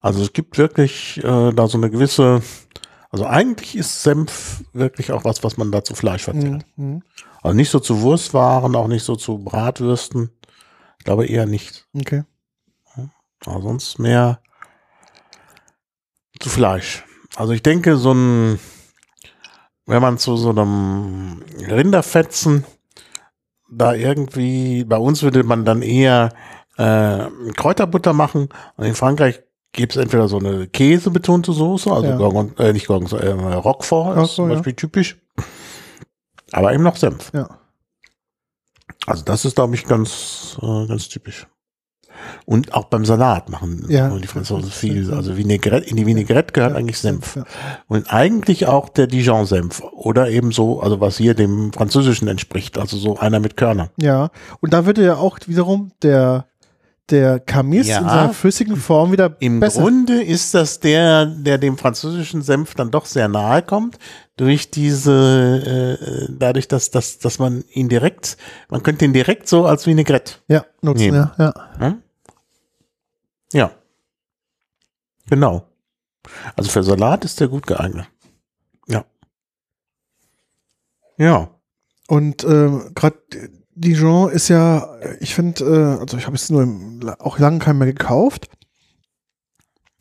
[0.00, 2.42] Also es gibt wirklich äh, da so eine gewisse,
[3.10, 6.64] also eigentlich ist Senf wirklich auch was, was man da zu Fleisch verzehrt.
[6.76, 6.86] Mhm.
[6.86, 7.02] Mhm.
[7.42, 10.30] Also nicht so zu Wurstwaren, auch nicht so zu Bratwürsten.
[10.98, 11.86] Ich glaube eher nicht.
[11.94, 12.24] Okay.
[13.46, 14.40] Aber sonst mehr
[16.40, 17.04] zu Fleisch.
[17.36, 18.58] Also ich denke, so ein,
[19.86, 22.64] wenn man zu so einem Rinderfetzen
[23.70, 26.32] da irgendwie, bei uns würde man dann eher
[26.76, 29.42] äh, Kräuterbutter machen und in Frankreich
[29.72, 32.16] gibt es entweder so eine käsebetonte Soße, also Ja.
[32.16, 34.54] Gorgon, äh, nicht Gorgon, äh, Roquefort ist so, zum ja.
[34.54, 35.20] Beispiel typisch.
[36.52, 37.32] Aber eben noch Senf.
[37.34, 37.48] Ja.
[39.06, 41.46] Also das ist, glaube ich, ganz, äh, ganz typisch.
[42.46, 44.08] Und auch beim Salat machen Ja.
[44.10, 45.08] die Franzosen viel.
[45.10, 45.16] Ja.
[45.16, 47.36] Also Vinaigrette, in die Vinaigrette gehört eigentlich Senf.
[47.36, 47.44] Ja.
[47.88, 49.80] Und eigentlich auch der Dijon-Senf.
[49.92, 52.78] Oder eben so, also was hier dem Französischen entspricht.
[52.78, 53.88] Also so einer mit Körnern.
[53.96, 54.30] ja.
[54.60, 56.46] Und da würde ja auch wiederum der,
[57.10, 57.98] der Kamis Ja.
[57.98, 59.82] in seiner flüssigen Form wieder Im besser.
[59.82, 63.98] Grunde ist das der, der dem französischen Senf dann doch sehr nahe kommt,
[64.36, 68.36] durch diese, äh, dadurch, dass, dass, dass man ihn direkt,
[68.70, 71.30] man könnte ihn direkt so als Vinaigrette ja, nutzen, Nehmen.
[71.38, 71.88] ja, ja.
[71.88, 71.96] Hm?
[73.54, 73.70] Ja.
[75.30, 75.66] Genau.
[76.56, 78.06] Also für Salat ist der gut geeignet.
[78.88, 79.04] Ja.
[81.16, 81.50] Ja.
[82.08, 83.16] Und ähm, gerade
[83.74, 84.88] Dijon ist ja,
[85.20, 88.48] ich finde, äh, also ich habe es nur im, auch lange keinen mehr gekauft.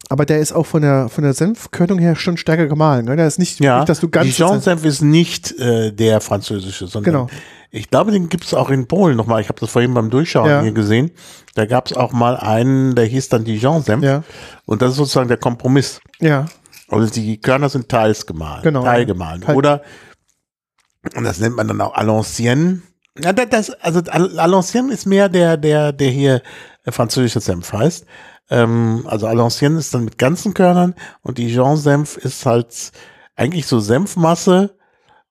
[0.10, 3.06] Aber der ist auch von der von der Senfkörnung her schon stärker gemahlen.
[3.06, 3.16] Ne?
[3.16, 3.78] Der ist nicht, Ja.
[3.80, 7.30] nicht dass du ganz Dijon-Senf ist nicht äh, der französische, sondern Genau.
[7.76, 9.42] Ich glaube, den gibt es auch in Polen nochmal.
[9.42, 10.62] Ich habe das vorhin beim Durchschauen Ja.
[10.62, 11.12] hier gesehen.
[11.56, 14.04] Da gab es auch mal einen, der hieß dann Dijon-Senf.
[14.04, 14.24] Ja,
[14.66, 16.00] Und das ist sozusagen der Kompromiss.
[16.20, 16.46] ja,
[16.90, 18.62] Also die Körner sind teils gemahlen.
[18.64, 18.84] Genau.
[18.84, 19.42] Teilgemahlen.
[19.42, 19.82] Teil- Oder,
[21.16, 22.82] und das nennt man dann auch à l'ancienne.
[23.20, 26.42] Ja, das, also à à l'ancienne ist mehr der, der, der hier
[26.86, 28.06] äh, französische Senf heißt.
[28.50, 32.92] Ähm, also à l'ancienne ist dann mit ganzen Körnern und Dijon-Senf ist halt
[33.36, 34.78] eigentlich so Senfmasse,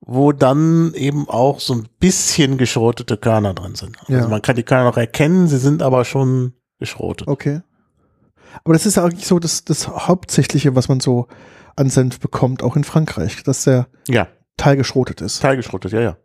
[0.05, 3.97] wo dann eben auch so ein bisschen geschrotete Körner drin sind.
[4.01, 4.29] Also Ja.
[4.29, 7.29] man kann die Körner noch erkennen, sie sind aber schon geschrotet.
[7.29, 7.61] okay.
[8.65, 11.27] Aber das ist ja eigentlich so das, das Hauptsächliche, was man so
[11.75, 15.41] an Senf bekommt, auch in Frankreich, dass der Ja, Teil geschrotet ist.
[15.41, 16.17] teilgeschrotet, ja, ja.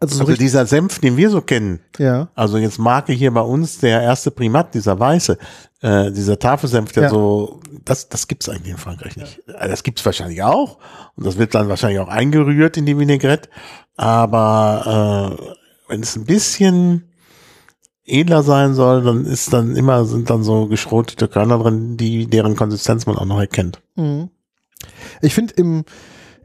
[0.00, 2.28] Also so Also dieser Senf, den wir so kennen, ja.
[2.36, 5.38] also jetzt Marke hier bei uns der erste Primat, dieser weiße,
[5.80, 7.08] äh, dieser Tafelsenf, der Ja.
[7.10, 9.42] so, das, das gibt's eigentlich in Frankreich nicht.
[9.48, 10.78] Äh, Das gibt's wahrscheinlich auch
[11.16, 13.48] und das wird dann wahrscheinlich auch eingerührt in die Vinaigrette,
[13.96, 17.04] aber äh, wenn es ein bisschen
[18.04, 22.54] edler sein soll, dann ist dann immer, sind dann so geschrotete Körner drin, die, deren
[22.56, 23.80] Konsistenz man auch noch erkennt.
[23.96, 24.30] Mhm.
[25.20, 25.84] Ich finde im,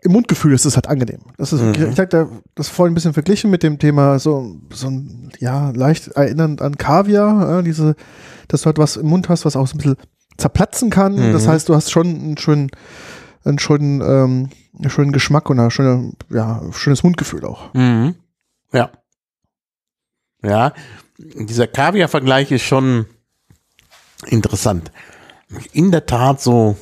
[0.04, 1.22] im Mundgefühl ist es halt angenehm.
[1.38, 1.90] Das ist, Mhm.
[1.90, 6.08] ich sagte, das vorhin ein bisschen verglichen mit dem Thema so, so ein, ja, leicht
[6.10, 7.96] erinnernd an Kaviar, ja, diese,
[8.48, 9.98] dass du halt was im Mund hast, was auch so ein bisschen
[10.38, 11.16] zerplatzen kann.
[11.16, 11.34] Mhm.
[11.34, 12.70] Das heißt, du hast schon einen schönen,
[13.46, 17.74] einen schönen, ähm, einen schönen Geschmack und ein schöne, ja, schönes Mundgefühl auch.
[17.74, 18.16] Mhm.
[18.72, 18.90] Ja.
[20.42, 20.74] Ja,
[21.18, 23.06] dieser Kaviar-Vergleich ist schon
[24.28, 24.92] interessant.
[25.72, 26.76] In der Tat so,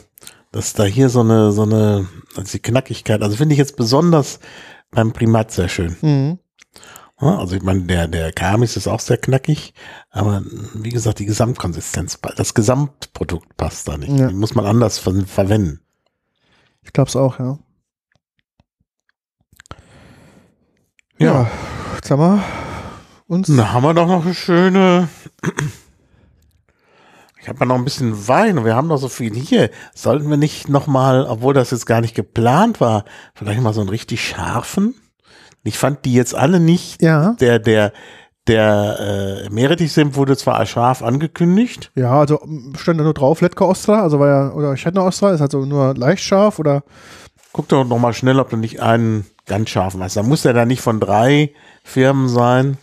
[0.52, 4.40] dass da hier so eine, so eine, also die Knackigkeit, also finde ich jetzt besonders
[4.91, 5.95] beim Primat sehr schön.
[6.02, 6.40] Mhm.
[7.18, 9.76] Also ich meine, der, der Kamis ist auch sehr knackig,
[10.10, 10.41] aber
[10.73, 14.18] wie gesagt, die Gesamtkonsistenz, das Gesamtprodukt passt da nicht.
[14.18, 14.30] Ja.
[14.30, 15.82] Die muss man anders ver verwenden.
[16.82, 17.60] Ich glaube es auch, ja.
[21.19, 21.44] Ja.
[21.44, 21.52] Ja,
[21.95, 22.44] jetzt haben wir
[23.28, 23.56] uns.
[23.56, 25.07] Da haben wir doch noch eine schöne.
[27.42, 29.70] Ich habe ja noch ein bisschen Wein und wir haben noch so viel hier.
[29.96, 33.04] Sollten wir nicht noch mal, obwohl das jetzt gar nicht geplant war,
[33.34, 34.94] vielleicht mal so einen richtig scharfen?
[35.64, 37.02] Ich fand die jetzt alle nicht.
[37.02, 37.94] Ja, Der, der,
[38.48, 41.92] der äh, Meerrettich-Senf wurde zwar als scharf angekündigt.
[41.96, 42.40] ja, also
[42.78, 45.96] stand da nur drauf, Letka Ostra, also war ja, oder Schetner Ostra, ist also nur
[45.96, 46.84] leicht scharf oder
[47.54, 50.16] Guck doch noch mal schnell, ob du nicht einen ganz scharfen hast.
[50.16, 51.52] Da muss der dann nicht von drei
[51.84, 52.78] Firmen sein,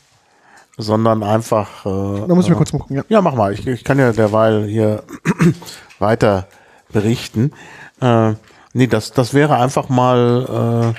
[0.79, 1.85] sondern einfach.
[1.85, 3.03] Äh, da muss ich äh, mal kurz mal gucken, ja.
[3.09, 3.53] Ja, mach mal.
[3.53, 5.03] Ich, ich kann ja derweil hier
[5.99, 6.49] weiter
[6.91, 7.53] berichten.
[8.01, 8.35] Äh,
[8.73, 10.95] nee, das, das wäre einfach mal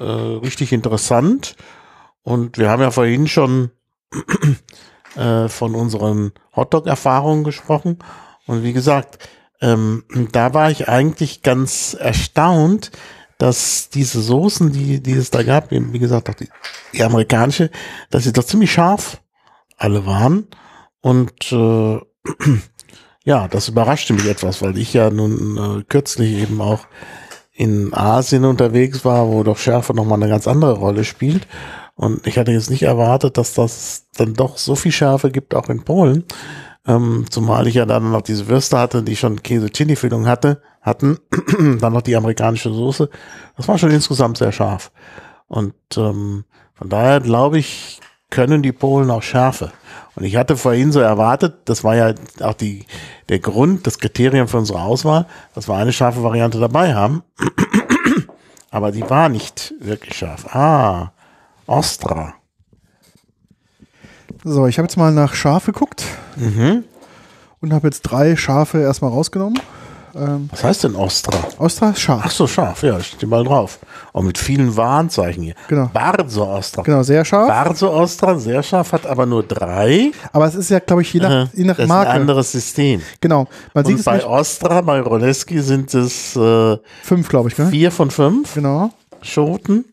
[0.00, 1.56] äh, äh, richtig interessant.
[2.22, 3.70] Und wir haben ja vorhin schon
[5.16, 7.98] äh, von unseren Hotdog-Erfahrungen gesprochen.
[8.46, 9.28] Und wie gesagt,
[9.60, 12.90] ähm, da war ich eigentlich ganz erstaunt,
[13.38, 16.48] dass diese Soßen, die, die es da gab, wie gesagt, auch die,
[16.92, 17.70] die amerikanische,
[18.10, 19.20] dass sie doch ziemlich scharf
[19.76, 20.46] alle waren.
[21.00, 21.98] Und äh,
[23.24, 26.86] ja, das überraschte mich etwas, weil ich ja nun äh, kürzlich eben auch
[27.52, 31.46] in Asien unterwegs war, wo doch Schärfe nochmal eine ganz andere Rolle spielt.
[31.94, 35.68] Und ich hatte jetzt nicht erwartet, dass das dann doch so viel Schärfe gibt, auch
[35.68, 36.24] in Polen.
[36.86, 41.18] Ähm, zumal ich ja dann noch diese Würste hatte, die schon Käse-Chili-Füllung hatte, hatten,
[41.80, 43.08] dann noch die amerikanische Soße.
[43.56, 44.92] Das war schon insgesamt sehr scharf.
[45.48, 46.44] Und ähm,
[46.74, 48.00] von daher glaube ich,
[48.30, 49.72] können die Polen auch Schärfe.
[50.16, 52.84] Und ich hatte vorhin so erwartet, das war ja auch die,
[53.28, 57.22] der Grund, das Kriterium für unsere Auswahl, dass wir eine scharfe Variante dabei haben.
[58.70, 60.54] Aber die war nicht wirklich scharf.
[60.54, 61.12] Ah,
[61.66, 62.34] Ostra.
[64.42, 66.04] So, ich habe jetzt mal nach scharf geguckt
[66.36, 66.84] Mhm.
[67.60, 69.58] und habe jetzt drei Schafe erstmal rausgenommen.
[70.16, 71.36] Ähm, Was heißt denn Ostra?
[71.58, 72.22] Ostra ist scharf.
[72.24, 73.80] Ach so, scharf, ja, steht mal drauf.
[74.12, 75.54] Und mit vielen Warnzeichen hier.
[75.66, 75.90] Genau.
[75.92, 76.82] Barzo Ostra.
[76.82, 77.48] Genau, sehr scharf.
[77.48, 80.12] Barzo Ostra, sehr scharf, hat aber nur drei.
[80.32, 82.10] Aber es ist ja, glaube ich, je nach, je nach das ist Marke.
[82.12, 83.02] ein anderes System.
[83.20, 83.48] Genau.
[83.74, 84.26] Man sieht Und es bei nicht.
[84.26, 87.66] Ostra, bei Roleski sind es äh, Fünf, glaube ich, gell?
[87.66, 88.90] vier von fünf Genau.
[89.20, 89.84] Schoten.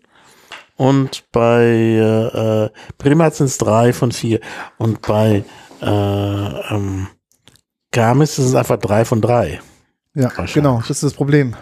[0.81, 4.39] Und bei äh, äh, Primat sind es drei von vier.
[4.79, 5.43] Und bei
[5.79, 7.05] äh, ähm,
[7.91, 9.61] Gamis ist es einfach drei von drei.
[10.15, 10.79] Ja, genau.
[10.79, 11.55] Das ist das Problem.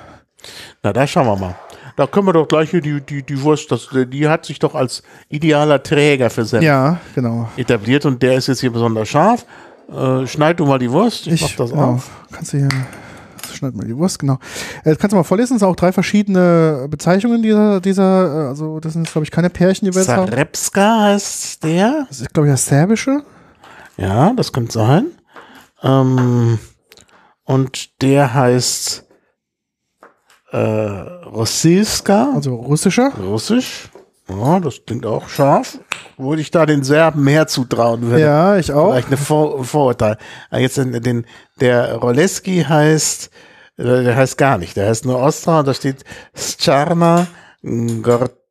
[0.83, 1.55] Na, da schauen wir mal.
[1.97, 4.73] Da können wir doch gleich hier die, die, die Wurst, das, die hat sich doch
[4.73, 7.49] als idealer Träger für Senf Ja, genau.
[7.57, 9.45] etabliert und der ist jetzt hier besonders scharf.
[9.91, 11.95] Äh, schneid du mal die Wurst, ich, mach das genau.
[11.95, 12.09] auf.
[12.31, 12.69] Kannst du hier.
[13.55, 14.37] Schneid mal die Wurst, genau.
[14.83, 15.55] Äh, kannst du mal vorlesen?
[15.55, 19.49] Es sind auch drei verschiedene Bezeichnungen dieser, dieser, äh, also das sind glaube ich, keine
[19.49, 20.29] Pärchen, die wir jetzt haben.
[20.31, 22.05] Heißt der.
[22.09, 23.23] Das ist, glaube ich, das Serbische.
[23.97, 25.07] Ja, das könnte sein.
[25.83, 26.59] Ähm,
[27.43, 29.05] und der heißt
[30.51, 33.11] äh, Rossilska, Also russischer.
[33.19, 33.89] russisch.
[34.27, 35.79] Ja, das klingt auch scharf.
[36.19, 38.19] Würde ich da den Serben mehr zutrauen würde.
[38.19, 38.91] Ja, ich auch.
[38.91, 40.17] Vielleicht eine Vor Vorurteil.
[40.49, 41.25] Aber Jetzt den, den,
[41.61, 43.29] der Roleski heißt,
[43.77, 44.75] äh, der heißt gar nicht.
[44.75, 46.03] Der heißt nur Ostra und da steht
[46.35, 47.27] Scharna
[47.63, 48.49] Gorczyca.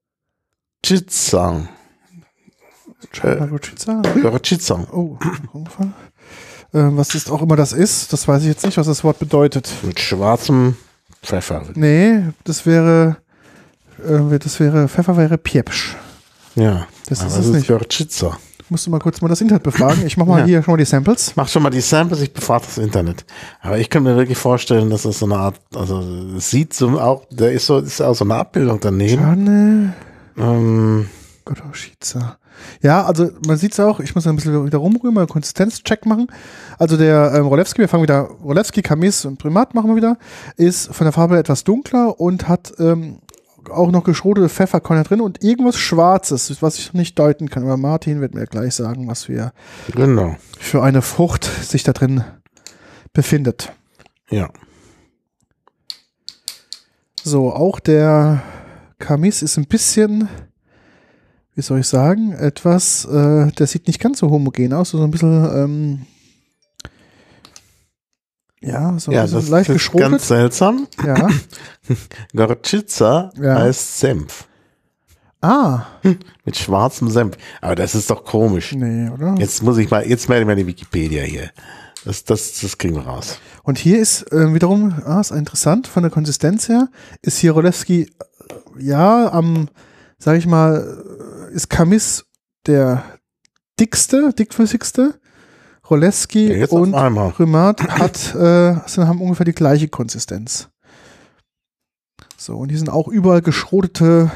[3.23, 4.03] Margocica.
[4.23, 4.87] Gorczyca.
[4.93, 5.19] Oh,
[5.53, 5.95] umgefallen.
[6.75, 9.19] Ähm, was ist auch immer das ist, das weiß ich jetzt nicht, was das Wort
[9.19, 9.71] bedeutet.
[9.83, 10.77] Mit schwarzem
[11.23, 11.65] Pfeffer.
[11.75, 13.17] Nee, das wäre,
[14.07, 15.97] äh, das wäre, Pfeffer wäre Piepsch.
[16.55, 16.87] Ja.
[17.09, 17.69] Das ist es nicht.
[17.69, 18.39] Gorczyca.
[18.71, 20.05] Musst du mal kurz mal das Internet befragen.
[20.07, 20.45] Ich mache mal Ja.
[20.45, 21.33] hier schon mal die Samples.
[21.37, 23.25] Mach schon mal die Samples, ich befrage das Internet.
[23.63, 26.01] Aber ich kann mir wirklich vorstellen, dass das so eine Art, also
[26.37, 29.23] es sieht so auch, da ist so, ist auch so eine Abbildung daneben.
[29.23, 29.95] Schane.
[30.37, 31.09] Ähm,
[31.47, 32.37] Goroschica.
[32.83, 36.05] Ja, also man sieht es auch, ich muss ein bisschen wieder rumrühren, mal einen Konsistenzcheck
[36.07, 36.27] machen.
[36.79, 40.19] Also der ähm, Rolewski, wir fangen wieder, Rolewski, Kamis und Primat machen wir wieder,
[40.57, 43.21] ist von der Farbe etwas dunkler und hat ähm,
[43.71, 47.63] auch noch geschrotete Pfefferkörner drin und irgendwas Schwarzes, was ich noch nicht deuten kann.
[47.65, 49.53] Aber Martin wird mir gleich sagen, was wir
[49.95, 50.37] Genau.
[50.59, 52.25] für eine Frucht sich da drin
[53.13, 53.73] befindet.
[54.31, 54.51] Ja.
[57.23, 58.43] So, auch der
[58.99, 60.29] Kamis ist ein bisschen,
[61.55, 65.11] wie soll ich sagen, etwas, äh, der sieht nicht ganz so homogen aus, so ein
[65.11, 66.07] bisschen, ähm,
[68.61, 70.87] ja, so ein Ja, das leicht ist ganz seltsam.
[71.05, 71.29] Ja.
[72.35, 73.61] Gorczyca Ja.
[73.61, 74.47] heißt Senf.
[75.41, 75.87] Ah,
[76.45, 77.37] Mit schwarzem Senf.
[77.61, 78.73] Aber das ist doch komisch.
[78.73, 79.37] nee, oder?
[79.39, 81.51] Jetzt muss ich mal, jetzt melde ich mal die Wikipedia hier.
[82.05, 83.39] Das, das, das kriegen wir raus.
[83.63, 86.89] Und hier ist äh, wiederum, ah, ist interessant, von der Konsistenz her,
[87.23, 89.69] ist hier Rolewski, äh, ja, am,
[90.19, 91.05] sag ich mal,
[91.51, 92.25] äh, ist Kamis
[92.67, 93.05] der
[93.79, 95.21] dickste, dickflüssigste.
[96.49, 96.95] Ja, jetzt und.
[97.39, 100.69] Römat hat, äh, sind, haben ungefähr die gleiche Konsistenz.
[102.37, 104.31] So, und die sind auch überall geschrotete,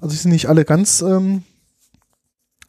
[0.00, 1.42] also die sind nicht alle ganz ähm,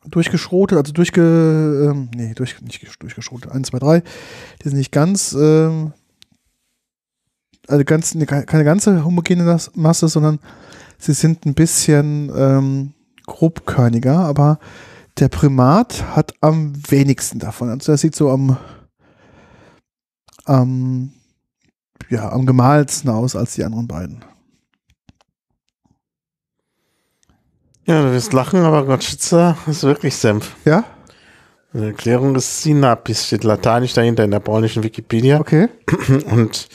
[0.06, 4.04] durchgeschrotet, also durchge, ähm, nee, durch, nicht gesch- durchgeschrotet, 1, 2, 3,
[4.64, 5.94] die sind nicht ganz, ähm,
[7.68, 10.40] also ganz, ne, keine ganze homogene Masse, sondern
[10.98, 12.94] sie sind ein bisschen ähm,
[13.28, 14.60] grobkörniger, aber
[15.22, 17.70] der Primat hat am wenigsten davon.
[17.70, 18.58] Also der sieht so am,
[20.46, 21.14] am,
[22.10, 24.26] ja, am gemalsten aus als die anderen beiden.
[27.86, 30.56] Ja, du wirst lachen, aber Gorczyca ist wirklich Senf.
[30.66, 30.84] Ja,
[31.74, 35.40] Eine Erklärung ist Sinapis, steht lateinisch dahinter in der polnischen Wikipedia.
[35.40, 35.70] okay.
[36.32, 36.68] Und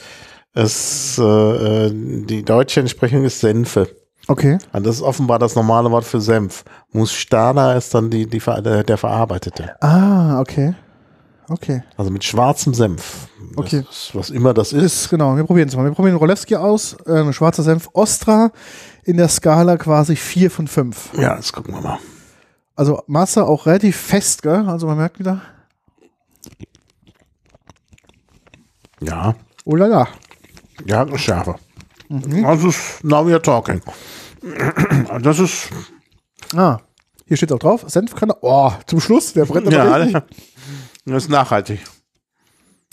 [0.52, 3.95] es, äh, äh, die deutsche Entsprechung ist Senfe.
[4.28, 4.59] Okay.
[4.73, 6.65] Und das ist offenbar das normale Wort für Senf.
[6.93, 9.77] Mustana ist dann die, die, ver- der, der verarbeitete.
[9.81, 10.74] Ah, okay.
[11.48, 11.85] Okay.
[11.97, 13.28] Also mit schwarzem Senf.
[13.55, 13.85] Okay.
[13.89, 14.82] Ist, was immer das ist.
[14.82, 15.85] Ist, genau, wir probieren es mal.
[15.85, 18.51] Wir probieren Rolewski aus, äh, schwarzer Senf Ostra
[19.05, 21.11] in der Skala quasi 4 von 5.
[21.16, 21.98] Ja, das gucken wir mal.
[22.74, 24.69] Also Masse auch relativ fest, gell?
[24.69, 25.40] Also man merkt wieder,
[29.01, 29.35] Ja.
[29.65, 30.09] oh la la.
[30.85, 31.59] Ja, schärfer.
[32.09, 32.43] Mhm.
[32.43, 33.81] Das ist, now we are talking.
[35.23, 35.70] Das ist,
[36.55, 36.78] Ah,
[37.27, 38.37] hier steht auch drauf, Senfkanne.
[38.43, 40.23] Oh, zum Schluss, der brennt aber ja,
[41.05, 41.81] das ist nachhaltig.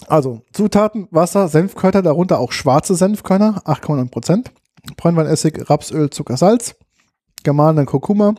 [0.08, 4.52] Also, Zutaten, Wasser, Senfkörner, darunter auch schwarze Senfkörner, 8,9 Prozent.
[4.98, 6.76] Bräunweinessig, Rapsöl, Zucker, Salz.
[7.44, 8.36] Gemahlenen Kurkuma.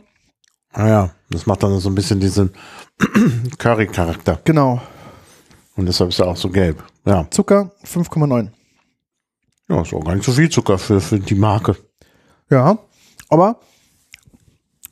[0.73, 2.53] Ah ja, das macht dann so ein bisschen diesen
[3.57, 4.41] Curry-Charakter.
[4.43, 4.81] Genau.
[5.75, 6.83] Und deshalb ist er auch so gelb.
[7.05, 8.49] Ja, Zucker, 5,9.
[9.69, 11.75] Ja ist auch gar nicht so viel Zucker für, für die Marke.
[12.49, 12.77] Ja,
[13.29, 13.59] aber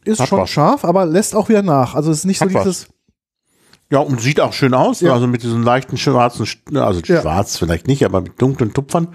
[0.05, 0.49] ist Hat schon was.
[0.49, 1.95] scharf, aber lässt auch wieder nach.
[1.95, 2.63] Also es ist nicht so Hat was.
[2.63, 2.87] dieses,
[3.91, 4.99] Ja, und sieht auch schön aus.
[5.01, 5.13] Ja.
[5.13, 6.45] Also mit diesen leichten schwarzen,
[6.75, 7.21] also Ja.
[7.21, 9.09] schwarz vielleicht nicht, aber mit dunklen Tupfern.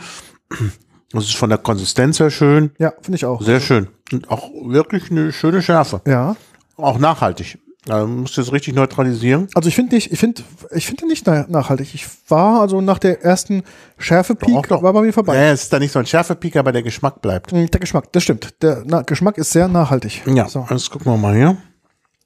[1.12, 2.70] Das ist von der Konsistenz her schön.
[2.78, 3.42] ja, finde ich auch.
[3.42, 3.88] Sehr schön.
[4.12, 6.00] Und auch wirklich eine schöne Schärfe.
[6.06, 6.36] Ja,
[6.76, 7.58] Auch nachhaltig.
[7.88, 9.48] Also musst du es richtig neutralisieren.
[9.54, 10.42] also ich finde nicht, ich finde,
[10.72, 11.94] ich finde nicht na- nachhaltig.
[11.94, 13.62] Ich war also nach der ersten
[13.98, 15.36] Schärfe-Peak, war bei mir vorbei.
[15.36, 17.52] Ja, es ist da nicht so ein Schärfepeak, aber der Geschmack bleibt.
[17.52, 18.62] Mm, Der Geschmack, das stimmt.
[18.62, 20.22] Der na, Geschmack ist sehr nachhaltig.
[20.26, 20.66] Ja, So.
[20.68, 21.56] jetzt gucken wir mal hier.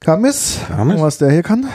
[0.00, 1.00] Kamis, Kamis.
[1.00, 1.68] was der hier kann.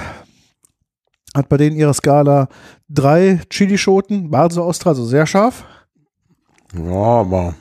[1.35, 2.49] Hat bei denen ihrer Skala
[2.89, 5.63] drei Chilischoten, Balso Ostra, also sehr scharf.
[6.73, 7.55] Ja, aber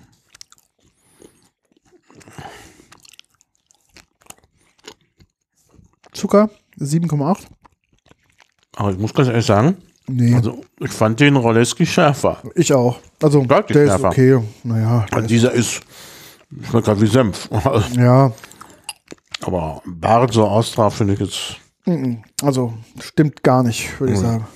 [6.17, 7.39] Zucker 7,8.
[8.77, 9.77] aber ich muss ganz ehrlich sagen,
[10.09, 12.41] Nee, also ich fand den Roleski schärfer.
[12.55, 13.01] ich auch.
[13.21, 14.09] Also Deutlich der ist schärfer.
[14.09, 14.41] okay.
[14.63, 15.81] Naja, der Also ist, dieser ist,
[16.71, 17.49] schmeckt halt wie Senf.
[17.97, 18.31] ja,
[19.43, 21.57] Aber Barzo Ostra finde ich jetzt,
[22.41, 24.25] also stimmt gar nicht, würde ich Mhm.
[24.25, 24.47] sagen.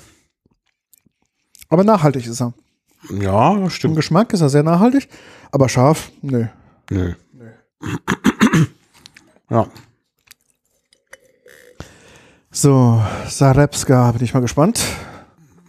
[1.69, 2.53] Aber nachhaltig ist er.
[3.21, 3.97] ja, das Im stimmt.
[3.97, 5.09] Geschmack ist er sehr nachhaltig,
[5.51, 6.47] aber scharf, nö.
[6.91, 7.15] Nö.
[9.51, 9.67] Ja,
[12.53, 14.81] So, Sarepska, bin ich mal gespannt.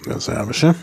[0.06, 0.76] der serbische.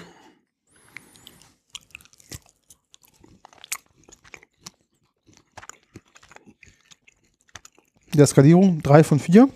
[8.14, 9.48] Der Skalierung 3 von 4.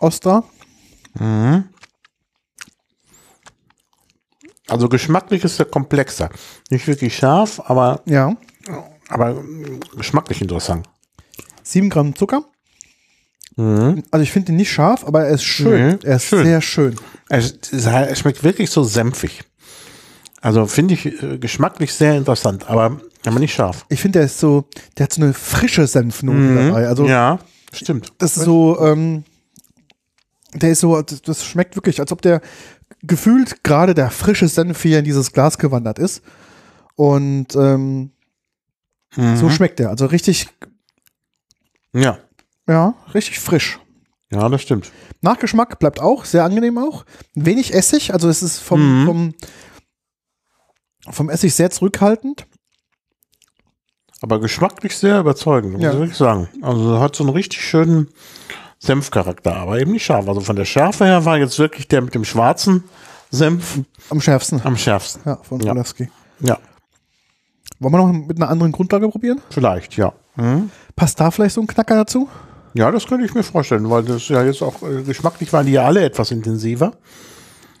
[0.00, 0.44] Ostra.
[4.68, 6.30] Also geschmacklich ist er komplexer.
[6.70, 8.36] Nicht wirklich scharf, aber, Ja.
[9.08, 9.42] aber
[9.96, 10.88] geschmacklich interessant.
[11.62, 12.44] 7 Gramm Zucker.
[13.56, 14.02] Mhm.
[14.10, 15.88] Also ich finde ihn nicht scharf, aber er ist schön.
[15.88, 16.44] Nee, er ist schön.
[16.44, 16.96] sehr schön.
[17.28, 19.42] Es, es schmeckt wirklich so senfig.
[20.42, 23.84] Also finde ich äh, geschmacklich sehr interessant, aber, aber nicht scharf.
[23.88, 24.68] Ich finde, der ist so,
[24.98, 26.86] der hat so eine frische Senfnote dabei.
[26.86, 27.38] Also ja,
[27.72, 28.12] Stimmt.
[28.18, 29.24] Das ist so, ähm,
[30.54, 32.40] der ist so, das, das schmeckt wirklich, als ob der
[33.02, 36.22] gefühlt gerade der frische Senf hier in dieses Glas gewandert ist.
[36.94, 38.10] Und ähm,
[39.16, 39.36] Mhm.
[39.36, 39.88] so schmeckt der.
[39.90, 40.48] Also richtig,
[41.94, 42.18] Ja.
[42.68, 43.78] Ja, richtig frisch.
[44.30, 44.90] Ja, das stimmt.
[45.20, 47.04] Nachgeschmack bleibt auch, sehr angenehm auch.
[47.34, 49.06] Wenig Essig, also es ist vom, Mhm.
[49.06, 49.34] vom,
[51.10, 52.46] vom Essig sehr zurückhaltend.
[54.22, 56.02] Aber geschmacklich sehr überzeugend, muss Ja.
[56.02, 56.48] ich sagen.
[56.62, 58.08] Also hat so einen richtig schönen
[58.78, 60.26] Senfcharakter, aber eben nicht scharf.
[60.28, 62.84] Also von der Schärfe her war jetzt wirklich der mit dem schwarzen
[63.30, 63.80] Senf
[64.10, 64.60] Am schärfsten.
[64.64, 65.22] am schärfsten.
[65.24, 65.70] Ja, von Ja.
[65.72, 66.08] Wolewski.
[66.40, 66.58] Ja,
[67.78, 69.40] Wollen wir noch mit einer anderen Grundlage probieren?
[69.50, 70.12] vielleicht, ja.
[70.36, 70.70] Mhm.
[70.94, 72.28] Passt da vielleicht so ein Knacker dazu?
[72.76, 75.72] Ja, das könnte ich mir vorstellen, weil das ja jetzt auch äh, geschmacklich waren die
[75.72, 76.92] ja alle etwas intensiver.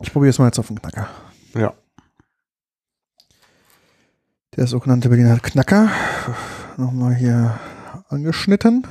[0.00, 1.08] Ich probiere es mal jetzt auf den Knacker.
[1.54, 1.74] Ja.
[4.56, 5.90] Der sogenannte Berliner Knacker.
[6.78, 7.60] Nochmal hier
[8.08, 8.86] angeschnitten.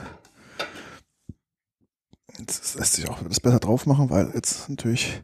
[2.37, 5.23] Jetzt lässt sich auch das besser drauf machen, weil jetzt natürlich.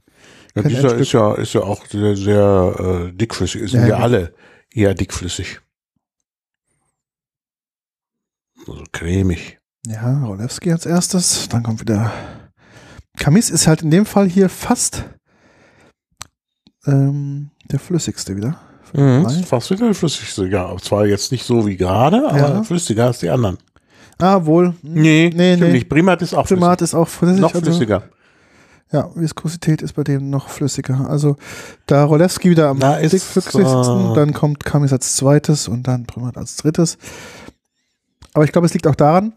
[0.55, 3.69] ja dieser ist ja, ist ja auch sehr, sehr äh, dickflüssig.
[3.69, 3.97] Sind ja, ja.
[3.97, 4.33] alle
[4.71, 5.61] eher dickflüssig.
[8.67, 9.60] Also cremig.
[9.87, 11.49] Ja, Rolewski als erstes.
[11.49, 12.11] Dann kommt wieder.
[13.17, 15.03] Kamis ist halt in dem Fall hier fast
[16.85, 18.57] ähm, der flüssigste wieder.
[18.93, 19.27] Mhm.
[19.43, 20.47] Fast wieder der flüssigste.
[20.47, 22.63] Ja, zwar jetzt nicht so wie gerade, aber Ja.
[22.63, 23.57] flüssiger als die anderen.
[24.17, 24.75] Ah, wohl.
[24.83, 25.73] Nee, nee, stimmt nee.
[25.73, 25.89] nicht.
[25.89, 27.37] Primat ist auch Primat ist auch flüssig.
[27.37, 27.41] flüssig.
[27.41, 28.03] Noch also- flüssiger.
[28.91, 31.09] Ja, Viskosität ist bei dem noch flüssiger.
[31.09, 31.37] Also
[31.85, 33.61] da Rolewski wieder am dickflüssigsten,
[34.11, 36.97] äh, dann kommt Kamis als zweites und dann Primat als drittes.
[38.33, 39.31] Aber ich glaube, es liegt auch daran,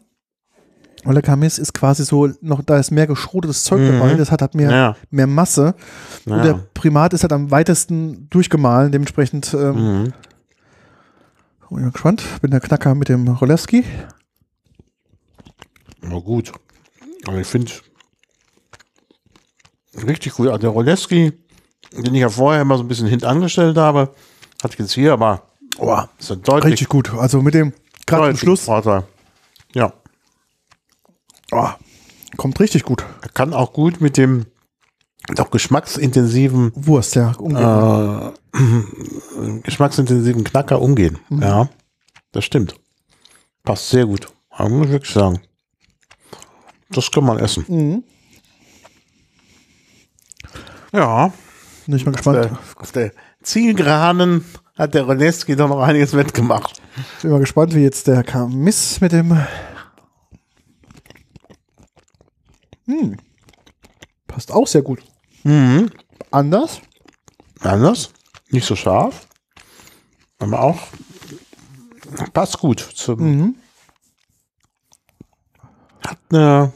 [1.05, 3.93] weil der Kamis ist quasi so noch, da ist mehr geschrotetes Zeug Mhm.
[3.99, 5.75] dabei, das hat halt mehr, Ja, mehr Masse.
[6.27, 6.61] Und der ja.
[6.75, 10.05] Primat ist halt am weitesten durchgemahlen, dementsprechend ähm, Mhm.
[10.05, 10.13] bin
[11.71, 12.23] ich mal gespannt.
[12.41, 13.85] Bin der Knacker mit dem Rolewski.
[16.03, 16.53] Na gut.
[17.27, 17.73] Aber ich finde
[20.07, 20.49] richtig gut.
[20.49, 21.33] Also der Roleski,
[21.93, 24.11] den ich ja vorher immer so ein bisschen hintangestellt habe,
[24.63, 25.43] hat jetzt hier aber
[25.79, 27.13] oh, ist ja deutlich, Richtig gut.
[27.15, 27.73] Also mit dem,
[28.07, 29.05] gerade am Schluss, Vorteil.
[29.75, 29.93] Ja,
[31.53, 31.69] oh,
[32.37, 33.05] kommt richtig gut.
[33.23, 34.47] er kann auch gut mit dem
[35.35, 37.33] doch geschmacksintensiven Wurst, ja.
[37.39, 38.33] umgehen.
[38.55, 41.19] äh, geschmacksintensiven Knacker umgehen.
[41.31, 41.69] Ja,
[42.33, 42.75] das stimmt.
[43.63, 44.29] Passt sehr gut.
[44.51, 45.41] Aber muss ich wirklich sagen.
[46.91, 47.65] Das kann man essen.
[47.69, 48.05] Mhm.
[50.93, 51.33] Ja.
[51.87, 52.45] Bin ich mal Auf gespannt.
[52.45, 53.13] der, auf der
[53.43, 54.45] Zielgeraden
[54.77, 56.81] hat der Roleski doch noch einiges mitgemacht.
[57.23, 59.37] Bin mal gespannt, wie jetzt der Kamis mit dem.
[62.87, 63.17] Hm.
[64.27, 65.03] Passt auch sehr gut.
[65.45, 65.91] Mhm.
[66.31, 66.81] Anders.
[67.61, 68.11] Anders.
[68.51, 69.27] Nicht so scharf.
[70.39, 70.81] Aber auch
[72.33, 72.81] passt gut.
[72.81, 73.55] Zum, Mhm.
[76.07, 76.73] hat, eine,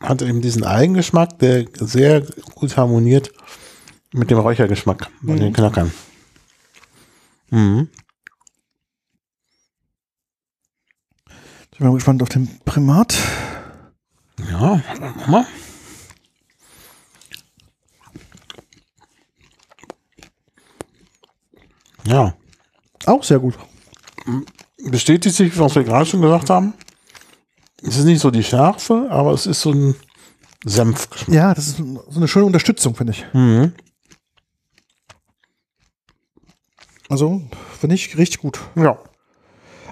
[0.00, 2.20] hat eben diesen Eigengeschmack, der sehr
[2.54, 3.32] gut harmoniert
[4.12, 5.92] mit dem Räuchergeschmack von den Knackern.
[7.50, 7.88] Mhm.
[11.72, 13.16] Ich bin mal gespannt auf den Primat.
[14.60, 15.46] Ja.
[22.06, 22.34] Ja.
[23.06, 23.54] Auch sehr gut.
[24.84, 26.74] bestätigt sich, was wir gerade schon gesagt haben.
[27.82, 29.94] Es ist nicht so die Schärfe, aber es ist so ein
[30.64, 31.34] Senfgeschmack.
[31.34, 33.24] Ja, das ist so eine schöne Unterstützung, finde ich.
[33.32, 33.72] Mhm.
[37.08, 37.42] Also,
[37.78, 38.58] finde ich richtig gut.
[38.74, 38.98] Ja.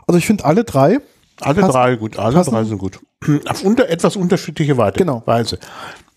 [0.07, 1.01] Also, ich finde alle drei.
[1.41, 2.51] Alle Passen- drei gut, alle passen.
[2.51, 3.01] drei sind gut.
[3.46, 5.22] Auf unter, etwas unterschiedliche Weite, Genau.
[5.26, 5.59] Weise.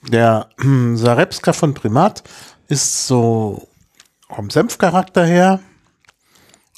[0.10, 2.24] Der hm, Sarepska von Primat
[2.68, 3.68] ist so
[4.30, 5.60] vom Senfcharakter her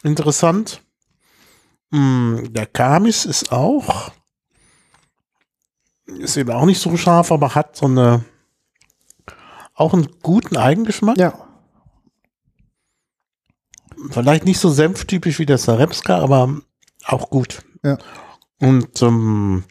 [0.03, 0.81] interessant.
[1.91, 4.11] Hm, Der Kamis ist auch,
[6.05, 8.23] ist eben auch nicht so scharf, aber hat so eine,
[9.73, 11.17] auch einen guten Eigengeschmack.
[11.17, 11.33] Ja.
[14.11, 16.61] Vielleicht nicht so senftypisch wie der Sarepska, aber
[17.05, 17.63] auch gut.
[17.83, 17.97] Ja.
[18.59, 19.63] Und ähm,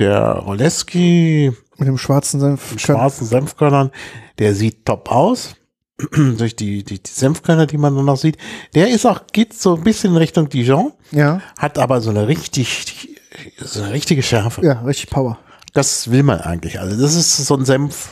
[0.00, 2.78] der Roleski Mit dem schwarzen Senf.
[2.80, 3.90] schwarzen Senfkörnern,
[4.38, 5.54] der sieht top aus.
[6.14, 8.38] Durch die, die, die Senfkörner, die man nur noch sieht.
[8.74, 11.40] Der ist auch, geht so ein bisschen in Richtung Dijon, Ja.
[11.58, 13.20] hat aber so eine richtig,
[13.58, 14.64] so eine richtige Schärfe.
[14.64, 15.38] Ja, richtig Power.
[15.74, 16.80] Das will man eigentlich.
[16.80, 18.08] Also das ist so ein Senf,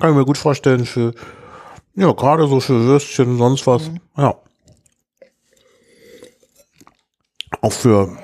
[0.00, 1.14] kann ich mir gut vorstellen, für,
[1.94, 3.88] ja, gerade so für Würstchen und sonst was.
[4.16, 4.34] Ja.
[7.62, 8.16] Auch für,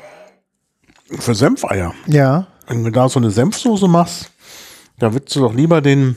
[1.19, 1.95] für Senfeier.
[2.07, 2.49] Ja.
[2.67, 4.31] Wenn du da so eine Senfsoße machst,
[4.99, 6.17] da würdest du doch lieber den,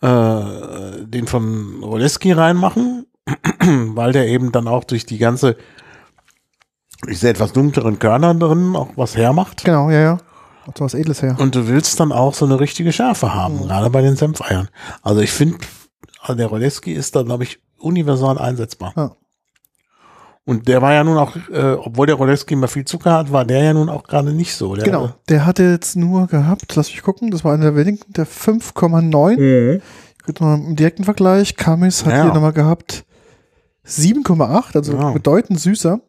[0.00, 3.06] äh, den von Roleski reinmachen,
[3.60, 5.56] weil der eben dann auch durch die ganze
[7.06, 9.64] diese etwas dunkleren Körner drin auch was hermacht.
[9.64, 10.18] Genau, ja, ja.
[10.66, 11.36] Hat so was Edles her.
[11.38, 14.68] Und du willst dann auch so eine richtige Schärfe haben, gerade bei den Senfeiern.
[15.02, 15.58] Also ich finde,
[16.28, 18.92] der Roleski ist da, glaube ich, universal einsetzbar.
[18.96, 19.12] Ja.
[20.48, 23.44] Und der war ja nun auch, äh, obwohl der Roleski immer viel Zucker hat, war
[23.44, 24.74] der ja nun auch gerade nicht so.
[24.74, 28.00] Der Genau, der hatte jetzt nur gehabt, lass mich gucken, das war einer der wenigen,
[28.08, 29.36] der 5,9.
[29.36, 29.82] Mhm.
[30.40, 32.22] Im direkten Vergleich, Kamis hat Ja.
[32.24, 33.04] hier nochmal gehabt
[33.84, 35.10] 7,8, also Ja.
[35.12, 36.00] bedeutend süßer.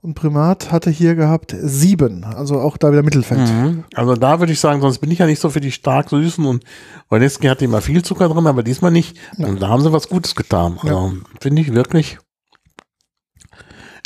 [0.00, 3.40] Und Primat hatte hier gehabt 7, also auch da wieder Mittelfeld.
[3.50, 3.84] Mhm.
[3.94, 6.44] Also da würde ich sagen, sonst bin ich ja nicht so für die stark süßen
[6.44, 6.62] und
[7.10, 9.16] Roleski hatte immer viel Zucker drin, aber diesmal nicht.
[9.38, 10.78] Und da haben sie was Gutes getan.
[10.82, 12.18] Also finde ich wirklich,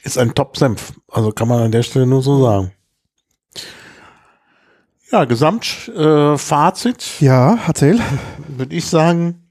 [0.09, 0.95] ist ein Top-Senf.
[1.11, 2.73] Also kann man an der Stelle nur so sagen.
[5.11, 8.01] Ja, Gesamtfazit äh, Ja, erzähl.
[8.49, 9.49] würde ich sagen,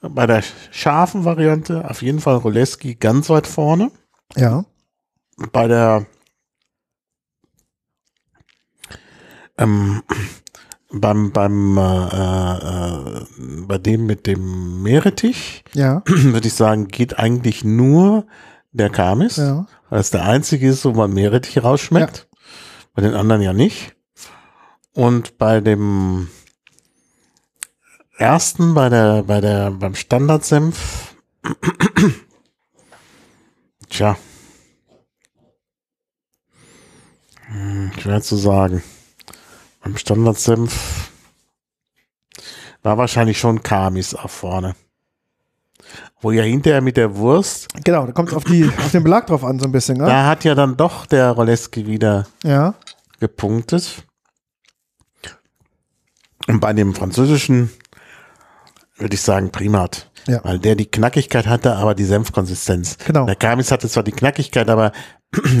[0.00, 3.90] bei der scharfen Variante auf jeden Fall Roleski ganz weit vorne.
[4.36, 4.64] Ja,
[5.52, 6.06] bei der
[9.58, 10.02] ähm,
[10.92, 13.26] beim beim äh, äh,
[13.66, 18.26] bei dem mit dem Meerrettich ja, würde ich sagen geht eigentlich nur
[18.72, 19.66] der Kamis, ja.
[19.88, 22.28] weil es der einzige ist, wo man Meerrettich rausschmeckt.
[22.94, 23.94] Bei den anderen ja nicht.
[24.92, 26.28] Und bei dem
[28.16, 31.14] ersten, bei der bei der beim Standardsenf,
[33.88, 34.16] tja,
[37.50, 38.82] Hm, Schwer zu sagen.
[39.82, 41.10] Beim Standardsenf
[42.82, 44.76] war wahrscheinlich schon Kamis auf vorne.
[46.22, 49.26] Wo ja hinterher mit der Wurst, Genau, da kommt es auf, die- auf den Belag
[49.26, 49.96] drauf an, so ein bisschen.
[49.98, 50.04] Ne?
[50.06, 52.74] da hat ja dann doch der Roleski wieder Ja,
[53.20, 54.04] gepunktet.
[56.46, 57.70] Und bei dem französischen
[58.96, 60.10] würde ich sagen Primat.
[60.26, 60.40] Ja.
[60.44, 62.98] Weil der die Knackigkeit hatte, aber die Senfkonsistenz.
[63.06, 63.24] Genau.
[63.24, 64.92] Der Kamis hatte zwar die Knackigkeit, aber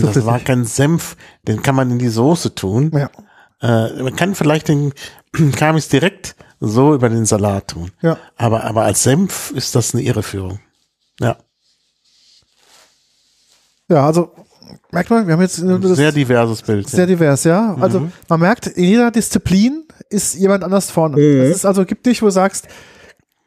[0.02, 1.16] das war kein Senf,
[1.46, 2.90] den kann man in die Soße tun.
[2.94, 3.08] ja,
[3.62, 4.92] Äh, man kann vielleicht den
[5.56, 7.90] Kamis direkt so über den Salat tun.
[8.02, 8.18] ja.
[8.36, 10.60] Aber, aber als Senf ist das eine Irreführung.
[11.20, 11.36] Ja,
[13.88, 14.32] Ja, also
[14.92, 16.88] merkt man, wir haben jetzt das sehr diverses Bild.
[16.88, 17.74] sehr divers, ja.
[17.80, 18.12] Also Mhm.
[18.28, 21.16] man merkt, in jeder Disziplin ist jemand anders vorne.
[21.16, 21.38] Mhm.
[21.48, 22.68] Das ist also gibt nicht, wo du sagst,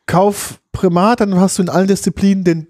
[0.05, 2.67] kauf Primat, dann hast du in allen Disziplinen den,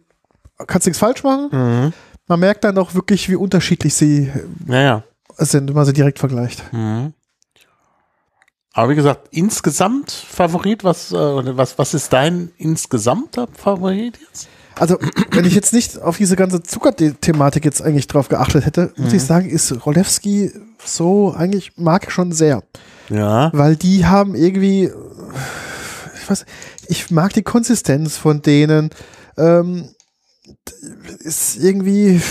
[0.67, 1.49] kannst nichts falsch machen.
[1.51, 1.93] Mhm.
[2.27, 4.31] Man merkt dann auch wirklich, wie unterschiedlich sie
[4.67, 5.03] Ja, ja.
[5.37, 6.63] sind, wenn man sie direkt vergleicht.
[6.73, 7.13] Mhm.
[8.73, 14.47] Aber wie gesagt, insgesamt Favorit, was, äh, was, was ist dein insgesamter Favorit jetzt?
[14.75, 14.97] Also,
[15.29, 19.17] wenn ich jetzt nicht auf diese ganze Zuckerthematik jetzt eigentlich drauf geachtet hätte, muss Mhm.
[19.17, 20.51] ich sagen, ist Rolewski
[20.83, 22.63] so eigentlich mag ich schon sehr.
[23.09, 23.51] Ja.
[23.53, 24.89] Weil die haben irgendwie,
[26.21, 26.45] ich weiß,
[26.87, 28.89] ich mag die Konsistenz von denen.
[29.37, 29.89] Ähm,
[31.19, 32.21] ist irgendwie,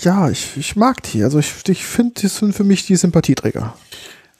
[0.00, 1.24] ja, ich, ich mag die.
[1.24, 3.74] Also ich, ich finde, die sind für mich die Sympathieträger.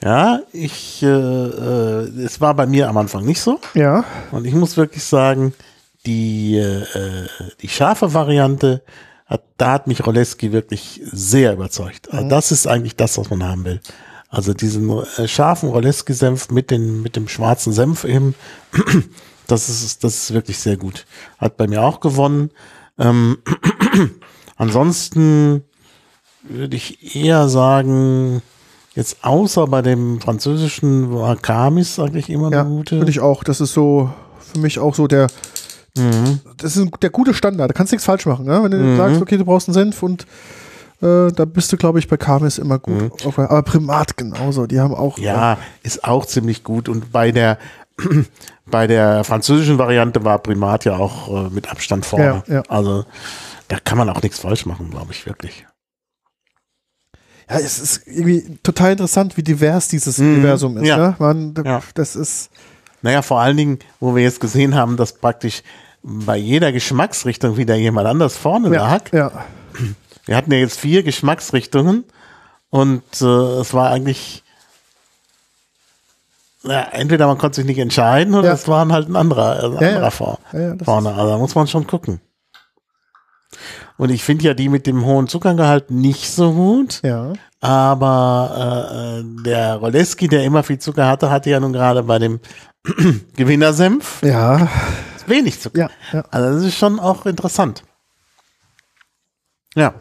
[0.02, 3.60] Ja, ich, äh, äh, es war bei mir am Anfang nicht so.
[3.74, 5.54] Ja, Und ich muss wirklich sagen,
[6.06, 7.26] die, äh,
[7.60, 8.82] die scharfe Variante,
[9.26, 12.12] hat, da hat mich Roleski wirklich sehr überzeugt.
[12.12, 13.80] Also das ist eigentlich das, was man haben will.
[14.30, 18.34] Also diesen äh, scharfen Roleski-Senf mit, den, mit dem schwarzen Senf eben,
[19.46, 21.06] das ist, das ist wirklich sehr gut.
[21.38, 22.50] Hat bei mir auch gewonnen.
[22.98, 23.38] Ähm,
[24.56, 25.64] ansonsten
[26.42, 28.42] würde ich eher sagen,
[28.98, 32.96] jetzt außer bei dem französischen war Kamis eigentlich immer ja, eine gute.
[32.96, 33.44] finde ich auch.
[33.44, 34.10] Das ist so,
[34.52, 35.28] für mich auch so der,
[35.96, 36.40] Mhm.
[36.58, 37.70] das ist der gute Standard.
[37.70, 38.46] Da kannst du nichts falsch machen.
[38.46, 38.62] Ne?
[38.62, 40.26] Wenn du sagst, okay, du brauchst einen Senf und
[41.00, 43.24] äh, da bist du, glaube ich, bei Kamis immer gut.
[43.26, 44.66] Auf, aber Primat genauso.
[44.66, 45.16] Die haben auch.
[45.16, 45.24] Mhm.
[45.24, 46.88] Ja, ist auch ziemlich gut.
[46.88, 47.58] Und bei der,
[48.66, 52.42] bei der französischen Variante war Primat ja auch äh, mit Abstand vorne.
[52.46, 52.62] Ja, ja.
[52.68, 53.04] Also
[53.68, 55.66] da kann man auch nichts falsch machen, glaube ich, wirklich.
[57.50, 60.34] Ja, es ist irgendwie total interessant, wie divers dieses Mhm.
[60.34, 60.86] Universum ist.
[60.86, 60.96] Ja.
[60.96, 61.16] Ne?
[61.18, 61.82] Man, Ja.
[61.94, 62.50] Das ist.
[63.02, 65.62] Naja, vor allen Dingen, wo wir jetzt gesehen haben, dass praktisch
[66.02, 69.12] bei jeder Geschmacksrichtung wieder jemand anders vorne Ja, lag.
[69.12, 69.30] ja,
[70.26, 72.04] Wir hatten ja jetzt vier Geschmacksrichtungen
[72.70, 74.42] und äh, es war eigentlich
[76.64, 78.54] ja, entweder man konnte sich nicht entscheiden oder Ja.
[78.54, 80.38] es waren halt ein anderer, ein Ja, anderer vor,
[80.84, 81.14] vorne.
[81.14, 82.20] Also da muss man schon gucken.
[83.98, 87.32] Und ich finde ja die mit dem hohen Zuckergehalt nicht so gut, ja.
[87.60, 92.18] aber äh, äh, der Roleski, der immer viel Zucker hatte, hatte ja nun gerade bei
[92.18, 92.38] dem
[93.36, 94.68] Gewinnersenf Ja,
[95.26, 95.78] wenig Zucker.
[95.80, 96.24] ja, ja.
[96.30, 97.82] Also das ist schon auch interessant.
[99.74, 99.94] Ja.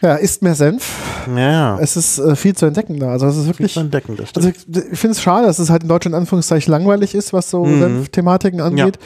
[0.00, 0.92] Ja, isst mehr Senf.
[1.28, 1.78] Ja, ja.
[1.80, 3.08] Es ist äh, viel zu entdecken da.
[3.12, 3.72] Also es ist Viel wirklich.
[3.72, 4.46] zu entdecken, das stimmt.
[4.46, 7.32] Also ich, ich finde es schade, dass es halt in Deutschland in Anführungszeichen langweilig ist,
[7.32, 7.80] was so Mhm.
[7.80, 8.96] Senf-Thematiken angeht.
[8.96, 9.00] Da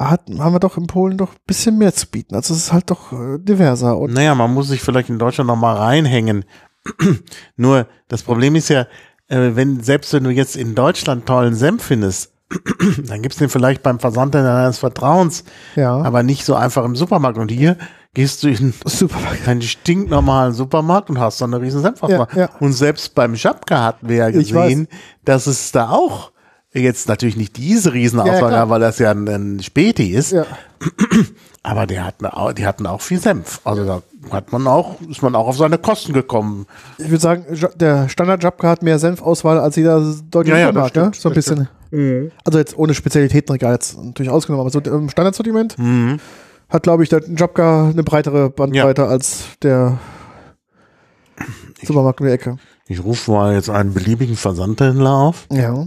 [0.00, 2.34] hat, haben wir doch in Polen doch ein bisschen mehr zu bieten.
[2.34, 3.98] Also es ist halt doch äh, diverser.
[3.98, 6.44] Und Naja, man muss sich vielleicht in Deutschland noch mal reinhängen.
[7.56, 8.86] Nur das Problem ist ja,
[9.28, 12.32] äh, wenn selbst wenn du jetzt in Deutschland tollen Senf findest,
[13.06, 15.44] dann gibt's den vielleicht beim Versandhändler deines Vertrauens,
[15.76, 17.38] ja, aber nicht so einfach im Supermarkt.
[17.38, 17.76] Und hier
[18.14, 19.18] gehst du in super.
[19.46, 22.28] einen stinknormalen Supermarkt und hast so eine riesen Senfauswahl.
[22.32, 22.50] Ja, ja.
[22.58, 24.88] Und selbst beim Schapka hatten wir ja gesehen,
[25.24, 26.29] dass es da auch
[26.72, 30.44] jetzt natürlich nicht diese Riesenauswahl Ja, weil das ja ein, ein Späti ist, Ja.
[31.62, 33.60] aber die hatten, auch, die hatten auch viel Senf.
[33.64, 36.66] Also da hat man auch, ist man auch auf seine Kosten gekommen.
[36.98, 40.66] Ich würde sagen, Ja- der standard Jabka hat mehr Senfauswahl als jeder deutsche Ja, ja,
[40.68, 41.10] Supermarkt, ne?
[41.14, 41.68] So ein bisschen.
[42.44, 45.76] Also jetzt ohne Spezialitätenregal jetzt natürlich ausgenommen, aber so im Standardsortiment
[46.68, 49.98] hat, glaube ich, der Jabka eine breitere Bandbreite als der
[51.82, 52.56] Supermarkt um die Ecke.
[52.86, 55.86] Ich rufe mal jetzt einen beliebigen Versandhändler auf Ja.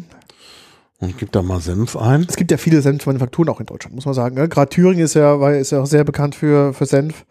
[1.03, 2.25] Und gebe da mal Senf ein.
[2.27, 4.35] Es gibt ja viele Senfmanufakturen auch in Deutschland, muss man sagen.
[4.35, 4.47] Ne?
[4.49, 7.25] Gerade Thüringen ist ja, ist ja auch sehr bekannt für, für Senf.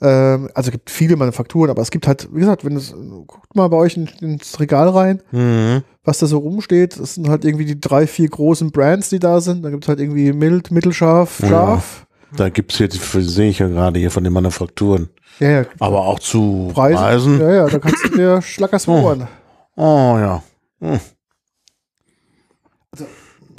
[0.00, 2.92] Ähm, also es gibt viele Manufakturen, aber es gibt halt, wie gesagt, wenn es,
[3.26, 5.82] guckt mal bei euch in, ins Regal rein, Mhm.
[6.04, 6.98] was da so rumsteht.
[6.98, 9.64] Das sind halt irgendwie die drei, vier großen Brands, die da sind.
[9.64, 11.48] Da gibt es halt irgendwie mild, mittelscharf, Ja.
[11.48, 12.06] scharf.
[12.36, 15.10] Da gibt's hier, die sehe ich ja gerade hier von den Manufakturen.
[15.38, 15.64] Ja, ja.
[15.78, 16.96] Aber auch zu Preise.
[16.96, 17.40] Preisen.
[17.40, 19.14] Ja, ja, da kannst du dir Schlackers Oh.
[19.76, 20.42] Oh ja.
[20.80, 20.98] Hm.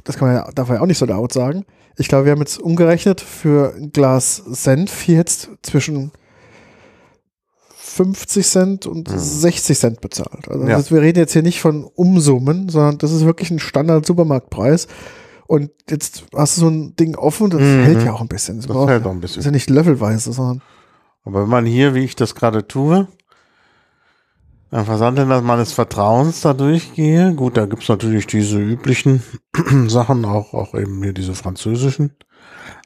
[0.03, 1.65] Das kann man ja, darf man ja auch nicht so laut sagen.
[1.97, 6.11] Ich glaube, wir haben jetzt umgerechnet für ein Glas Senf hier jetzt zwischen
[7.75, 10.47] 50 Cent und 60 Cent bezahlt.
[10.49, 10.69] Also Mhm.
[10.69, 10.77] Ja.
[10.77, 14.87] das, wir reden jetzt hier nicht von Umsummen, sondern das ist wirklich ein Standard-Supermarktpreis.
[15.45, 17.83] Und jetzt hast du so ein Ding offen, das Mhm.
[17.83, 18.57] hält ja auch ein bisschen.
[18.57, 19.43] Das, Das hält auch ein ist bisschen.
[19.43, 20.61] ja nicht löffelweise, sondern
[21.25, 23.07] Aber wenn man hier, wie ich das gerade tue,
[24.73, 29.21] beim Versandhändler meines Vertrauens da durchgehe, gut, da gibt's natürlich diese üblichen
[29.87, 32.15] Sachen, auch, auch eben hier diese französischen.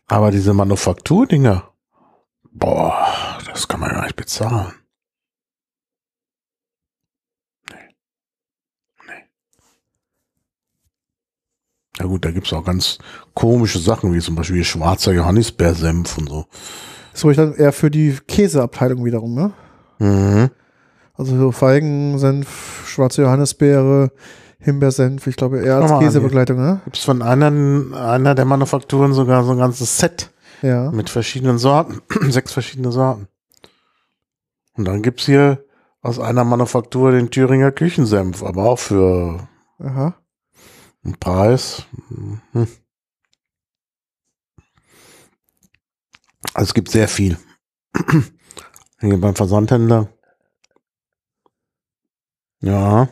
[0.05, 1.71] Aber diese Manufakturdinger,
[2.51, 3.07] boah,
[3.45, 4.73] das kann man gar nicht bezahlen.
[11.97, 12.97] Ja gut, da gibt's auch ganz
[13.33, 16.45] komische Sachen, wie zum Beispiel schwarzer Johannisbeersenf und so.
[17.13, 19.53] so ich dann eher für die Käseabteilung wiederum, ne?
[19.99, 20.51] Mhm.
[21.17, 24.11] Also so Feigensenf, schwarze Johannisbeere,
[24.59, 26.81] Himbeersenf, ich glaube eher als Käsebegleitung, ne?
[26.85, 30.31] Gibt es von einer, einer der Manufakturen sogar so ein ganzes Set
[30.61, 30.91] Ja.
[30.91, 33.27] mit verschiedenen Sorten, sechs verschiedene Sorten.
[34.75, 35.65] Und dann gibt's hier
[36.01, 39.47] aus einer Manufaktur den Thüringer Küchensenf, aber auch für
[39.79, 40.15] Aha.
[41.03, 41.83] einen Preis.
[42.53, 42.67] hm.
[46.53, 47.37] Also es gibt sehr viel.
[48.99, 50.09] Hier beim Versandhändler.
[52.61, 53.09] Ja.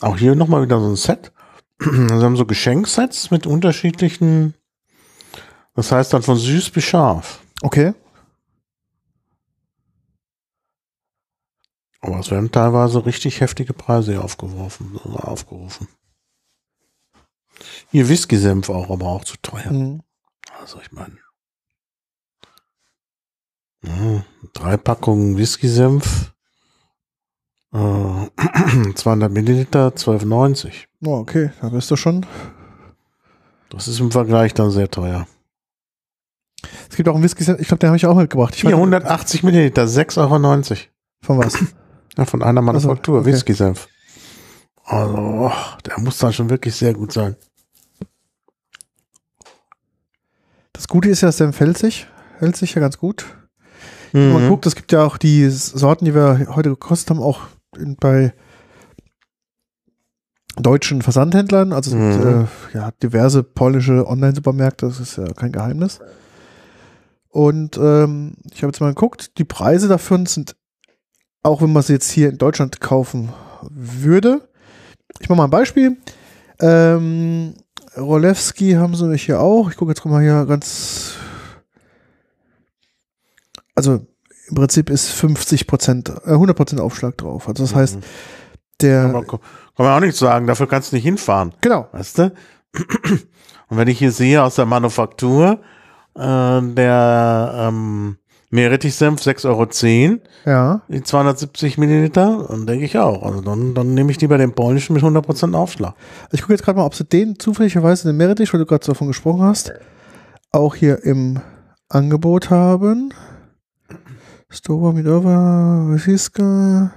[0.00, 1.32] Auch hier nochmal wieder so ein Set.
[1.80, 4.54] Sie haben so Geschenksets mit unterschiedlichen,
[5.74, 7.40] das heißt dann von süß bis scharf.
[7.62, 7.94] Okay.
[12.00, 15.86] Aber es werden teilweise richtig heftige Preise hier aufgeworfen, aufgerufen.
[17.90, 19.70] Hier Whisky-Senf auch, aber auch zu teuer.
[19.70, 20.02] Mhm.
[20.60, 21.21] Also ich meine.
[23.84, 26.32] Ja, drei Packungen Whisky-Senf.
[27.72, 27.78] Äh,
[28.94, 30.72] 200 Milliliter, 12,90.
[31.04, 32.24] Oh, okay, da bist du schon.
[33.70, 35.26] Das ist im Vergleich dann sehr teuer.
[36.88, 38.54] Es gibt auch einen Whisky, ich glaube, den habe ich auch mitgebracht.
[38.54, 40.78] Ich weiß- 480 Milliliter, 6,90 Euro.
[41.22, 41.58] Von was?
[42.16, 43.32] Ja, von einer Manufaktur, okay.
[43.32, 43.88] Whisky-Senf.
[44.84, 45.52] Also, oh,
[45.86, 47.36] der muss dann schon wirklich sehr gut sein.
[50.72, 52.06] Das Gute ist ja, Senf hält sich.
[52.38, 53.24] Hält sich ja ganz gut.
[54.12, 54.48] Wenn man Mhm.
[54.48, 57.40] guckt, es gibt ja auch die Sorten, die wir heute gekostet haben, auch
[57.78, 58.32] in, bei
[60.56, 61.72] deutschen Versandhändlern.
[61.72, 62.46] Also es gibt Mhm.
[62.74, 66.00] äh, ja, diverse polnische Online-Supermärkte, das ist ja kein Geheimnis.
[67.28, 70.54] Und ähm, ich habe jetzt mal geguckt, die Preise dafür sind,
[71.42, 73.32] auch wenn man sie jetzt hier in Deutschland kaufen
[73.70, 74.46] würde.
[75.20, 75.96] Ich mache mal ein Beispiel.
[76.60, 77.54] Ähm,
[77.96, 79.70] Rolewski haben sie mich hier auch.
[79.70, 81.14] Ich gucke jetzt mal hier ganz.
[83.74, 84.00] Also
[84.48, 87.48] im Prinzip ist 50 Prozent, äh, 100 Prozent Aufschlag drauf.
[87.48, 87.98] Also das heißt,
[88.80, 89.04] der.
[89.04, 89.40] Aber kann
[89.78, 91.54] man auch nichts sagen, dafür kannst du nicht hinfahren.
[91.60, 91.88] Genau.
[91.92, 92.32] Weißt du?
[93.68, 95.60] Und wenn ich hier sehe aus der Manufaktur,
[96.14, 96.20] äh,
[96.62, 98.18] der ähm,
[98.50, 100.82] Meerrettichsenf 6,10 Euro, Ja.
[100.88, 103.22] die 270 Milliliter, dann denke ich auch.
[103.22, 105.94] Also dann, dann nehme ich lieber den polnischen mit 100% Aufschlag.
[106.32, 109.06] Ich gucke jetzt gerade mal, ob sie den zufälligerweise den Meerrettich, weil du gerade davon
[109.06, 109.72] gesprochen hast,
[110.50, 111.40] auch hier im
[111.88, 113.14] Angebot haben.
[114.52, 116.92] Stova, Midova, Wysiska,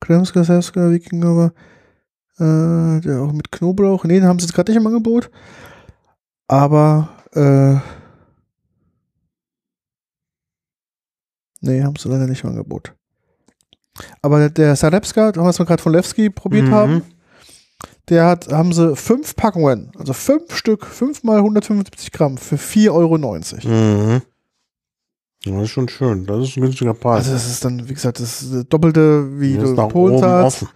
[0.00, 1.52] Kremska, Sevska, Wikingowa,
[2.38, 4.04] äh, der auch mit Knoblauch.
[4.04, 5.30] Nee, den haben sie jetzt gerade nicht im Angebot.
[6.48, 7.76] Aber, äh,
[11.60, 12.94] nee, haben sie leider nicht im Angebot.
[14.22, 16.72] Aber der- Salepska, was wir gerade von Levski probiert Mhm.
[16.74, 17.02] haben,
[18.08, 23.66] der hat, haben sie fünf Packungen, also fünf Stück, fünf mal 175 Gramm für 4,90
[23.66, 23.74] Euro.
[24.16, 24.22] Mhm.
[25.44, 26.26] Ja, das ist schon schön.
[26.26, 27.24] Das ist ein günstiger Preis.
[27.24, 30.66] Also das ist dann, wie gesagt, das das Doppelte, wie ist du Polen zahlst.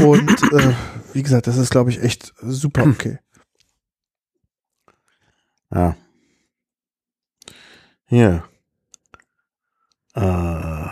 [0.00, 0.74] Und äh,
[1.12, 3.18] wie gesagt, das ist, glaube ich, echt super okay.
[5.72, 5.96] Ja.
[8.06, 8.44] Hier.
[10.14, 10.86] Äh,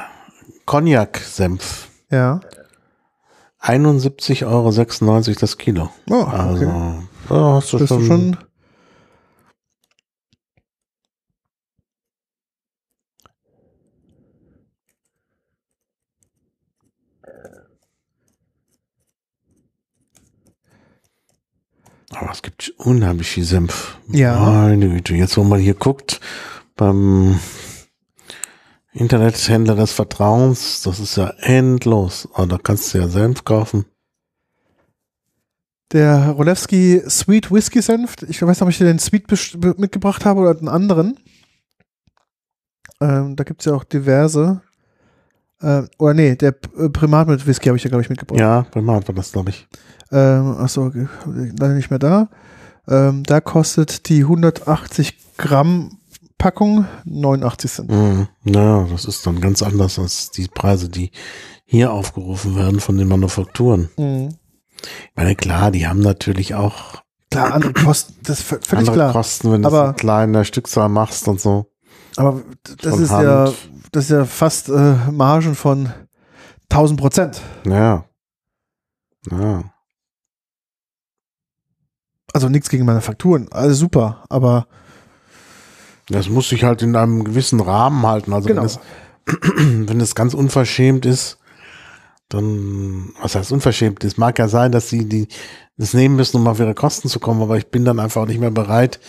[0.67, 1.89] Cognac-Senf.
[2.11, 2.41] Ja.
[3.61, 5.91] 71,96 Euro das Kilo.
[6.09, 7.03] Oh, Also, okay.
[7.29, 8.37] da hast du Bist schon, du schon.
[22.21, 23.97] Aber es gibt unheimlich viel Senf.
[24.09, 24.39] Ja.
[24.39, 25.15] Meine Güte.
[25.15, 26.21] Jetzt, wo man hier guckt,
[26.75, 27.39] beim
[28.93, 32.29] Internethändler des Vertrauens, das ist ja endlos.
[32.35, 33.85] Aber da kannst du ja Senf kaufen.
[35.93, 38.17] Der Rolewski Sweet Whisky Senf.
[38.29, 41.19] Ich weiß nicht, ob ich dir den Sweet mitgebracht habe oder einen anderen.
[43.01, 44.61] Ähm, da gibt es ja auch diverse.
[45.61, 48.41] Äh, oder nee, der Primat mit Whisky habe ich ja, glaube ich, mitgebracht.
[48.41, 49.69] Ja, Primat war das, glaube ich.
[50.11, 50.91] Ähm, achso,
[51.27, 52.29] leider nicht mehr da.
[52.89, 55.99] Ähm, da kostet die 180 Gramm
[56.39, 57.91] Packung 89 Cent.
[57.91, 58.29] Mhm.
[58.45, 61.11] Ja, das ist dann ganz anders als die Preise, die
[61.65, 63.89] hier aufgerufen werden von den Manufakturen.
[63.97, 64.31] Mhm.
[64.81, 69.13] Ich meine, klar, die haben natürlich auch Klar, andere Kosten, das ist völlig andere klar.
[69.13, 71.67] Kosten, wenn du Aber- es in kleiner Stückzahl machst und so.
[72.17, 72.41] Aber
[72.81, 73.25] das Von ist Hand.
[73.25, 73.53] ja,
[73.93, 75.93] das ist ja fast äh, Margen von
[76.71, 77.41] 1000 Prozent.
[77.67, 78.05] Ja.
[79.31, 79.65] Ja.
[82.33, 84.67] Also nichts gegen Manufakturen, alles super, aber
[86.11, 88.33] Das muss sich halt in einem gewissen Rahmen halten.
[88.33, 88.63] Also genau.
[88.63, 88.79] wenn, es,
[89.89, 91.39] wenn es ganz unverschämt ist,
[92.29, 94.05] dann, was heißt unverschämt?
[94.05, 95.29] Es mag ja sein, dass sie die
[95.79, 98.41] das nehmen müssen, um auf ihre Kosten zu kommen, aber ich bin dann einfach nicht
[98.41, 99.01] mehr bereit,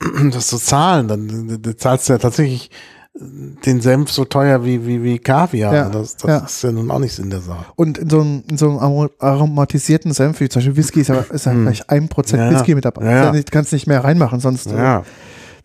[0.32, 1.08] das zu zahlen.
[1.08, 2.70] Dann du zahlst du ja tatsächlich
[3.14, 5.74] den Senf so teuer wie, wie, wie Kaviar.
[5.74, 6.38] Ja, das das ja.
[6.38, 7.66] ist ja nun auch nichts in der Sache.
[7.76, 11.08] Und in so einem, in so einem aro- aromatisierten Senf, wie zum Beispiel Whisky, ist
[11.08, 11.62] ja, ist ja Hm.
[11.64, 12.54] vielleicht ein Prozent.
[12.54, 13.04] Whisky mit dabei.
[13.04, 13.32] Ja, ja.
[13.32, 15.04] Nicht- kannst nicht mehr reinmachen, sonst äh, Ja.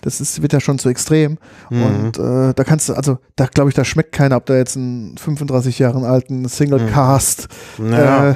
[0.02, 1.38] das ist, wird ja schon zu extrem.
[1.70, 1.84] Mhm.
[1.84, 4.76] Und äh, da kannst du, also da glaube ich, da schmeckt keiner, ob da jetzt
[4.76, 6.88] einen 35 Jahren alten Single Mhm.
[6.90, 7.48] Cast
[7.78, 8.32] Ja.
[8.32, 8.36] äh,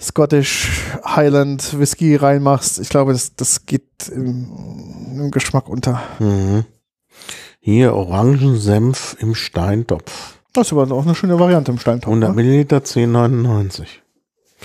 [0.00, 0.70] Scottish
[1.04, 2.78] Highland Whisky reinmachst.
[2.78, 4.46] Ich glaube, das, das geht im,
[5.16, 6.00] im Geschmack unter.
[6.18, 6.64] Mhm.
[7.66, 10.34] Hier Orangensenf im Steintopf.
[10.52, 12.08] Das ist aber auch eine schöne Variante im Steintopf.
[12.08, 12.36] 100 Ne?
[12.36, 13.86] Milliliter, 10,99.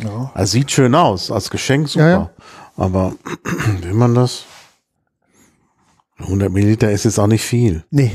[0.04, 0.32] Ja.
[0.34, 2.06] Also sieht schön aus, als Geschenk super.
[2.06, 2.30] Ja, ja.
[2.76, 3.14] Aber
[3.84, 4.44] will man das?
[6.18, 7.86] 100 Milliliter ist jetzt auch nicht viel.
[7.90, 8.12] Nee.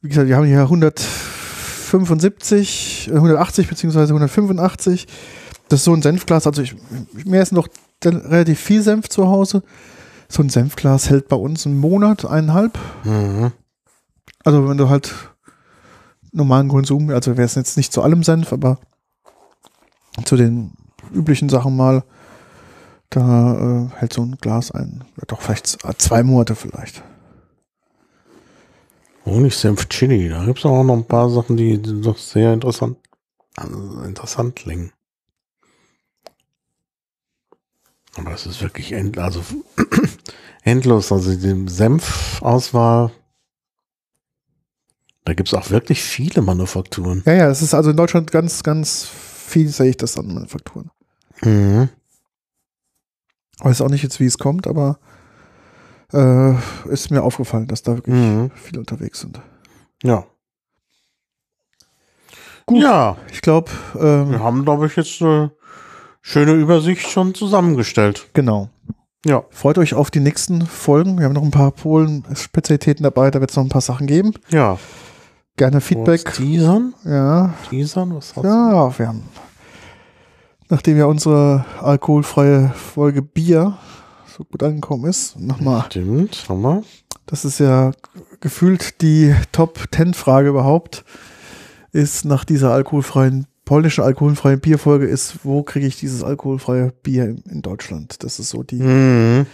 [0.00, 5.06] Wie gesagt, wir haben hier 175, äh, 180 beziehungsweise 185.
[5.68, 6.48] Das ist so ein Senfglas.
[6.48, 6.74] Also ich,
[7.24, 7.68] mir ist noch
[8.04, 9.62] relativ viel Senf zu Hause.
[10.32, 12.78] So ein Senfglas hält bei uns einen Monat, eineinhalb.
[13.04, 13.52] Mhm.
[14.42, 15.12] Also wenn du halt
[16.32, 18.78] normalen Konsum, also wäre es jetzt nicht zu allem Senf, aber
[20.24, 20.72] zu den
[21.12, 22.02] üblichen Sachen mal,
[23.10, 25.04] da äh, hält so ein Glas ein.
[25.18, 25.66] Ja, doch, vielleicht
[25.98, 27.02] zwei Monate vielleicht.
[29.26, 32.96] Honigsenf Chili, da gibt es auch noch ein paar Sachen, die doch sehr interessant,
[33.54, 34.92] also interessant klingen.
[38.16, 39.42] Aber das ist wirklich end, also
[40.62, 41.10] endlos.
[41.12, 43.10] Also die Senfauswahl,
[45.24, 47.22] da gibt es auch wirklich viele Manufakturen.
[47.26, 50.90] Ja, ja, es ist also in Deutschland ganz, ganz vielseitig das an Manufakturen.
[51.42, 51.88] Mhm.
[53.60, 54.98] Weiß auch nicht jetzt, wie es kommt, aber
[56.12, 56.54] äh,
[56.90, 58.50] ist mir aufgefallen, dass da wirklich Mhm.
[58.54, 59.40] viele unterwegs sind.
[60.02, 60.26] Ja.
[62.66, 62.82] Gut.
[62.82, 65.50] Ja, Ich glaube, ähm, wir haben, glaube ich, jetzt eine
[66.22, 68.28] schöne Übersicht schon zusammengestellt.
[68.32, 68.68] genau.
[69.24, 69.44] Ja.
[69.50, 71.16] Freut euch auf die nächsten Folgen.
[71.16, 74.32] Wir haben noch ein paar Polen-Spezialitäten dabei, da wird es noch ein paar Sachen geben.
[74.50, 74.78] Ja.
[75.56, 76.32] Gerne Was Feedback.
[76.32, 76.92] Teasern?
[77.04, 78.16] Ja, Teasern?
[78.16, 78.48] Was hast du?
[78.48, 79.22] ja, wir haben,
[80.68, 83.76] nachdem ja unsere alkoholfreie Folge Bier
[84.36, 86.82] so gut angekommen ist, nochmal Stimmt, haben wir.
[87.26, 87.92] Das ist ja
[88.40, 91.04] gefühlt die Top-10-Frage überhaupt,
[91.92, 97.38] ist nach dieser alkoholfreien, polnischen alkoholfreien Bierfolge ist, wo kriege ich dieses alkoholfreie Bier in,
[97.48, 98.22] in Deutschland?
[98.22, 99.46] Das ist so die, Mhm.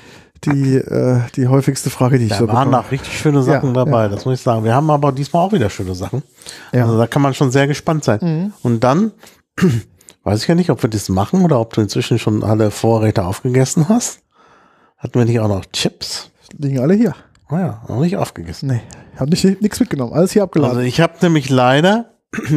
[0.45, 2.83] die, äh, die häufigste Frage, die ich Da so waren bekomme.
[2.83, 4.09] noch richtig schöne Sachen Ja, dabei, ja.
[4.09, 4.65] das muss ich sagen.
[4.65, 6.25] Wir haben aber diesmal auch wieder schöne Sachen.
[6.73, 6.85] Ja.
[6.87, 8.19] Also da kann man schon sehr gespannt sein.
[8.21, 8.53] Mhm.
[8.65, 9.13] Und dann
[10.25, 13.25] weiß ich ja nicht, ob wir das machen oder ob du inzwischen schon alle Vorräte
[13.25, 14.19] aufgegessen hast.
[14.97, 16.33] hatten wir nicht auch noch Chips?
[16.59, 17.15] Liegen alle hier.
[17.51, 18.69] Naja, noch nicht aufgegessen.
[18.69, 18.81] Nee,
[19.17, 20.13] hab nicht nichts mitgenommen.
[20.13, 20.77] Alles hier abgeladen.
[20.77, 22.15] Also ich habe nämlich leider,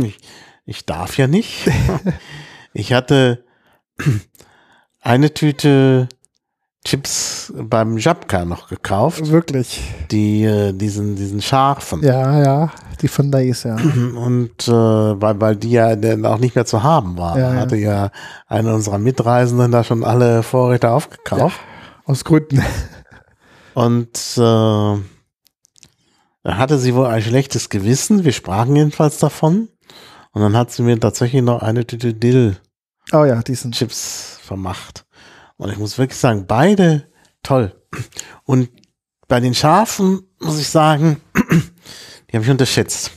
[0.72, 1.69] ich, darf ja nicht,
[2.73, 3.43] ich hatte
[5.02, 6.10] eine Tüte
[6.84, 9.81] Chips beim Jabka noch gekauft, Wirklich.
[10.10, 12.72] die äh, diesen diesen scharfen Ja, ja.
[13.02, 13.76] Die von Days, ja.
[14.15, 17.60] und äh, weil weil die ja dann auch nicht mehr zu haben war, Ja, ja.
[17.60, 18.10] hatte ja
[18.48, 21.60] eine unserer Mitreisenden da schon alle Vorräte aufgekauft
[22.06, 22.64] Aus Gründen.
[23.76, 24.99] und äh,
[26.43, 28.23] da hatte sie wohl ein schlechtes Gewissen.
[28.26, 29.68] Wir sprachen jedenfalls davon
[30.31, 32.57] und dann hat sie mir tatsächlich noch eine Tüte Dill
[33.11, 33.75] Oh ja, die sind.
[33.75, 35.05] Chips vermacht.
[35.57, 37.09] Und ich muss wirklich sagen, beide
[37.43, 37.75] toll.
[38.45, 38.69] Und
[39.27, 43.11] bei den Schafen muss ich sagen, die habe ich unterschätzt.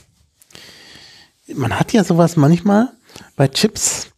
[1.53, 2.89] Man hat ja sowas manchmal
[3.35, 4.11] bei Chips,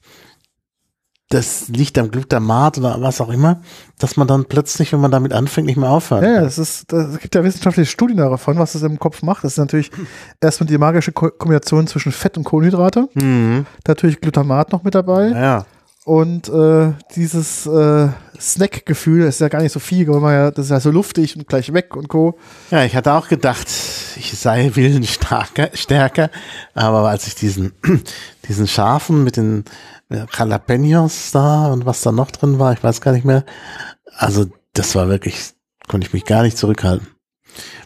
[1.30, 3.62] das liegt am Glutamat oder was auch immer,
[4.00, 6.24] dass man dann plötzlich, wenn man damit anfängt, nicht mehr aufhört.
[6.24, 9.44] Ja, das ist, es gibt ja wissenschaftliche Studien davon, was das im Kopf macht.
[9.44, 9.92] Das ist natürlich
[10.40, 13.10] erstmal die magische Ko Kombination zwischen Fett und Kohlenhydrate.
[13.14, 13.66] Mhm.
[13.86, 15.30] Natürlich Glutamat noch mit dabei.
[15.30, 15.66] Ja.
[16.06, 18.08] Und äh, dieses äh,
[18.40, 21.36] Snack-Gefühl, ist ja gar nicht so viel, weil man ja, das ist ja so luftig
[21.36, 22.38] und gleich weg und Co.
[22.72, 23.68] Ja, ich hatte auch gedacht,
[24.16, 26.30] ich sei willenstärker, stärker,
[26.74, 27.74] aber als ich diesen,
[28.48, 29.66] diesen Schafen mit den
[30.10, 33.44] Jalapenos da und was da noch drin war, ich weiß gar nicht mehr,
[34.16, 35.54] also das war wirklich,
[35.88, 37.08] konnte ich mich gar nicht zurückhalten.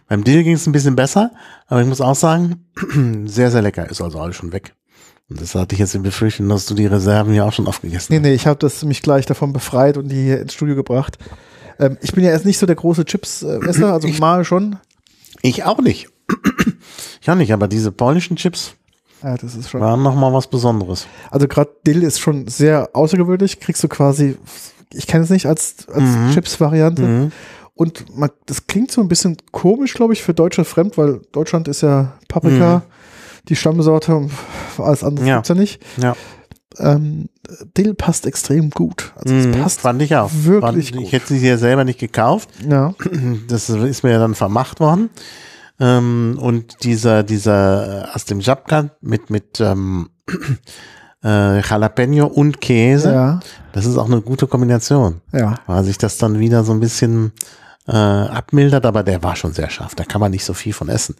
[0.07, 1.31] Beim Dill ging es ein bisschen besser,
[1.67, 2.67] aber ich muss auch sagen,
[3.25, 4.75] sehr, sehr lecker, ist also alles schon weg.
[5.29, 8.13] Und das hatte ich jetzt in Befürchtung, dass du die Reserven ja auch schon aufgegessen
[8.13, 11.17] Nee, nee, ich habe das mich gleich davon befreit und die hier ins Studio gebracht.
[11.79, 14.77] Ähm, ich bin ja erst nicht so der große Chips-Esser, also mal schon.
[15.41, 16.09] Ich auch nicht.
[17.23, 18.73] Ich auch nicht, aber diese polnischen Chips
[19.23, 19.81] Ja, das ist schon.
[19.81, 21.05] waren nochmal was Besonderes.
[21.29, 23.59] Also gerade Dill ist schon sehr außergewöhnlich.
[23.59, 24.37] Kriegst du quasi,
[24.93, 26.31] ich kenne es nicht als, als Mhm.
[26.33, 27.01] Chips-Variante.
[27.03, 27.31] Mhm.
[27.75, 31.67] Und man, das klingt so ein bisschen komisch, glaube ich, für Deutsche fremd, weil Deutschland
[31.67, 32.83] ist ja Paprika,
[33.47, 34.31] die Stammsorte und
[34.77, 35.29] alles andere Mhm.
[35.29, 35.35] Ja.
[35.37, 35.81] gibt's ja nicht.
[35.97, 36.15] Ja.
[36.77, 37.27] Ähm,
[37.77, 39.11] Dill passt extrem gut.
[39.15, 40.29] Also es Mhm, passt Fand ich auch.
[40.33, 41.05] wirklich Fand, gut.
[41.07, 42.49] Ich hätte sie ja selber nicht gekauft.
[42.67, 42.93] Ja,
[43.47, 45.09] Das ist mir ja dann vermacht worden.
[45.81, 50.11] Ähm, und dieser, dieser äh, aus dem Jabka mit, mit ähm,
[51.23, 53.39] äh, Jalapeno und Käse, ja,
[53.73, 55.55] das ist auch eine gute Kombination, ja.
[55.65, 57.31] weil sich das dann wieder so ein bisschen
[57.87, 59.95] äh, abmildert, aber der war schon sehr scharf.
[59.95, 61.15] Da kann man nicht so viel von essen.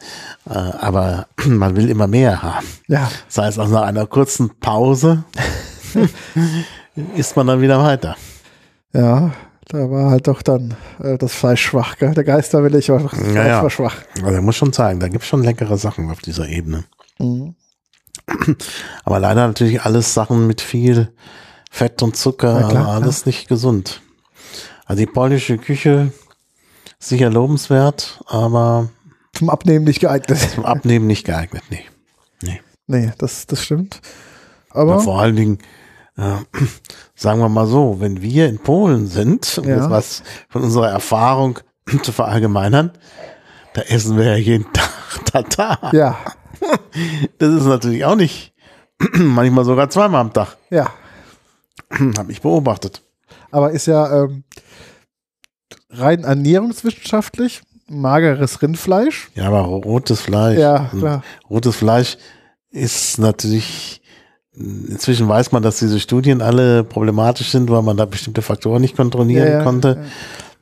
[0.48, 2.68] Äh, aber man will immer mehr haben.
[2.88, 5.24] Ja, Das heißt, also nach einer kurzen Pause
[7.16, 8.16] isst man dann wieder weiter.
[8.94, 9.32] ja,
[9.72, 12.14] da war halt doch dann äh, das Fleisch schwach, gell?
[12.14, 13.64] Der Geisterwillig war, das Fleisch ja.
[13.64, 13.96] war schwach.
[14.22, 16.84] Also ich muss schon sagen, da gibt es schon leckere Sachen auf dieser Ebene.
[17.20, 17.56] Mhm.
[19.06, 21.14] Aber leider natürlich alles Sachen mit viel
[21.70, 24.02] Fett und Zucker, Ja, klar, alles nicht gesund.
[24.86, 26.12] Also die polnische Küche
[27.00, 28.90] sicher lobenswert, aber
[29.32, 30.38] Zum Abnehmen nicht geeignet.
[30.54, 31.86] zum Abnehmen nicht geeignet, nee.
[32.44, 32.62] nee.
[32.88, 34.02] Nee, das, das stimmt.
[34.70, 35.60] Aber Aber vor allen Dingen,
[36.18, 36.36] äh,
[37.16, 39.78] sagen wir mal so, wenn wir in Polen sind, um Ja.
[39.78, 41.60] jetzt was von unserer Erfahrung
[42.04, 42.92] zu verallgemeinern,
[43.74, 44.90] da essen wir ja jeden Tag
[45.26, 45.94] Tatar.
[45.94, 46.18] ja,
[47.40, 48.54] Das ist natürlich auch nicht,
[49.14, 50.92] manchmal sogar zweimal am Tag, ja.
[52.18, 53.02] habe ich beobachtet.
[53.52, 54.44] Aber ist ja ähm,
[55.90, 59.30] rein ernährungswissenschaftlich mageres Rindfleisch.
[59.36, 60.58] Ja, aber rotes Fleisch.
[60.60, 61.24] Ja, klar.
[61.50, 62.18] Rotes Fleisch
[62.70, 64.01] ist natürlich,
[64.54, 68.96] inzwischen weiß man, dass diese Studien alle problematisch sind, weil man da bestimmte Faktoren nicht
[68.96, 70.06] kontrollieren Ja, ja, konnte.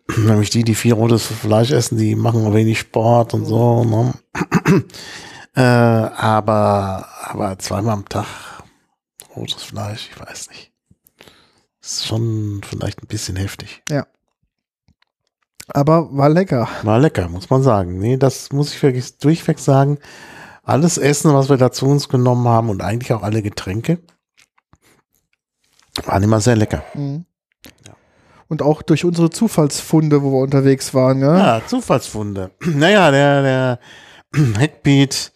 [0.18, 3.84] Nämlich die, die viel rotes Fleisch essen, die machen wenig Sport und so.
[3.84, 4.14] Ne?
[5.56, 8.26] äh, aber, aber zweimal am Tag
[9.36, 10.72] rotes Fleisch, ich weiß nicht.
[11.82, 13.84] Ist schon vielleicht ein bisschen heftig.
[15.72, 16.68] Aber war lecker.
[16.84, 18.00] War lecker, muss man sagen.
[18.00, 20.00] Nee, das muss ich wirklich durchweg sagen.
[20.70, 23.98] Alles Essen, was wir da zu uns genommen haben und eigentlich auch alle Getränke,
[26.06, 26.84] waren immer sehr lecker.
[26.94, 27.26] Mhm.
[28.48, 31.22] Und auch durch unsere Zufallsfunde, wo wir unterwegs waren.
[31.22, 31.38] Ja?
[31.38, 32.52] Ja, Zufallsfunde.
[32.66, 33.80] Naja, der, der
[34.60, 35.32] Hackbeat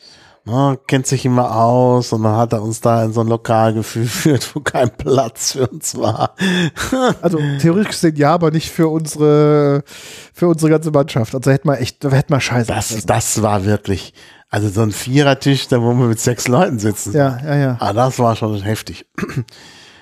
[0.46, 3.74] ne, kennt sich immer aus und dann hat er uns da in so ein Lokal
[3.74, 6.36] geführt, wo kein Platz für uns war.
[7.24, 9.84] Also theoretisch gesehen ja, aber nicht für unsere,
[10.32, 11.34] für unsere ganze Mannschaft.
[11.34, 12.68] Also hätten wir echt, hätten wir scheiße.
[12.68, 14.14] Das, das war wirklich,
[14.54, 17.12] also so ein Vierertisch, da wo wir mit sechs Leuten sitzen.
[17.14, 17.78] ja, ja, ja.
[17.80, 19.08] Ah, das war schon heftig.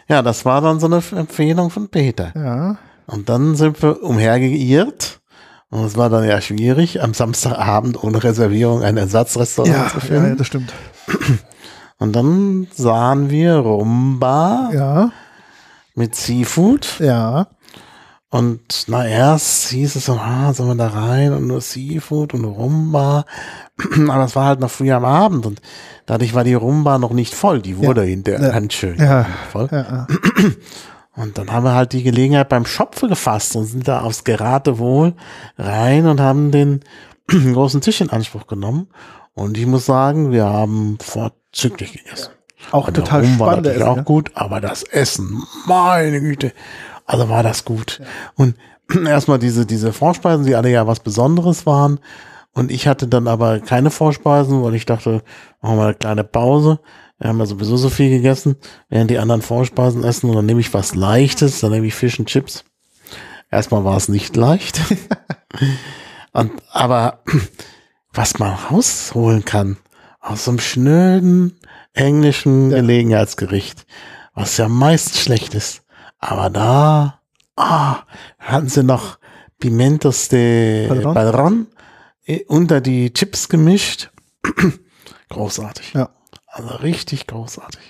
[0.10, 2.34] Ja, das war dann so eine Empfehlung von Peter.
[2.36, 5.22] Ja, Und dann sind wir umhergeirrt.
[5.70, 10.02] Und es war dann ja schwierig, am Samstagabend ohne Reservierung ein Ersatzrestaurant ja, zu ja,
[10.02, 10.30] finden.
[10.32, 10.74] ja, das stimmt.
[11.98, 15.12] Und dann sahen wir Rumba Ja,
[15.96, 17.00] mit Seafood.
[17.00, 17.48] ja.
[18.34, 22.46] Und na erst hieß es so, ah, sollen wir da rein und nur Seafood und
[22.46, 23.26] Rumba.
[24.10, 25.62] Aber das war halt noch früh am Abend und
[26.06, 27.62] dadurch war die Rumba noch nicht voll.
[27.62, 28.52] Die wurde hinterher Ja.
[28.54, 29.26] ganz schön Ja.
[29.52, 29.68] voll.
[29.72, 30.08] Ja, ja.
[31.14, 35.14] Und dann haben wir halt die Gelegenheit beim Schopfe gefasst und sind da aufs Geratewohl
[35.58, 36.80] rein und haben den
[37.28, 38.88] großen Tisch in Anspruch genommen.
[39.34, 42.30] Und ich muss sagen, wir haben vorzüglich gegessen.
[42.72, 43.66] Auch Und total Rum war spannend.
[43.68, 46.54] natürlich auch gut, aber das Essen, meine Güte,
[47.06, 48.02] also war das gut.
[48.36, 48.56] Und
[49.06, 52.00] erstmal diese, diese Vorspeisen, die alle ja was Besonderes waren.
[52.54, 55.24] Und ich hatte dann aber keine Vorspeisen, weil ich dachte,
[55.62, 56.80] machen wir eine kleine Pause.
[57.18, 58.56] Wir haben ja sowieso so viel gegessen,
[58.90, 60.30] während die anderen Vorspeisen essen.
[60.30, 62.66] Und dann nehme ich was Leichtes, dann nehme ich Fish und Chips.
[63.50, 64.82] Erstmal war es nicht leicht.
[66.34, 67.24] und, aber
[68.14, 69.78] was man rausholen kann
[70.20, 71.58] aus so einem schnöden
[71.94, 72.78] englischen Ja.
[72.78, 73.86] Gelegenheitsgericht,
[74.34, 75.84] was ja meist schlecht ist.
[76.20, 77.20] Aber da
[77.56, 78.04] ah,
[78.40, 79.18] hatten sie noch
[79.60, 80.88] Pimentos de?
[81.04, 81.81] Padron eh,
[82.48, 84.12] unter die Chips gemischt.
[85.30, 85.94] großartig.
[85.94, 86.10] Ja.
[86.48, 87.82] Also richtig großartig.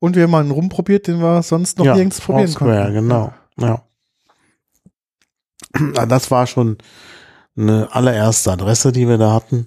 [0.00, 2.94] Und wir haben mal einen rumprobiert, den wir sonst noch ja, nirgends probieren Foursquare, konnten.
[2.94, 3.32] genau.
[3.58, 3.84] Ja.
[6.08, 6.78] Das war schon
[7.56, 9.66] eine allererste Adresse, die wir da hatten.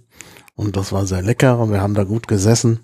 [0.56, 2.82] Und das war sehr lecker und wir haben da gut gesessen.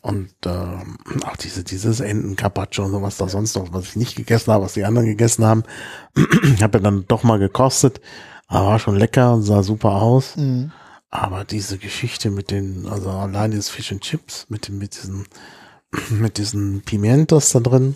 [0.00, 4.16] Und ähm, auch diese, dieses Entencarpaccio und so, was da sonst noch, was ich nicht
[4.16, 5.64] gegessen habe, was die anderen gegessen haben,
[6.54, 8.00] ich habe ja dann doch mal gekostet.
[8.48, 10.36] Aber war schon lecker und sah super aus.
[10.36, 10.72] Mhm.
[11.10, 15.26] Aber diese Geschichte mit den, also allein dieses Fish and Chips, mit, dem, mit diesen,
[16.10, 17.94] mit diesen Pimientos da drin,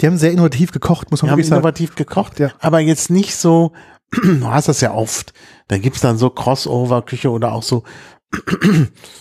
[0.00, 1.60] Die haben sehr innovativ gekocht, muss man haben wirklich sagen.
[1.60, 2.50] innovativ gekocht, Ja.
[2.60, 3.72] aber jetzt nicht so,
[4.10, 5.32] du hast das ja oft,
[5.68, 7.84] da gibt's dann so Crossover-Küche oder auch so,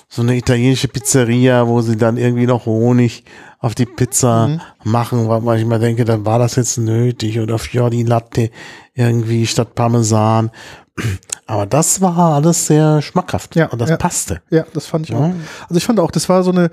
[0.10, 3.26] so eine italienische Pizzeria, wo sie dann irgendwie noch Honig
[3.60, 4.62] auf die Pizza Mhm.
[4.86, 8.50] machen, weil man ich mal denke, dann war das jetzt nötig oder Fiori Latte
[8.94, 10.52] irgendwie statt Parmesan.
[11.46, 13.98] Aber das war alles sehr schmackhaft Ja, und das ja.
[13.98, 14.42] passte.
[14.50, 15.22] Ja, das fand ich auch.
[15.28, 15.36] Ja.
[15.64, 16.70] Also ich fand auch, das war so eine,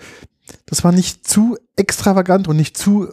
[0.66, 3.08] das war nicht zu extravagant und nicht zu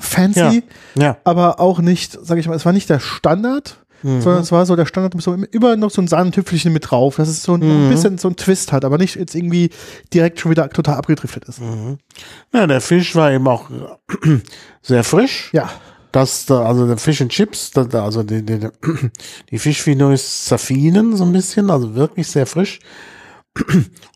[0.00, 0.62] fancy,
[0.94, 1.16] Ja.
[1.24, 4.20] aber auch nicht, sag ich mal, es war nicht der Standard, Mhm.
[4.22, 7.26] sondern es war so der Standard so immer noch so ein Sahnentüpfelchen mit drauf, dass
[7.28, 7.90] es so ein, ein Mhm.
[7.90, 9.70] bisschen so ein Twist hat, aber nicht jetzt irgendwie
[10.14, 11.60] direkt schon wieder total abgedriftet ist.
[11.60, 11.98] Mhm.
[12.54, 13.68] Ja, der Fisch war eben auch
[14.82, 15.50] sehr frisch.
[15.52, 15.68] Ja,
[16.12, 18.68] Das, da, also der Fish and Chips, da, da, also die, die,
[19.50, 22.80] die Fischfinois zerfielen so ein bisschen, also wirklich sehr frisch.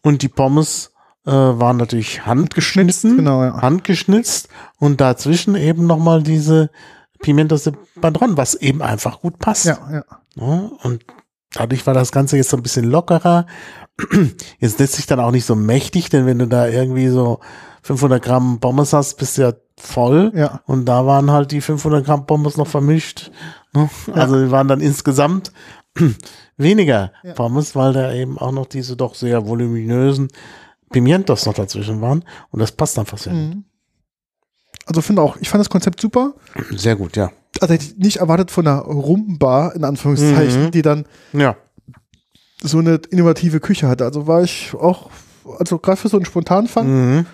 [0.03, 0.93] Und die Pommes
[1.27, 3.61] äh, waren natürlich handgeschnitten, genau, ja.
[3.61, 4.49] handgeschnitzt
[4.79, 6.71] und dazwischen eben nochmal diese
[7.21, 9.67] Pimentos de Padron, was eben einfach gut passt.
[9.67, 10.05] Ja, ja.
[10.35, 11.05] Ja, und
[11.53, 13.47] dadurch war das Ganze jetzt so ein bisschen lockerer.
[14.59, 17.41] Jetzt lässt sich dann auch nicht so mächtig, denn wenn du da irgendwie so
[17.83, 20.33] 500 Gramm Pommes hast, bist du ja voll.
[20.35, 20.61] Ja.
[20.67, 23.31] Und da waren halt die 500 Gramm Pommes noch vermischt.
[23.75, 23.89] ne?
[24.13, 25.53] Also die waren dann insgesamt
[26.57, 27.35] weniger Ja.
[27.35, 30.29] Pommes, weil da eben auch noch diese doch sehr voluminösen
[30.91, 32.25] Pimientos noch dazwischen waren.
[32.51, 33.65] Und das passt einfach sehr, Mhm.
[34.87, 36.33] Also finde auch, ich fand das Konzept super.
[36.55, 36.81] gut.
[36.81, 37.31] sehr gut, ja.
[37.61, 40.71] Also hätte ich nicht erwartet von einer Rumba, in Anführungszeichen, Mhm.
[40.73, 41.55] die dann Ja,
[42.63, 44.05] so eine innovative Küche hatte.
[44.05, 45.11] Also war ich auch,
[45.59, 47.27] also gerade für so einen Spontanfang, mhm.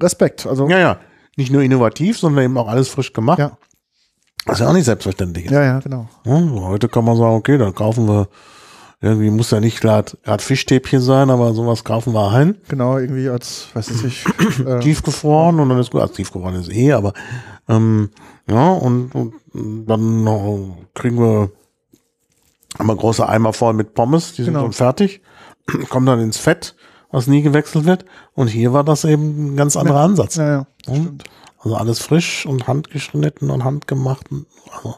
[0.00, 0.46] Respekt.
[0.46, 0.98] Also ja, ja.
[1.36, 3.38] Nicht nur innovativ, sondern eben auch alles frisch gemacht.
[3.38, 3.56] Ja.
[4.46, 5.50] Was ja auch nicht selbstverständlich ist.
[5.52, 6.08] ja, ja, genau.
[6.24, 8.28] Ja, heute kann man sagen, okay, dann kaufen wir,
[9.00, 13.68] irgendwie muss ja nicht gerade Fischstäbchen sein, aber sowas kaufen wir ein, Genau, irgendwie als,
[13.74, 14.26] weiß ich nicht,
[14.66, 17.12] äh, tiefgefroren und dann ist gut, also tiefgefroren ist eh, aber
[17.68, 18.10] ähm,
[18.48, 21.50] ja, und, und dann noch kriegen wir
[22.78, 24.64] einmal große Eimer voll mit Pommes, die sind Genau.
[24.66, 25.20] schon fertig,
[25.88, 26.76] kommen dann ins Fett,
[27.16, 30.36] was nie gewechselt wird und hier war das eben ein ganz anderer Ansatz.
[30.36, 31.18] ja, ja, Hm?
[31.58, 34.26] Also alles frisch und handgeschnitten und handgemacht.
[34.76, 34.96] Also,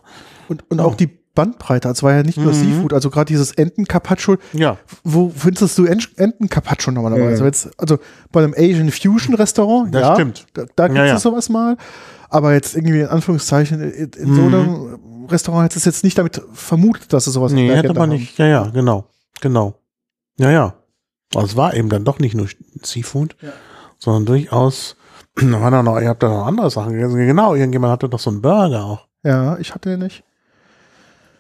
[0.49, 2.57] Und, und auch die Bandbreite, also war ja nicht nur Mhm.
[2.73, 7.43] Seafood, also gerade dieses Enten-Carpaccio, ja, wo findest du Ent- Enten-Carpaccio normalerweise?
[7.43, 7.47] Mhm.
[7.47, 7.99] Jetzt, also
[8.33, 10.47] bei einem Asian Fusion Restaurant, Das ja, stimmt.
[10.55, 11.19] da, da gibt Ja, es ja.
[11.21, 11.77] sowas mal,
[12.29, 14.55] aber jetzt irgendwie in Anführungszeichen in, in so Mhm.
[14.55, 18.19] einem Restaurant hättest du jetzt nicht damit vermutet, dass es sowas Nee, hätte man haben.
[18.19, 18.37] nicht.
[18.39, 19.05] Ja, ja, genau.
[19.41, 19.75] Genau.
[20.39, 20.75] Ja, ja.
[21.35, 22.49] Aber es war eben dann doch nicht nur
[22.83, 23.51] Seafood, Ja.
[23.99, 24.97] sondern durchaus,
[25.37, 27.17] da waren auch noch, ihr habt da noch andere Sachen gegessen.
[27.17, 29.07] Genau, irgendjemand hatte doch so einen Burger auch.
[29.23, 30.25] Ja, ich hatte den nicht.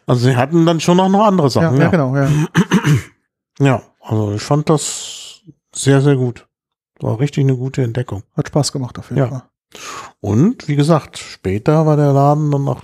[0.06, 1.76] Also sie hatten dann schon auch noch andere Ja, Sachen.
[1.76, 2.28] ja, Ja, genau, ja.
[3.60, 5.40] ja, also ich fand das
[5.74, 6.46] sehr, sehr gut.
[7.00, 8.22] War richtig eine gute Entdeckung.
[8.36, 9.28] Hat Spaß gemacht auf jeden Ja.
[9.28, 9.42] Fall.
[10.20, 12.82] Und wie gesagt, später war der Laden dann noch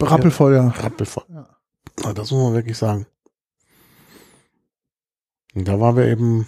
[0.00, 0.68] Rappelvoll, ja.
[0.68, 1.24] rappelvoll.
[1.32, 2.12] Ja.
[2.14, 3.06] Das muss man wirklich sagen.
[5.58, 6.46] Und da waren wir eben,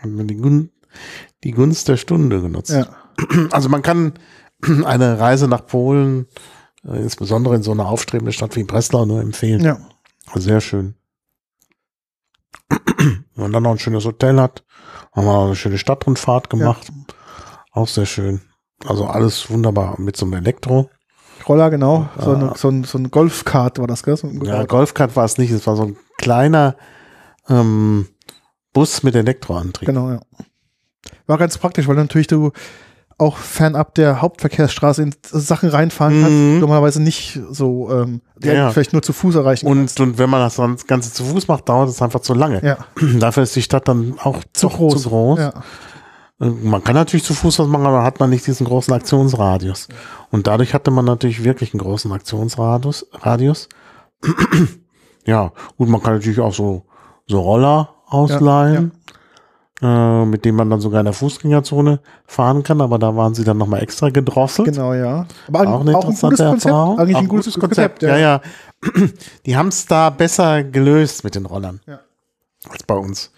[0.00, 0.70] haben wir die, Gun
[1.44, 2.70] die Gunst der Stunde genutzt.
[2.70, 2.86] ja.
[3.50, 4.14] Also man kann
[4.84, 6.26] eine Reise nach Polen
[6.84, 9.60] äh, insbesondere in so einer aufstrebenden Stadt wie Breslau nur empfehlen.
[9.62, 9.78] Ja.
[10.34, 10.94] Sehr schön.
[12.68, 14.64] Wenn man dann noch ein schönes Hotel hat,
[15.12, 16.90] haben wir eine schöne Stadtrundfahrt gemacht.
[17.72, 18.40] Auch sehr schön.
[18.86, 20.90] Also alles wunderbar mit so einem Elektro.
[21.48, 22.08] Roller, genau.
[22.18, 22.54] So, eine, Ah.
[22.56, 24.16] so, ein, so ein Golfkart war das, gell?
[24.16, 26.76] So ein Ja, Golfkart war es nicht, es war so ein kleiner
[27.48, 28.06] ähm,
[28.72, 29.86] Bus mit Elektroantrieb.
[29.86, 30.20] Genau, ja.
[31.26, 32.52] War ganz praktisch, weil natürlich du
[33.18, 36.48] auch fernab der Hauptverkehrsstraße in Sachen reinfahren kannst, Mhm.
[36.48, 40.18] die du normalerweise nicht so, ähm, die Ja, vielleicht nur zu Fuß erreichen Und, und
[40.18, 42.62] wenn man das Ganze zu Fuß macht, dauert es einfach zu lange.
[42.62, 42.76] Ja,
[43.18, 45.02] Dafür ist die Stadt dann auch zu groß.
[45.02, 45.38] Zu groß.
[45.38, 45.54] Ja.
[46.38, 49.88] Man kann natürlich zu Fuß was machen, aber hat man nicht diesen großen Aktionsradius.
[50.30, 53.06] Und dadurch hatte man natürlich wirklich einen großen Aktionsradius.
[53.12, 53.70] Radius.
[55.24, 56.84] ja, gut, man kann natürlich auch so,
[57.26, 58.92] so Roller ausleihen,
[59.82, 63.44] Äh, mit denen man dann sogar in der Fußgängerzone fahren kann, aber da waren sie
[63.44, 64.68] dann nochmal extra gedrosselt.
[64.72, 65.26] Genau, ja.
[65.48, 66.64] Aber Auch eine auch ein interessante gutes Konzept.
[66.64, 66.98] Erfahrung.
[66.98, 68.16] Eigentlich Auch ein gutes, Konzept, ja.
[68.16, 68.40] ja.
[69.44, 72.00] Die haben es da besser gelöst mit den Rollern Ja.
[72.70, 73.32] als bei uns.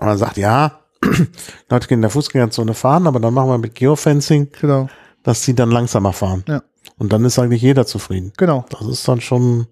[0.00, 0.80] Und man sagt, ja,
[1.68, 4.88] Leute können in der Fußgängerzone fahren, aber dann machen wir mit Geofencing, Genau,
[5.22, 6.44] dass sie dann langsamer fahren.
[6.48, 6.62] Ja.
[6.96, 8.32] Und dann ist eigentlich jeder zufrieden.
[8.38, 8.64] genau.
[8.70, 9.66] Das ist dann schon,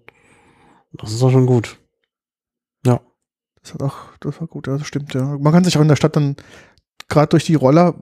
[0.91, 1.77] das ist dann schon gut.
[2.85, 3.01] Ja.
[3.61, 5.37] Das, hat auch, das war gut, ja, das stimmt, ja.
[5.37, 6.35] Man kann sich auch in der Stadt dann
[7.07, 7.95] gerade durch die Roller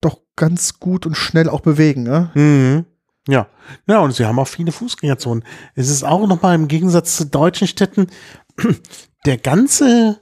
[0.00, 2.30] doch ganz gut und schnell auch bewegen, ne?
[2.34, 2.84] Mhm.
[3.28, 3.46] Ja.
[3.86, 5.44] Ja, und sie haben auch viele Fußgängerzonen.
[5.74, 8.08] Es ist auch nochmal im Gegensatz zu deutschen Städten
[9.24, 10.20] der ganze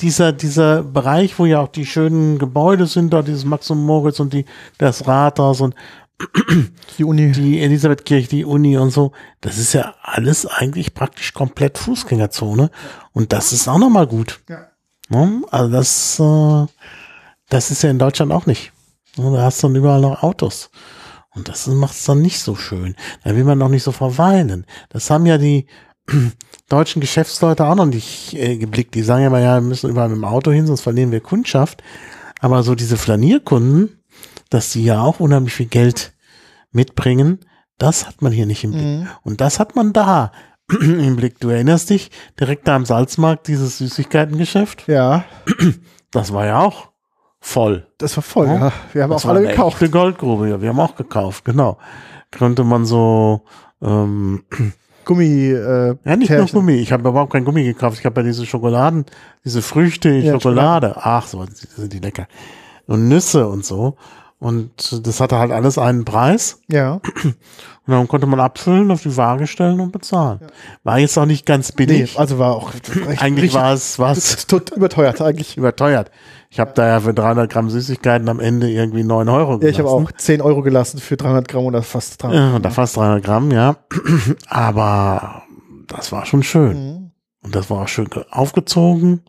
[0.00, 4.20] dieser, dieser Bereich, wo ja auch die schönen Gebäude sind, da dieses Max und Moritz
[4.20, 4.46] und die,
[4.78, 5.74] das Rathaus und
[6.98, 7.32] Die Uni.
[7.32, 12.70] die Elisabethkirche, die Uni und so, das ist ja alles eigentlich praktisch komplett Fußgängerzone.
[13.12, 14.40] Und das ist auch nochmal gut.
[14.48, 14.66] Ja.
[15.08, 15.42] Ne?
[15.50, 16.66] Also das, äh,
[17.48, 18.72] das ist ja in Deutschland auch nicht.
[19.16, 20.70] Ne, Da hast du dann überall noch Autos.
[21.34, 22.96] Und das macht es dann nicht so schön.
[23.24, 24.66] Da will man noch nicht so verweilen.
[24.88, 25.66] Das haben ja die
[26.68, 28.94] deutschen Geschäftsleute auch noch nicht äh, geblickt.
[28.94, 31.20] Die sagen ja immer, ja, wir müssen überall mit dem Auto hin, sonst verlieren wir
[31.20, 31.82] Kundschaft.
[32.40, 33.99] Aber so diese Flanierkunden,
[34.50, 36.12] dass die ja auch unheimlich viel Geld
[36.72, 37.40] mitbringen,
[37.78, 38.84] das hat man hier nicht im Blick.
[38.84, 39.08] Mhm.
[39.22, 40.32] Und das hat man da
[40.80, 41.40] im Blick.
[41.40, 45.24] Du erinnerst dich, direkt da am Salzmarkt, dieses Süßigkeitengeschäft, Ja,
[46.10, 46.90] das war ja auch
[47.40, 47.86] voll.
[47.98, 48.58] das war voll, Ja.
[48.68, 48.72] ja.
[48.92, 49.80] Wir haben Das auch alle gekauft.
[49.80, 51.78] echte Goldgrube, ja, wir haben auch gekauft, genau.
[52.30, 53.42] Könnte man so,
[53.82, 54.44] ähm,
[55.06, 56.54] Gummi, äh, ja, nicht nur Pärchen.
[56.60, 59.06] Gummi, ich habe überhaupt kein Gummi gekauft, ich habe ja diese Schokoladen,
[59.44, 62.28] diese Früchte, Ja, Schokolade, ach, so sind die lecker.
[62.86, 63.96] Und Nüsse und so.
[64.40, 66.60] Und das hatte halt alles einen Preis.
[66.68, 66.94] Ja.
[67.24, 67.34] Und
[67.86, 70.40] dann konnte man abfüllen, auf die Waage stellen und bezahlen.
[70.82, 72.18] War jetzt auch nicht ganz Nee, billig.
[72.18, 72.90] also war auch recht,
[73.22, 75.58] Eigentlich war es, war es tot überteuert eigentlich.
[75.58, 76.10] überteuert.
[76.48, 79.78] Ich habe da ja für 300 Gramm Süßigkeiten am Ende irgendwie 9 Euro Ja, ich
[79.78, 80.06] habe gelassen.
[80.06, 83.50] auch 10 Euro gelassen für 300 Gramm oder fast 300 Ja, da fast 300 Gramm,
[83.50, 83.76] ja.
[84.48, 85.42] Aber
[85.86, 86.76] das war schon schön.
[86.76, 87.10] Mhm.
[87.42, 89.22] Und das war auch schön ge- aufgezogen.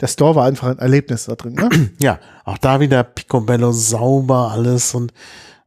[0.00, 1.68] Der Store war einfach ein Erlebnis da drin, ne?
[2.00, 5.12] Ja, auch da wieder Picobello sauber alles und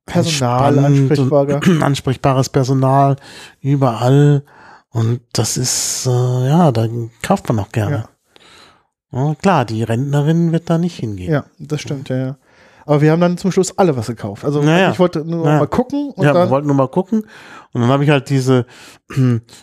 [0.06, 3.18] Personal, und ansprechbares Personal
[3.62, 4.44] überall.
[4.90, 6.88] Und das ist, äh, ja, da
[7.22, 8.08] kauft man auch gerne.
[9.12, 9.36] Ja.
[9.36, 11.32] klar, die Rentnerin wird da nicht hingehen.
[11.32, 12.38] Ja, das stimmt, ja, ja.
[12.92, 14.44] Aber wir haben dann zum Schluss alle was gekauft.
[14.44, 14.92] Also Naja.
[14.92, 15.60] ich wollte nur Naja.
[15.60, 17.22] mal gucken und ja, wir wollten nur mal gucken.
[17.72, 18.66] Und dann habe ich halt diese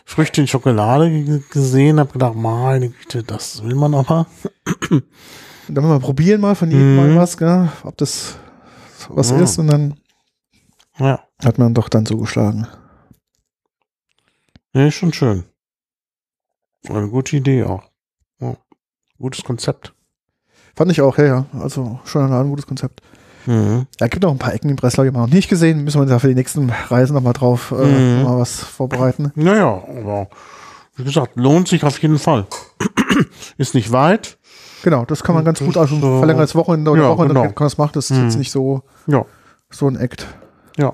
[0.06, 4.26] Früchte in Schokolade ge- gesehen, habe gedacht, meine Güte, das will man aber.
[5.68, 6.96] dann mal probieren mal von jedem Mhm.
[6.96, 7.68] mal was, gell?
[7.84, 8.36] ob das
[9.10, 9.40] was Ja.
[9.40, 10.00] ist und dann
[10.98, 12.66] Ja, hat man doch dann zugeschlagen.
[14.72, 15.44] ja ist schon schön.
[16.88, 17.82] Eine gute Idee auch.
[18.40, 18.56] Ja.
[19.18, 19.92] Gutes Konzept.
[20.76, 21.46] Fand ich auch, ja, ja.
[21.60, 23.02] Also schon ein gutes Konzept.
[23.48, 23.86] Mhm.
[23.98, 25.82] Ja, gibt auch ein paar Ecken in Breslau, die haben wir noch nicht gesehen.
[25.84, 28.22] Müssen wir uns ja für die nächsten Reisen nochmal drauf äh, Mhm.
[28.22, 29.32] noch mal was vorbereiten.
[29.34, 30.28] Naja, aber
[30.96, 32.46] wie gesagt, lohnt sich auf jeden Fall.
[33.56, 34.36] ist nicht weit.
[34.82, 37.44] Genau, das kann man ganz gut, also ist so- verlängertes Wochenende oder Ja, Wochenende genau.
[37.46, 37.92] kann man das machen.
[37.94, 38.24] Das ist Mhm.
[38.24, 39.24] jetzt nicht so, Ja.
[39.70, 40.26] so ein Act.
[40.76, 40.92] Ja.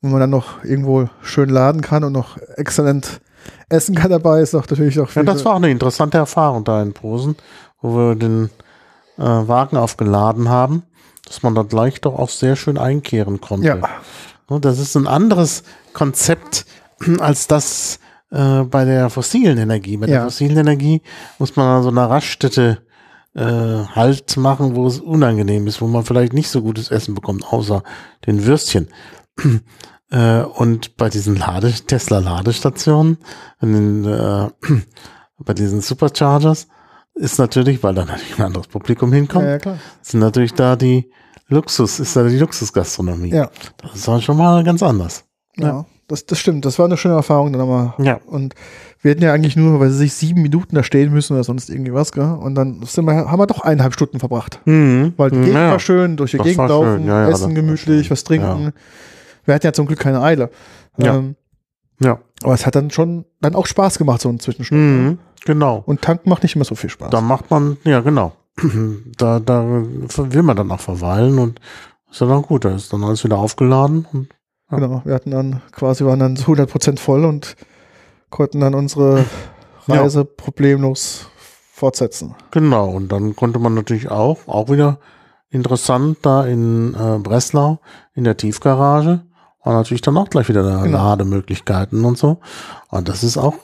[0.00, 3.20] Wenn man dann noch irgendwo schön laden kann und noch exzellent
[3.68, 6.82] essen kann dabei, ist doch natürlich auch Ja, das war auch eine interessante Erfahrung da
[6.82, 7.36] in Posen,
[7.80, 8.50] wo wir den
[9.18, 10.82] äh, Wagen aufgeladen haben,
[11.26, 13.66] dass man da gleich doch auch sehr schön einkehren konnte.
[13.66, 13.78] Ja,
[14.46, 15.62] Und Das ist ein anderes
[15.92, 16.66] Konzept
[17.20, 17.98] als das
[18.30, 19.96] äh, bei der fossilen Energie.
[19.96, 20.24] Bei der Ja.
[20.24, 21.02] fossilen Energie
[21.38, 22.78] muss man an so einer Raststätte
[23.34, 23.40] äh,
[23.94, 27.82] Halt machen, wo es unangenehm ist, wo man vielleicht nicht so gutes Essen bekommt, außer
[28.26, 28.88] den Würstchen.
[30.10, 33.16] äh, und bei diesen Lade Tesla-Ladestationen,
[33.62, 34.50] äh,
[35.38, 36.68] bei diesen Superchargers,
[37.14, 39.78] ist natürlich, weil da natürlich ein anderes Publikum hinkommt, ja, ja klar.
[40.02, 41.10] sind natürlich da die
[41.48, 43.30] Luxus, ist ja die Luxusgastronomie.
[43.34, 43.50] Ja.
[43.82, 45.24] Das ist auch schon mal ganz anders.
[45.56, 45.86] Ja, Ja.
[46.08, 46.64] Das, das stimmt.
[46.66, 47.94] Das war eine schöne Erfahrung dann nochmal.
[47.98, 48.20] Ja.
[48.26, 48.54] Und
[49.00, 51.70] wir hätten ja eigentlich nur, weil sie sich sieben Minuten da stehen müssen oder sonst
[51.70, 52.24] irgendwie was, gell?
[52.24, 54.60] Und dann sind wir, haben wir doch eineinhalb Stunden verbracht.
[54.66, 55.14] Mhm.
[55.16, 55.70] Weil die Gegend ja.
[55.70, 57.06] war schön, durch die Das Gegend laufen.
[57.06, 58.72] Ja, ja, essen gemütlich, was trinken.
[59.46, 60.50] Wir hatten ja zum Glück keine Eile.
[60.98, 61.16] Ja.
[61.16, 61.36] Ähm,
[61.98, 62.18] Ja.
[62.42, 64.76] aber es hat dann schon dann auch Spaß gemacht, so ein Zwischenstopp.
[64.76, 65.18] Mhm.
[65.44, 65.82] Genau.
[65.86, 67.10] Und tanken macht nicht immer so viel Spaß.
[67.10, 68.32] Da macht man, ja genau.
[69.16, 71.60] Da, da will man dann auch verweilen und
[72.10, 72.64] ist ja dann gut.
[72.64, 74.06] Da ist dann alles wieder aufgeladen.
[74.12, 74.28] Und,
[74.70, 74.78] ja.
[74.78, 77.56] Genau, wir hatten dann quasi, waren dann so 100% voll und
[78.30, 79.24] konnten dann unsere
[79.88, 80.00] Ja.
[80.02, 81.26] Reise problemlos
[81.72, 82.34] fortsetzen.
[82.50, 82.88] genau.
[82.90, 84.98] Und dann konnte man natürlich auch, auch wieder
[85.50, 87.80] interessant, da in äh, Breslau
[88.14, 89.22] in der Tiefgarage
[89.64, 90.98] war natürlich dann auch gleich wieder da Genau.
[90.98, 92.38] Lademöglichkeiten und so.
[92.90, 93.54] Und das ist auch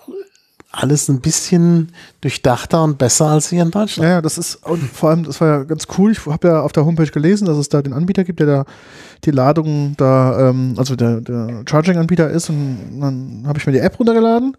[0.71, 4.07] alles ein bisschen durchdachter und besser als hier in Deutschland.
[4.07, 6.13] Ja, ja, das ist, und vor allem, das war ja ganz cool.
[6.13, 8.65] Ich habe ja auf der Homepage gelesen, dass es da den Anbieter gibt, der da
[9.25, 12.51] die Ladung da, ähm, also der, der Charging-Anbieter ist.
[12.51, 14.57] Und dann habe ich mir die App runtergeladen.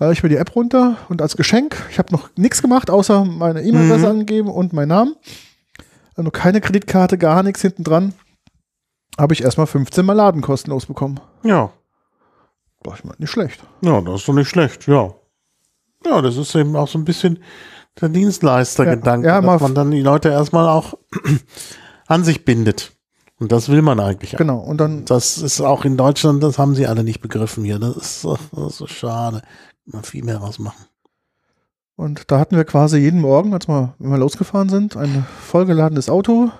[0.00, 3.24] Habe ich mir die App runter und als Geschenk, ich habe noch nichts gemacht, außer
[3.24, 4.10] meine E-Mail-Adresse Mhm.
[4.10, 5.14] angegeben und meinen Namen.
[6.16, 8.14] Also keine Kreditkarte, gar nichts hinten dran.
[9.16, 11.20] Habe ich erstmal 15 Mal Laden kostenlos bekommen.
[11.44, 11.70] Ja.
[12.94, 13.62] Ich mal nicht schlecht.
[13.82, 15.12] Ja, das ist doch nicht schlecht, ja.
[16.04, 17.38] Ja, das ist eben auch so ein bisschen
[18.00, 20.94] der Dienstleistergedanke, Ja, ja, dass man dann die Leute erstmal auch
[22.06, 22.92] an sich bindet.
[23.38, 24.36] Und das will man eigentlich.
[24.36, 24.58] Genau.
[24.58, 27.78] Und dann Das ist auch in Deutschland, das haben sie alle nicht begriffen hier.
[27.78, 29.42] Das ist so, das ist so schade.
[29.84, 30.86] Mal viel mehr rausmachen.
[31.96, 36.08] Und da hatten wir quasi jeden Morgen, als wir, wenn wir losgefahren sind, ein vollgeladenes
[36.08, 36.50] Auto,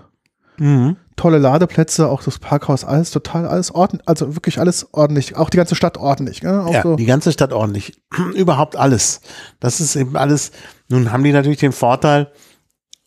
[0.59, 0.97] Mhm.
[1.17, 5.57] tolle Ladeplätze, auch das Parkhaus, alles total, alles ordentlich, also wirklich alles ordentlich, auch die
[5.57, 6.47] ganze Stadt ordentlich.
[6.47, 8.03] Auch Ja, so, die ganze Stadt ordentlich.
[8.35, 9.21] Überhaupt alles.
[9.61, 10.53] Das ist eben alles.
[10.89, 12.31] Nun haben die natürlich den Vorteil,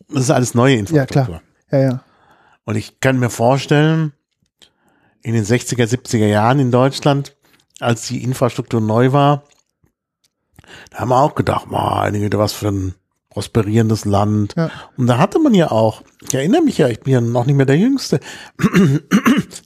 [0.09, 1.41] das ist alles neue Infrastruktur.
[1.71, 2.03] ja, ja.
[2.63, 4.13] Und ich kann mir vorstellen,
[5.21, 7.35] in den 60er, 70er Jahren in Deutschland,
[7.79, 9.43] als die Infrastruktur neu war,
[10.91, 12.95] da haben wir auch gedacht, meine Güte, was für ein
[13.35, 14.53] prosperierendes Land.
[14.55, 14.71] Ja.
[14.95, 17.57] Und da hatte man ja auch, ich erinnere mich ja, ich bin ja noch nicht
[17.57, 18.21] mehr der Jüngste,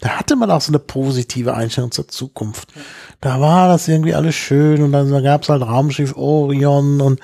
[0.02, 2.74] da hatte man auch so eine positive Einstellung zur Zukunft.
[3.22, 7.20] Da war das irgendwie alles schön und dann gab es halt Raumschiff Orion und,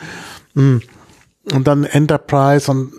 [0.53, 0.77] mm,
[1.51, 2.93] und dann Enterprise und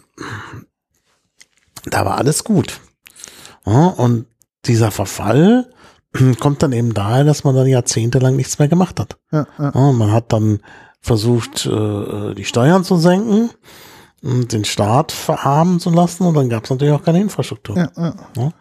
[1.84, 2.80] da war alles gut.
[3.62, 4.26] Und
[4.64, 5.70] dieser Verfall
[6.40, 9.18] kommt dann eben daher, dass man dann jahrzehntelang nichts mehr gemacht hat.
[9.30, 9.46] ja.
[9.56, 10.58] Ja, man hat dann
[11.00, 13.50] versucht, äh, die Steuern zu senken
[14.22, 17.76] und den Staat verarmen zu lassen und dann gab es natürlich auch keine Infrastruktur.
[17.76, 18.14] ja, ja.
[18.36, 18.52] Ja.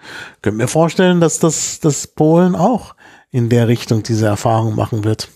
[0.42, 2.96] Könnt mir vorstellen, dass das dass Polen auch
[3.36, 5.30] in der Richtung diese Erfahrung machen wird.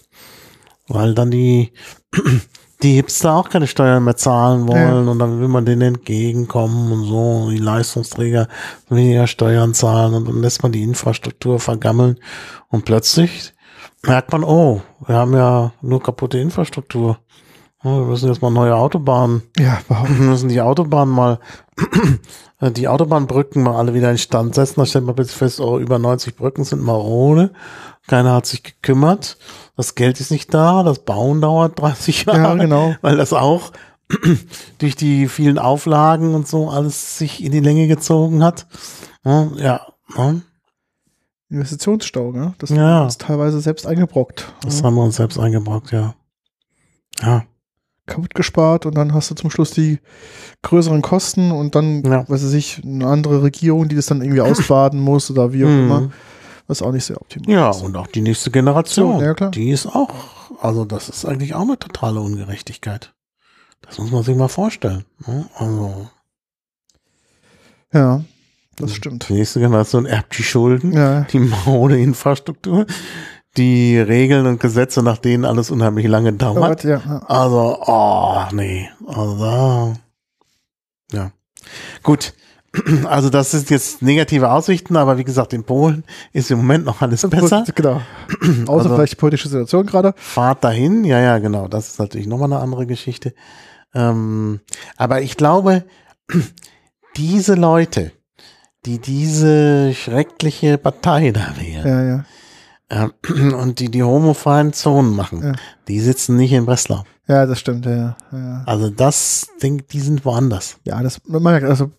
[0.88, 1.73] Weil dann die,
[2.81, 7.03] die Hipster auch keine Steuern mehr zahlen wollen und dann will man denen entgegenkommen und
[7.03, 8.47] so, die Leistungsträger
[8.88, 12.19] weniger Steuern zahlen und dann lässt man die Infrastruktur vergammeln
[12.69, 13.53] und plötzlich
[14.05, 17.17] merkt man, oh, wir haben ja nur kaputte Infrastruktur.
[17.84, 20.09] Oh, Wir müssen jetzt mal neue Autobahnen Ja, überhaupt.
[20.09, 21.39] wir müssen die Autobahn mal,
[22.61, 24.81] die Autobahnbrücken mal alle wieder in Stand setzen.
[24.81, 27.53] Da stellt man plötzlich fest, oh, über 90 Brücken sind marode.
[28.07, 29.38] Keiner hat sich gekümmert.
[29.77, 30.84] Das Geld ist nicht da.
[30.84, 32.39] Das Bauen dauert 30 Jahre.
[32.39, 32.95] Ja, genau.
[33.01, 33.71] Weil das auch
[34.80, 38.67] durch die vielen Auflagen und so alles sich in die Länge gezogen hat.
[39.23, 39.81] Ja, ja.
[41.49, 41.55] Ja.
[41.57, 42.53] Investitionsstau, ne?
[42.59, 42.77] Das Ja.
[42.77, 44.53] haben wir uns teilweise selbst eingebrockt.
[44.61, 44.85] Das ja.
[44.85, 46.15] haben wir uns selbst eingebrockt, ja.
[47.21, 47.43] Ja.
[48.05, 49.99] Kaputt gespart und dann hast du zum Schluss die
[50.63, 52.27] größeren Kosten und dann, Ja.
[52.27, 55.69] weiß ich nicht, eine andere Regierung, die das dann irgendwie ausbaden muss oder wie auch
[55.69, 55.80] Mhm.
[55.85, 56.11] immer,
[56.67, 57.81] was auch nicht sehr optimal Ja, ist.
[57.81, 59.19] und auch die nächste Generation.
[59.21, 59.51] Ja, klar.
[59.51, 60.09] Die ist auch,
[60.61, 63.13] also das ist eigentlich auch eine totale Ungerechtigkeit.
[63.81, 65.05] Das muss man sich mal vorstellen.
[65.27, 65.47] ne?
[65.55, 66.09] Also
[67.93, 68.23] Ja,
[68.80, 69.30] das stimmt.
[69.30, 72.85] die nächste Generation erbt die Schulden, Ja, die marode Infrastruktur,
[73.57, 76.84] die Regeln und Gesetze, nach denen alles unheimlich lange dauert.
[76.84, 77.18] ja, ja.
[77.27, 78.89] Also, oh, nee.
[79.07, 79.93] Also.
[81.11, 81.31] Ja.
[82.03, 82.34] Gut.
[83.06, 86.03] Also das sind jetzt negative Aussichten, aber wie gesagt, in Polen
[86.34, 87.64] ist im Moment noch alles besser.
[87.73, 87.99] Genau.
[88.68, 90.14] Außer Also- vielleicht die politische Situation gerade.
[90.18, 91.68] Fahrt dahin, ja, ja, genau.
[91.68, 93.34] Das ist natürlich nochmal eine andere Geschichte.
[93.95, 94.60] Ähm,
[94.97, 95.84] aber ich glaube,
[97.18, 98.11] diese Leute,
[98.85, 102.26] die diese schreckliche Partei da wählen Ja, ja.
[102.89, 105.51] ähm, und die die homophoben Zonen machen, Ja.
[105.88, 107.03] die sitzen nicht in Breslau.
[107.27, 108.64] Ja, das stimmt, ja, ja.
[108.65, 110.77] Also das, denk, die sind woanders.
[110.85, 111.91] Ja, das, man merkt, also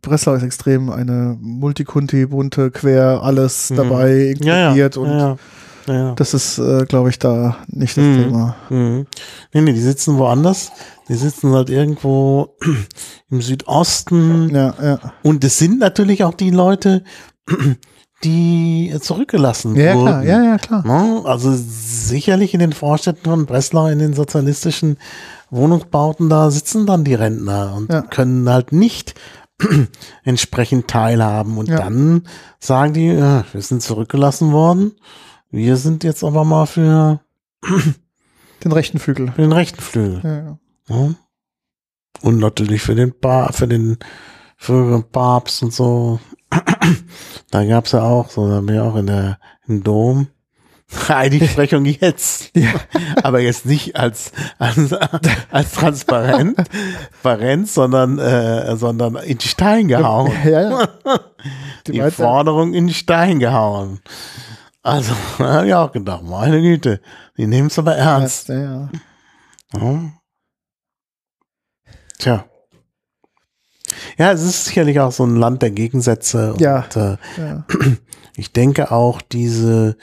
[0.00, 3.76] Breslau ist extrem eine Multikunti, bunte, quer, alles Mhm.
[3.76, 5.38] dabei inkludiert und
[5.94, 6.14] ja.
[6.14, 8.16] Das ist, äh, glaube ich, da nicht das Mhm.
[8.22, 8.56] Thema.
[8.70, 9.06] Mhm.
[9.52, 10.70] Nee, nee, die sitzen woanders.
[11.08, 12.56] Die sitzen halt irgendwo
[13.30, 14.54] im Südosten.
[14.54, 14.98] Ja, ja.
[15.22, 17.02] Und es sind natürlich auch die Leute,
[18.24, 20.06] die zurückgelassen Ja, ja, wurden.
[20.06, 20.84] klar, ja, ja, klar.
[20.86, 21.22] Ne?
[21.24, 24.98] Also sicherlich in den Vorstädten von Breslau, in den sozialistischen
[25.50, 28.02] Wohnungsbauten, da sitzen dann die Rentner und Ja.
[28.02, 29.14] können halt nicht
[30.24, 31.58] entsprechend teilhaben.
[31.58, 31.76] Und Ja.
[31.78, 32.22] dann
[32.58, 34.92] sagen die, ja, wir sind zurückgelassen worden.
[35.50, 37.20] Wir sind jetzt aber mal für,
[38.64, 39.32] Den rechten Flügel.
[39.32, 40.20] für den rechten Flügel.
[40.88, 41.14] Ja, ja.
[42.22, 43.98] Und natürlich für den pa für den
[44.56, 46.20] früheren Papst und so.
[47.50, 50.28] Da gab's ja auch, so da haben wir auch in der im Dom
[51.08, 52.50] Heiligsprechung jetzt.
[52.56, 52.72] Ja.
[53.22, 54.92] Aber jetzt nicht als als,
[55.50, 56.56] als transparent,
[57.22, 60.32] transparent, sondern äh, sondern in Stein gehauen.
[60.44, 60.88] Ja, ja.
[61.86, 64.00] Die Die Forderung in Stein gehauen.
[64.88, 67.00] Also, hab ich auch gedacht, meine Güte,
[67.36, 68.48] die nehmen es aber ernst.
[68.48, 68.88] Ja, ja.
[69.74, 70.12] Ja.
[72.18, 72.44] Tja.
[74.16, 76.54] Ja, es ist sicherlich auch so ein Land der Gegensätze.
[76.58, 76.84] Ja.
[76.84, 77.64] Und, äh, ja.
[78.36, 79.96] ich denke auch, diese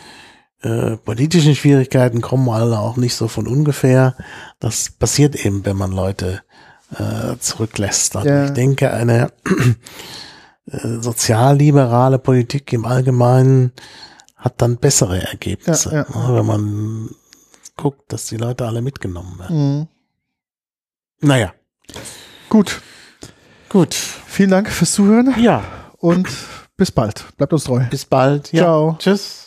[0.62, 4.16] äh, politischen Schwierigkeiten kommen alle auch nicht so von ungefähr.
[4.60, 6.44] Das passiert eben, wenn man Leute
[6.98, 8.16] äh, zurücklässt.
[8.16, 8.46] Also Ja.
[8.46, 9.32] ich denke, eine
[10.72, 13.72] äh, sozialliberale Politik im Allgemeinen
[14.46, 16.28] hat dann bessere Ergebnisse, Ja, ja.
[16.30, 17.10] ne, wenn man
[17.76, 19.80] guckt, dass die Leute alle mitgenommen werden.
[19.80, 19.88] Mhm.
[21.28, 21.54] Naja,
[22.50, 22.82] Gut.
[23.70, 23.94] gut.
[23.94, 25.64] Vielen Dank fürs Zuhören Ja,
[25.98, 26.28] und
[26.78, 27.26] bis bald.
[27.38, 27.84] Bleibt uns treu.
[27.90, 28.52] bis bald.
[28.54, 28.64] Ja.
[28.64, 28.96] Ciao.
[29.00, 29.45] Tschüss.